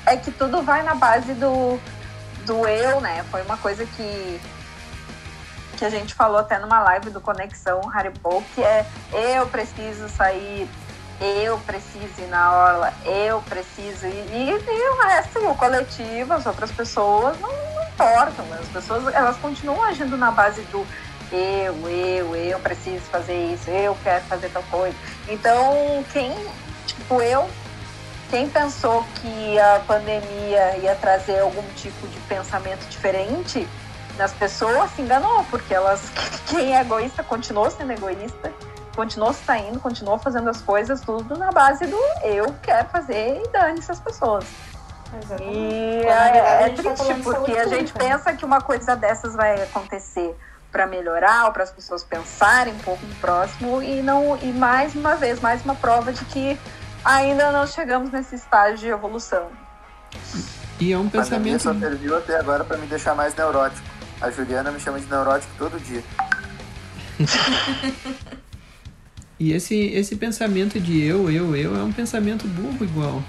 É 0.07 0.17
que 0.17 0.31
tudo 0.31 0.63
vai 0.63 0.81
na 0.81 0.95
base 0.95 1.33
do, 1.35 1.79
do 2.45 2.67
eu, 2.67 2.99
né? 2.99 3.23
Foi 3.29 3.43
uma 3.43 3.57
coisa 3.57 3.85
que 3.85 4.41
que 5.77 5.83
a 5.83 5.89
gente 5.89 6.15
falou 6.15 6.37
até 6.37 6.57
numa 6.57 6.79
live 6.79 7.09
do 7.09 7.19
Conexão 7.19 7.81
Haribo, 7.93 8.41
que 8.55 8.63
é 8.63 8.85
eu 9.11 9.45
preciso 9.47 10.07
sair, 10.07 10.69
eu 11.22 11.57
preciso 11.59 12.22
ir 12.22 12.28
na 12.28 12.51
orla, 12.51 12.93
eu 13.05 13.41
preciso 13.43 14.05
ir. 14.05 14.26
E, 14.32 14.49
e 14.49 14.89
o 14.89 15.01
resto, 15.03 15.39
o 15.47 15.55
coletivo, 15.55 16.34
as 16.34 16.45
outras 16.45 16.72
pessoas, 16.72 17.39
não, 17.39 17.49
não 17.49 17.84
importam. 17.84 18.45
As 18.59 18.68
pessoas 18.68 19.13
elas 19.13 19.38
continuam 19.38 19.84
agindo 19.84 20.18
na 20.18 20.32
base 20.32 20.61
do 20.63 20.86
eu, 21.32 21.89
eu, 21.89 22.36
eu 22.36 22.59
preciso 22.59 23.01
fazer 23.05 23.53
isso, 23.53 23.70
eu 23.70 23.97
quero 24.03 24.24
fazer 24.26 24.49
tal 24.49 24.63
coisa. 24.63 24.95
Então, 25.28 26.05
quem, 26.11 26.34
tipo, 26.86 27.22
eu, 27.22 27.49
quem 28.30 28.47
pensou 28.49 29.05
que 29.16 29.59
a 29.59 29.82
pandemia 29.88 30.78
ia 30.78 30.95
trazer 30.95 31.39
algum 31.39 31.63
tipo 31.76 32.07
de 32.07 32.20
pensamento 32.22 32.88
diferente 32.89 33.68
nas 34.18 34.32
pessoas 34.34 34.91
se 34.91 35.01
enganou, 35.01 35.43
porque 35.49 35.74
elas, 35.74 36.01
quem 36.47 36.76
é 36.76 36.82
egoísta 36.82 37.24
continuou 37.24 37.70
sendo 37.70 37.91
egoísta, 37.91 38.53
continuou 38.95 39.33
saindo, 39.33 39.79
continuou 39.79 40.17
fazendo 40.17 40.49
as 40.49 40.61
coisas, 40.61 41.01
tudo 41.01 41.37
na 41.37 41.51
base 41.51 41.85
do 41.85 41.97
eu 42.23 42.55
quero 42.63 42.87
fazer 42.89 43.41
e 43.43 43.47
dane 43.49 43.79
essas 43.79 43.99
pessoas. 43.99 44.45
Exatamente. 45.21 45.57
E 45.57 46.05
é, 46.05 46.63
é 46.63 46.69
tá 46.69 46.81
triste, 46.81 47.13
porque 47.23 47.51
a 47.51 47.67
gente 47.67 47.93
pensa 47.93 48.33
que 48.33 48.45
uma 48.45 48.61
coisa 48.61 48.95
dessas 48.95 49.35
vai 49.35 49.61
acontecer 49.61 50.35
para 50.71 50.87
melhorar 50.87 51.45
ou 51.45 51.51
para 51.51 51.63
as 51.63 51.71
pessoas 51.71 52.03
pensarem 52.03 52.73
um 52.73 52.79
pouco 52.79 53.05
no 53.05 53.15
próximo 53.15 53.81
e 53.81 54.01
não 54.01 54.37
e 54.41 54.47
mais 54.47 54.93
uma 54.93 55.15
vez 55.15 55.39
mais 55.39 55.63
uma 55.63 55.75
prova 55.75 56.11
de 56.11 56.25
que 56.25 56.59
ainda 57.03 57.51
não 57.51 57.65
chegamos 57.65 58.11
nesse 58.11 58.35
estágio 58.35 58.77
de 58.77 58.87
evolução. 58.87 59.47
E 60.79 60.91
é 60.91 60.97
um 60.97 61.07
pensamento. 61.07 61.63
só 61.63 61.73
serviu 61.73 62.17
até 62.17 62.37
agora 62.37 62.65
para 62.65 62.77
me 62.77 62.87
deixar 62.87 63.15
mais 63.15 63.33
neurótico. 63.35 63.87
A 64.19 64.29
Juliana 64.29 64.71
me 64.71 64.79
chama 64.79 64.99
de 64.99 65.05
neurótico 65.05 65.53
todo 65.57 65.79
dia. 65.79 66.03
e 69.39 69.51
esse, 69.51 69.75
esse 69.75 70.15
pensamento 70.15 70.79
de 70.79 71.01
eu, 71.01 71.29
eu, 71.29 71.55
eu 71.55 71.75
é 71.75 71.83
um 71.83 71.91
pensamento 71.91 72.47
burro 72.47 72.83
igual. 72.83 73.23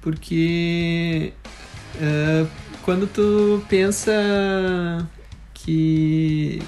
Porque 0.00 1.32
uh, 1.96 2.48
quando 2.82 3.06
tu 3.06 3.62
pensa 3.68 4.12
que 5.52 6.62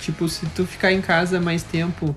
tipo, 0.00 0.28
se 0.28 0.46
tu 0.46 0.66
ficar 0.66 0.92
em 0.92 1.00
casa 1.00 1.40
mais 1.40 1.62
tempo, 1.62 2.14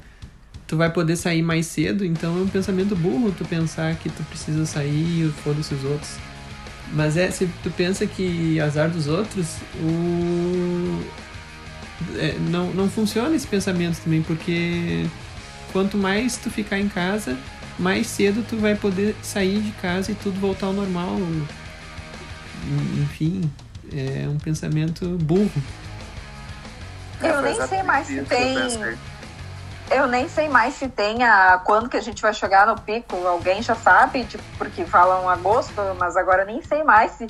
tu 0.67 0.75
vai 0.75 0.91
poder 0.91 1.15
sair 1.15 1.41
mais 1.41 1.65
cedo, 1.65 2.05
então 2.05 2.37
é 2.37 2.41
um 2.41 2.47
pensamento 2.47 2.95
burro 2.95 3.31
tu 3.31 3.45
pensar 3.45 3.95
que 3.95 4.09
tu 4.09 4.23
precisa 4.23 4.65
sair 4.65 5.25
e 5.25 5.33
foda-se 5.43 5.73
os 5.73 5.83
outros. 5.83 6.17
Mas 6.93 7.17
é, 7.17 7.31
se 7.31 7.49
tu 7.63 7.71
pensa 7.71 8.05
que 8.05 8.59
azar 8.59 8.89
dos 8.89 9.07
outros, 9.07 9.55
o... 9.81 11.01
É, 12.15 12.35
não, 12.49 12.71
não 12.73 12.89
funciona 12.89 13.35
esse 13.35 13.47
pensamento 13.47 13.99
também, 14.03 14.21
porque 14.21 15.05
quanto 15.71 15.97
mais 15.97 16.37
tu 16.37 16.49
ficar 16.49 16.79
em 16.79 16.89
casa, 16.89 17.37
mais 17.77 18.07
cedo 18.07 18.45
tu 18.47 18.57
vai 18.57 18.75
poder 18.75 19.15
sair 19.21 19.61
de 19.61 19.71
casa 19.73 20.11
e 20.11 20.15
tudo 20.15 20.39
voltar 20.39 20.67
ao 20.67 20.73
normal. 20.73 21.17
Enfim, 23.01 23.49
é 23.93 24.27
um 24.27 24.37
pensamento 24.37 25.05
burro. 25.17 25.51
Eu 27.21 27.41
nem 27.41 27.67
sei 27.67 27.83
mais 27.83 28.07
se 28.07 28.21
tem. 28.23 28.57
Eu 29.89 30.05
nem 30.07 30.27
sei 30.27 30.49
mais 30.49 30.73
se 30.73 30.89
tem 30.89 31.23
a 31.23 31.61
quando 31.63 31.87
que 31.87 31.95
a 31.95 32.01
gente 32.01 32.21
vai 32.21 32.33
chegar 32.33 32.67
no 32.67 32.79
pico. 32.79 33.15
Alguém 33.25 33.61
já 33.61 33.73
sabe, 33.73 34.25
tipo, 34.25 34.43
porque 34.57 34.85
falam 34.85 35.29
agosto, 35.29 35.81
mas 35.97 36.17
agora 36.17 36.43
nem 36.43 36.61
sei 36.61 36.83
mais 36.83 37.11
se 37.13 37.27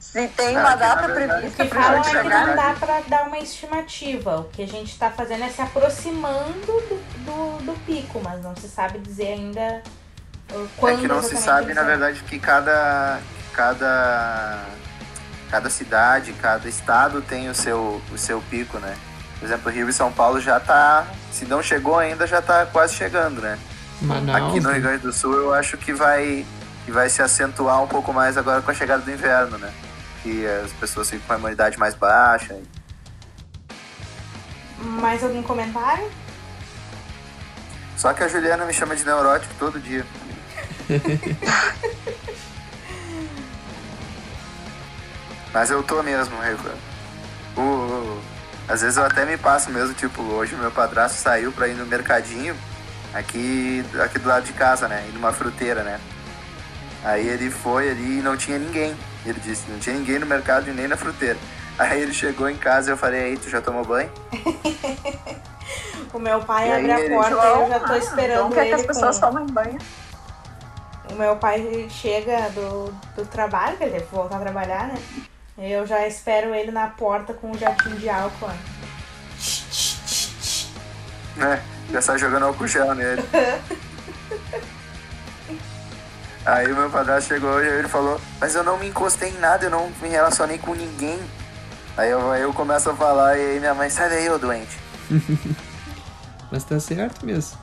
Se 0.00 0.26
tem 0.28 0.56
uma 0.56 0.70
Ah, 0.70 0.76
data 0.76 1.06
verdade- 1.08 1.28
prevista 1.28 1.62
O 1.62 1.66
que 1.66 1.72
pra 1.74 1.82
falam 1.82 2.02
gente 2.02 2.16
é 2.16 2.22
que 2.22 2.28
não 2.28 2.56
dá 2.56 2.74
pra 2.80 3.00
dar 3.06 3.26
uma 3.28 3.38
estimativa. 3.38 4.36
O 4.40 4.44
que 4.44 4.62
a 4.62 4.66
gente 4.66 4.98
tá 4.98 5.10
fazendo 5.10 5.44
é 5.44 5.48
se 5.50 5.60
aproximando 5.60 6.54
do, 6.66 6.96
do, 7.26 7.64
do 7.66 7.72
pico, 7.84 8.20
mas 8.24 8.42
não 8.42 8.56
se 8.56 8.66
sabe 8.66 8.98
dizer 8.98 9.28
ainda 9.34 9.82
uh, 10.52 10.68
quando 10.78 10.98
é 10.98 11.00
que 11.02 11.06
não 11.06 11.22
se 11.22 11.36
sabe, 11.36 11.74
na 11.74 11.82
verdade, 11.82 12.22
que 12.22 12.38
cada, 12.38 13.20
cada, 13.52 14.64
cada 15.50 15.68
cidade, 15.70 16.32
cada 16.32 16.66
estado 16.68 17.20
tem 17.20 17.50
o 17.50 17.54
seu, 17.54 18.00
o 18.10 18.16
seu 18.18 18.40
pico, 18.48 18.78
né? 18.78 18.96
Por 19.38 19.44
exemplo, 19.44 19.70
Rio 19.70 19.88
e 19.88 19.92
São 19.92 20.10
Paulo 20.10 20.40
já 20.40 20.58
tá, 20.58 21.06
se 21.30 21.44
não 21.44 21.62
chegou 21.62 21.98
ainda, 21.98 22.26
já 22.26 22.40
tá 22.40 22.64
quase 22.66 22.94
chegando, 22.94 23.40
né? 23.42 23.58
Manaus. 24.00 24.48
Aqui 24.48 24.60
no 24.60 24.72
Rio 24.72 24.80
Grande 24.82 25.02
do 25.02 25.12
Sul 25.12 25.34
eu 25.34 25.52
acho 25.54 25.76
que 25.76 25.92
vai, 25.92 26.44
que 26.86 26.90
vai 26.90 27.08
se 27.10 27.20
acentuar 27.20 27.82
um 27.82 27.86
pouco 27.86 28.12
mais 28.14 28.38
agora 28.38 28.62
com 28.62 28.70
a 28.70 28.74
chegada 28.74 29.02
do 29.02 29.10
inverno, 29.10 29.58
né? 29.58 29.70
Que 30.22 30.46
as 30.46 30.70
pessoas 30.72 31.08
ficam 31.10 31.26
com 31.26 31.32
a 31.34 31.36
imunidade 31.38 31.78
mais 31.78 31.94
baixa. 31.94 32.58
Mais 34.78 35.22
algum 35.24 35.42
comentário? 35.42 36.10
Só 37.96 38.12
que 38.12 38.22
a 38.22 38.28
Juliana 38.28 38.64
me 38.64 38.72
chama 38.72 38.96
de 38.96 39.04
neurótico 39.04 39.52
todo 39.58 39.78
dia. 39.80 40.04
Mas 45.52 45.70
eu 45.70 45.82
tô 45.82 46.02
mesmo, 46.02 46.36
Rico. 46.40 46.68
O, 47.56 47.60
o- 47.60 48.22
às 48.68 48.82
vezes 48.82 48.96
eu 48.96 49.04
até 49.04 49.24
me 49.24 49.36
passo 49.36 49.68
mesmo, 49.70 49.94
tipo, 49.94 50.22
hoje 50.22 50.54
meu 50.54 50.70
padrasto 50.70 51.18
saiu 51.18 51.50
pra 51.50 51.66
ir 51.66 51.74
no 51.74 51.84
mercadinho 51.86 52.54
aqui, 53.12 53.84
aqui 54.00 54.18
do 54.20 54.28
lado 54.28 54.44
de 54.44 54.52
casa, 54.52 54.86
né? 54.86 55.04
Ir 55.08 55.12
numa 55.12 55.32
fruteira, 55.32 55.82
né? 55.82 55.98
Aí 57.02 57.26
ele 57.26 57.50
foi 57.50 57.90
ali 57.90 58.18
e 58.18 58.22
não 58.22 58.36
tinha 58.36 58.58
ninguém. 58.58 58.96
Ele 59.24 59.38
disse, 59.40 59.70
não 59.70 59.78
tinha 59.78 59.94
ninguém 59.96 60.18
no 60.18 60.26
mercado 60.26 60.68
e 60.68 60.72
nem 60.72 60.88
na 60.88 60.96
fruteira. 60.96 61.38
Aí 61.78 62.00
ele 62.02 62.12
chegou 62.12 62.48
em 62.48 62.56
casa 62.56 62.90
e 62.90 62.92
eu 62.92 62.96
falei, 62.96 63.20
aí, 63.24 63.36
tu 63.36 63.48
já 63.50 63.60
tomou 63.60 63.84
banho? 63.84 64.10
O 66.12 66.18
meu 66.18 66.40
pai 66.40 66.68
E 66.68 66.72
abre 66.72 66.90
a 66.92 67.00
ele- 67.00 67.14
porta 67.14 67.30
e 67.30 67.60
eu 67.60 67.68
já 67.68 67.78
tô 67.80 67.92
Ah, 67.92 67.98
esperando 67.98 68.32
Então 68.32 68.50
quer 68.50 68.62
que 68.62 68.66
ele 68.72 68.74
as 68.74 68.82
pessoas 68.86 69.18
com... 69.20 69.30
tomem 69.30 69.46
banho. 69.46 69.78
O 71.08 71.14
meu 71.14 71.36
pai 71.36 71.86
chega 71.88 72.50
do, 72.50 72.92
do 73.14 73.24
trabalho, 73.26 73.76
que 73.76 73.84
ele 73.84 73.92
deve 73.92 74.06
voltar 74.06 74.38
a 74.38 74.40
trabalhar, 74.40 74.88
né? 74.88 74.98
Eu 75.56 75.86
já 75.86 76.04
espero 76.08 76.52
ele 76.52 76.72
na 76.72 76.88
porta 76.88 77.32
com 77.32 77.52
um 77.52 77.54
jatinho 77.56 77.94
de 77.96 78.08
álcool. 78.08 78.48
né? 81.36 81.62
Já 81.92 82.02
sai 82.02 82.18
jogando 82.18 82.46
álcool 82.46 82.66
gel 82.66 82.92
nele. 82.94 83.22
Aí 86.44 86.70
o 86.72 86.76
meu 86.76 86.90
padrasto 86.90 87.28
chegou 87.28 87.62
e 87.62 87.68
ele 87.68 87.88
falou, 87.88 88.20
mas 88.40 88.54
eu 88.54 88.64
não 88.64 88.78
me 88.78 88.88
encostei 88.88 89.28
em 89.30 89.38
nada, 89.38 89.66
eu 89.66 89.70
não 89.70 89.90
me 90.00 90.08
relacionei 90.08 90.58
com 90.58 90.74
ninguém. 90.74 91.18
Aí 91.96 92.10
eu, 92.10 92.30
aí 92.30 92.42
eu 92.42 92.52
começo 92.52 92.88
a 92.88 92.96
falar 92.96 93.36
e 93.36 93.40
aí 93.42 93.60
minha 93.60 93.74
mãe, 93.74 93.90
sai 93.90 94.08
daí, 94.08 94.30
ô 94.30 94.38
doente. 94.38 94.78
Mas 96.50 96.64
tá 96.64 96.80
certo 96.80 97.24
mesmo. 97.24 97.58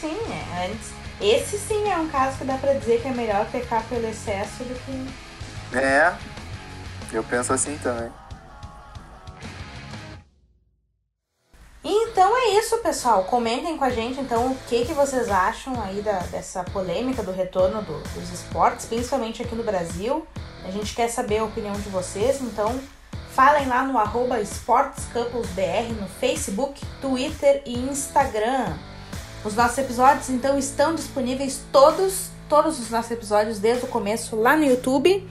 Sim, 0.00 0.16
é, 0.30 0.66
antes. 0.66 0.90
Esse 1.20 1.58
sim 1.58 1.88
é 1.88 1.96
um 1.96 2.08
caso 2.08 2.38
que 2.38 2.44
dá 2.44 2.56
pra 2.58 2.74
dizer 2.74 3.00
que 3.00 3.08
é 3.08 3.12
melhor 3.12 3.46
pecar 3.46 3.82
pelo 3.84 4.06
excesso 4.06 4.64
do 4.64 4.74
que. 4.84 5.76
É, 5.76 6.12
eu 7.12 7.22
penso 7.24 7.52
assim 7.52 7.78
também. 7.78 8.10
Então 11.88 12.36
é 12.36 12.58
isso, 12.58 12.78
pessoal. 12.78 13.22
Comentem 13.24 13.76
com 13.76 13.84
a 13.84 13.90
gente 13.90 14.18
então 14.20 14.48
o 14.48 14.56
que, 14.68 14.84
que 14.84 14.92
vocês 14.92 15.28
acham 15.30 15.80
aí 15.80 16.00
da, 16.02 16.18
dessa 16.32 16.64
polêmica 16.64 17.22
do 17.22 17.30
retorno 17.30 17.80
do- 17.80 18.00
dos 18.12 18.32
esportes, 18.32 18.86
principalmente 18.86 19.40
aqui 19.40 19.54
no 19.54 19.62
Brasil. 19.62 20.26
A 20.64 20.70
gente 20.72 20.92
quer 20.96 21.06
saber 21.08 21.38
a 21.38 21.44
opinião 21.44 21.74
de 21.74 21.88
vocês, 21.88 22.40
então 22.40 22.76
falem 23.30 23.68
lá 23.68 23.84
no 23.84 23.96
arroba 23.98 24.40
SportsCouplesBR 24.40 25.92
no 25.92 26.08
Facebook, 26.08 26.84
Twitter 27.00 27.62
e 27.64 27.78
Instagram. 27.78 28.74
Os 29.44 29.54
nossos 29.54 29.78
episódios 29.78 30.28
então 30.28 30.58
estão 30.58 30.92
disponíveis 30.92 31.60
todos, 31.70 32.30
todos 32.48 32.80
os 32.80 32.90
nossos 32.90 33.12
episódios 33.12 33.60
desde 33.60 33.84
o 33.84 33.88
começo 33.88 34.34
lá 34.34 34.56
no 34.56 34.64
YouTube. 34.64 35.24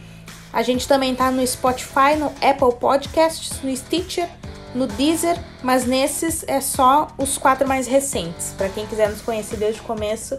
A 0.54 0.62
gente 0.62 0.88
também 0.88 1.14
tá 1.14 1.30
no 1.32 1.46
Spotify, 1.46 2.16
no 2.18 2.28
Apple 2.42 2.80
Podcasts, 2.80 3.62
no 3.62 3.76
Stitcher, 3.76 4.30
no 4.76 4.86
Deezer, 4.86 5.40
mas 5.64 5.86
nesses 5.86 6.44
é 6.48 6.60
só 6.60 7.08
os 7.18 7.38
quatro 7.38 7.68
mais 7.68 7.88
recentes. 7.88 8.54
Para 8.58 8.70
quem 8.70 8.86
quiser 8.86 9.10
nos 9.10 9.22
conhecer 9.22 9.56
desde 9.56 9.80
o 9.80 9.84
começo, 9.86 10.38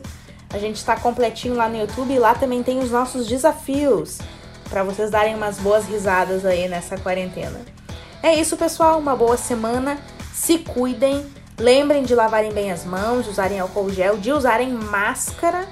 a 0.51 0.59
gente 0.59 0.77
está 0.77 0.95
completinho 0.95 1.57
lá 1.57 1.69
no 1.69 1.77
YouTube 1.77 2.13
e 2.13 2.19
lá 2.19 2.35
também 2.35 2.63
tem 2.63 2.79
os 2.79 2.91
nossos 2.91 3.27
desafios 3.27 4.19
para 4.69 4.85
vocês 4.85 5.11
darem 5.11 5.35
umas 5.35 5.59
boas 5.59 5.87
risadas 5.87 6.45
aí 6.45 6.69
nessa 6.69 6.99
quarentena. 6.99 7.61
É 8.23 8.35
isso, 8.35 8.57
pessoal, 8.57 8.99
uma 8.99 9.17
boa 9.17 9.37
semana. 9.37 9.99
Se 10.35 10.59
cuidem, 10.59 11.27
lembrem 11.59 12.03
de 12.03 12.15
lavarem 12.15 12.53
bem 12.53 12.71
as 12.71 12.85
mãos, 12.85 13.25
de 13.25 13.31
usarem 13.31 13.59
álcool 13.59 13.91
gel, 13.91 14.19
de 14.19 14.33
usarem 14.33 14.71
máscara 14.71 15.67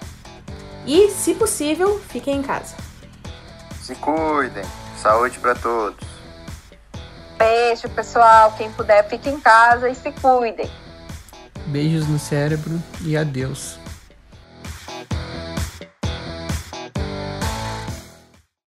e, 0.86 1.10
se 1.10 1.34
possível, 1.34 2.00
fiquem 2.08 2.38
em 2.38 2.42
casa. 2.42 2.76
Se 3.82 3.94
cuidem, 3.96 4.64
saúde 4.96 5.38
pra 5.38 5.54
todos. 5.54 6.13
Beijo, 7.38 7.88
pessoal. 7.90 8.52
Quem 8.56 8.70
puder, 8.72 9.08
fique 9.08 9.28
em 9.28 9.40
casa 9.40 9.88
e 9.88 9.94
se 9.94 10.12
cuidem. 10.12 10.70
Beijos 11.66 12.06
no 12.08 12.18
cérebro 12.18 12.80
e 13.02 13.16
adeus. 13.16 13.78